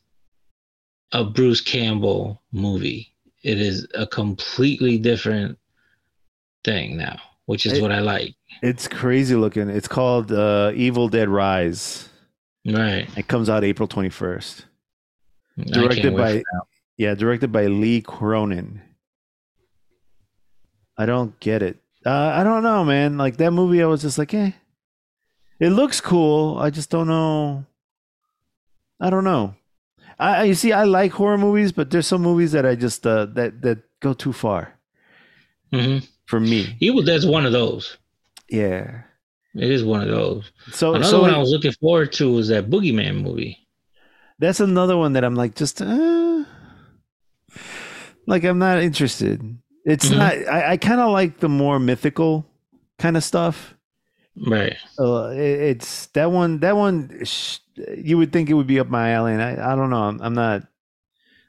[1.11, 3.13] a Bruce Campbell movie.
[3.43, 5.57] It is a completely different
[6.63, 8.35] thing now, which is It- what I like.
[8.61, 9.69] It's crazy looking.
[9.69, 12.07] It's called uh, Evil Dead Rise.
[12.65, 13.07] Right.
[13.17, 14.63] It comes out April 21st.
[15.57, 16.41] Directed by
[16.97, 18.81] yeah, directed by Lee Cronin.
[20.97, 21.77] I don't get it.
[22.05, 23.17] Uh, I don't know, man.
[23.17, 24.51] Like that movie, I was just like, eh.
[25.59, 26.57] It looks cool.
[26.59, 27.65] I just don't know.
[28.99, 29.55] I don't know.
[30.19, 33.05] I I- you see, I like horror movies, but there's some movies that I just
[33.07, 34.73] uh, that that go too far
[35.73, 36.07] Mhm.
[36.27, 36.75] for me.
[36.79, 37.97] Evil Dead's one of those.
[38.49, 39.01] Yeah.
[39.55, 40.51] It is one of those.
[40.71, 43.57] So Another so one I was looking forward to was that Boogeyman movie.
[44.39, 46.43] that's another one that I'm like just uh,
[48.27, 49.41] like I'm not interested.
[49.85, 50.17] It's Mhm.
[50.17, 50.33] not.
[50.53, 52.45] I, I kind of like the more mythical
[52.99, 53.74] kind of stuff.
[54.37, 54.75] Right.
[54.99, 55.39] Uh, it,
[55.77, 56.59] it's that one.
[56.59, 57.23] That one.
[57.23, 57.59] Sh-
[57.97, 59.73] you would think it would be up my alley, and I.
[59.73, 60.03] I don't know.
[60.03, 60.63] I'm, I'm not.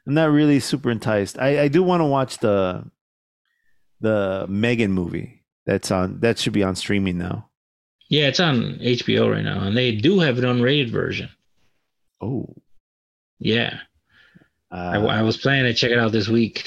[0.05, 1.37] I'm not really super enticed.
[1.37, 2.89] I, I do want to watch the
[3.99, 5.43] the Megan movie.
[5.65, 6.19] That's on.
[6.21, 7.49] That should be on streaming now.
[8.09, 11.29] Yeah, it's on HBO right now, and they do have an unrated version.
[12.21, 12.55] Oh.
[13.39, 13.79] Yeah,
[14.71, 16.65] Uh, I, I was planning to check it out this week.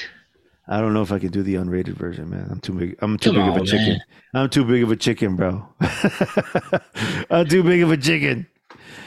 [0.73, 2.47] I don't know if I could do the unrated version, man.
[2.51, 2.97] I'm too big.
[3.03, 3.89] I'm too Come big of a on, chicken.
[3.89, 4.01] man.
[4.35, 5.67] I'm too big of a chicken, bro.
[7.31, 8.47] I'm too big of a chicken.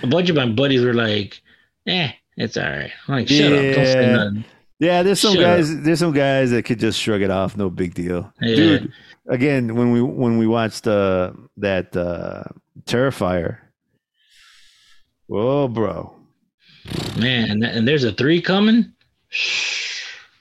[0.04, 1.42] A bunch of my buddies were like,
[1.88, 3.60] "Eh, it's all right." I'm like, "Shut up!
[3.76, 4.12] Don't say Yeah.
[4.16, 4.46] nothing."
[4.80, 5.82] Yeah, there's some Shut guys.
[5.84, 7.56] There's some guys that could just shrug it off.
[7.56, 8.56] No big deal, Yeah.
[8.56, 8.92] dude.
[9.30, 12.44] Again, when we when we watched uh, that uh,
[12.84, 13.60] Terrifier,
[15.28, 16.14] whoa, bro.
[17.18, 18.92] Man, and, and there's a three coming.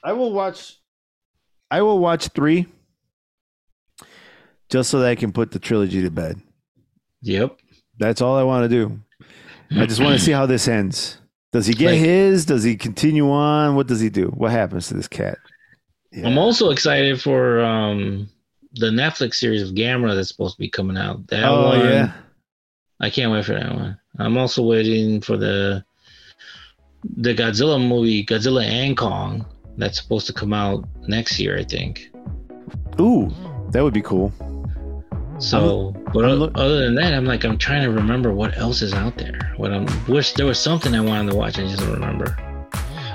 [0.02, 0.78] I will watch.
[1.72, 2.66] I will watch three,
[4.68, 6.40] just so that I can put the trilogy to bed.
[7.22, 7.56] Yep.
[7.98, 9.00] That's all I want to do.
[9.70, 11.18] I just want to see how this ends.
[11.52, 12.44] Does he get Like- his?
[12.44, 13.74] Does he continue on?
[13.74, 14.26] What does he do?
[14.28, 15.38] What happens to this cat?
[16.12, 16.26] Yeah.
[16.26, 18.28] I'm also excited for um
[18.74, 21.26] the Netflix series of Gamera that's supposed to be coming out.
[21.28, 22.12] That oh one, yeah.
[23.00, 23.98] I can't wait for that one.
[24.18, 25.84] I'm also waiting for the
[27.16, 29.46] the Godzilla movie, Godzilla and Kong,
[29.76, 32.10] that's supposed to come out next year, I think.
[33.00, 33.30] Ooh,
[33.70, 34.32] that would be cool.
[35.38, 38.56] So, but I'm o- look- other than that, I'm like, I'm trying to remember what
[38.56, 39.52] else is out there.
[39.56, 41.58] What I'm wish there was something I wanted to watch.
[41.58, 42.36] I just don't remember.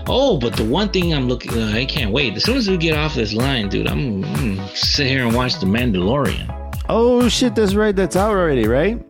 [0.10, 2.34] Oh, but the one thing I'm looking, uh, I can't wait.
[2.36, 5.60] As soon as we get off this line, dude, I'm, I'm sit here and watch
[5.60, 6.54] The Mandalorian
[6.90, 7.94] Oh shit, that's right.
[7.96, 9.02] That's out already, right?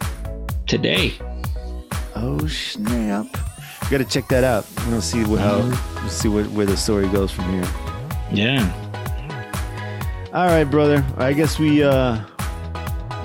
[0.65, 1.13] today.
[2.15, 3.25] Oh snap!
[3.89, 4.65] Got to check that out.
[4.89, 5.59] We'll see how.
[5.95, 7.67] We'll see what, where the story goes from here.
[8.31, 8.73] Yeah.
[10.33, 11.05] All right, brother.
[11.17, 12.19] I guess we uh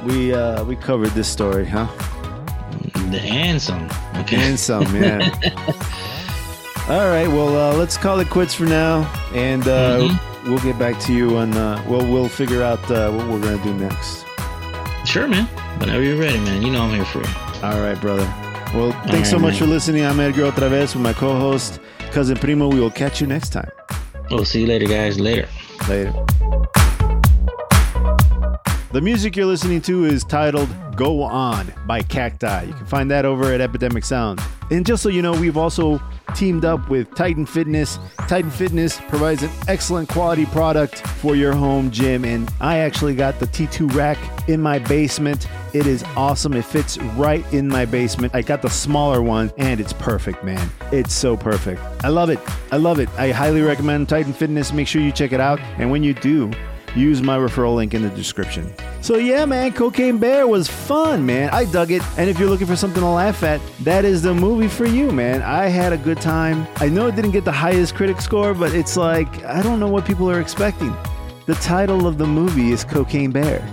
[0.04, 1.86] we uh we covered this story, huh?
[3.10, 3.88] The and some.
[4.18, 4.36] Okay.
[4.36, 5.18] And some, yeah.
[6.88, 7.26] All right.
[7.28, 9.02] Well, uh, let's call it quits for now,
[9.34, 10.44] and uh, Mhm.
[10.48, 11.52] we'll get back to you on.
[11.56, 14.24] Uh, well, we'll figure out uh, what we're gonna do next.
[15.04, 15.46] Sure, man.
[15.80, 16.62] Whenever you're ready, man.
[16.62, 17.34] You know I'm here for you.
[17.62, 18.26] All right, brother.
[18.74, 20.04] Well, thanks so much for listening.
[20.04, 21.78] I'm Edgar OtraVez with my co-host,
[22.10, 22.68] cousin Primo.
[22.68, 23.70] We will catch you next time.
[24.30, 25.20] We'll see you later, guys.
[25.20, 25.46] Later.
[25.90, 26.24] Later.
[28.92, 32.66] The music you're listening to is titled Go On by Cacti.
[32.66, 34.38] You can find that over at Epidemic Sound.
[34.70, 35.98] And just so you know, we've also
[36.34, 37.98] teamed up with Titan Fitness.
[38.28, 43.40] Titan Fitness provides an excellent quality product for your home gym, and I actually got
[43.40, 45.48] the T2 rack in my basement.
[45.72, 46.52] It is awesome.
[46.52, 48.34] It fits right in my basement.
[48.34, 50.70] I got the smaller one, and it's perfect, man.
[50.92, 51.80] It's so perfect.
[52.04, 52.40] I love it.
[52.70, 53.08] I love it.
[53.16, 54.70] I highly recommend Titan Fitness.
[54.70, 55.60] Make sure you check it out.
[55.78, 56.52] And when you do,
[56.94, 58.72] use my referral link in the description.
[59.00, 61.50] So yeah, man, Cocaine Bear was fun, man.
[61.50, 62.02] I dug it.
[62.18, 65.10] And if you're looking for something to laugh at, that is the movie for you,
[65.10, 65.42] man.
[65.42, 66.66] I had a good time.
[66.76, 69.88] I know it didn't get the highest critic score, but it's like I don't know
[69.88, 70.94] what people are expecting.
[71.46, 73.66] The title of the movie is Cocaine Bear.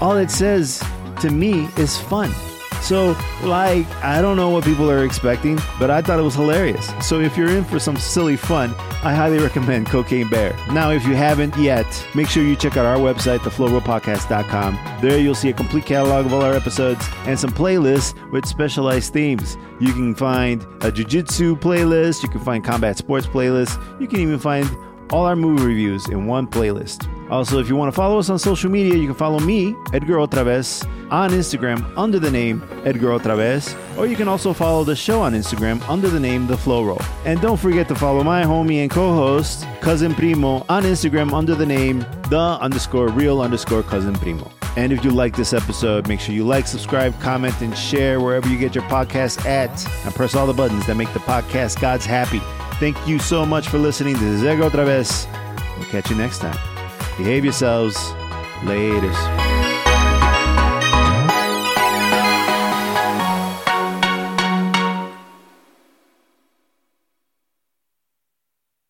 [0.00, 0.82] All it says
[1.20, 2.32] to me is fun.
[2.80, 6.92] So, like, I don't know what people are expecting, but I thought it was hilarious.
[7.06, 10.56] So, if you're in for some silly fun, I highly recommend Cocaine Bear.
[10.72, 14.78] Now, if you haven't yet, make sure you check out our website, theflowrollpodcast.com.
[15.00, 19.12] There you'll see a complete catalog of all our episodes and some playlists with specialized
[19.12, 19.56] themes.
[19.78, 24.38] You can find a jiu-jitsu playlist, you can find combat sports playlist, you can even
[24.38, 24.68] find
[25.10, 27.08] all our movie reviews in one playlist.
[27.30, 30.16] Also, if you want to follow us on social media, you can follow me, Edgar
[30.16, 35.22] OtraVez, on Instagram under the name Edgar OtraVez, or you can also follow the show
[35.22, 37.00] on Instagram under the name The Flow Roll.
[37.24, 41.66] And don't forget to follow my homie and co-host, Cousin Primo, on Instagram under the
[41.66, 42.00] name
[42.30, 44.50] The underscore real underscore Cousin Primo.
[44.76, 48.48] And if you like this episode, make sure you like, subscribe, comment, and share wherever
[48.48, 49.70] you get your podcast at,
[50.04, 52.40] and press all the buttons that make the podcast gods happy.
[52.80, 54.14] Thank you so much for listening.
[54.14, 55.28] This is Edgar OtraVez.
[55.76, 56.79] We'll catch you next time.
[57.20, 58.14] Behave yourselves.
[58.62, 59.39] Laters.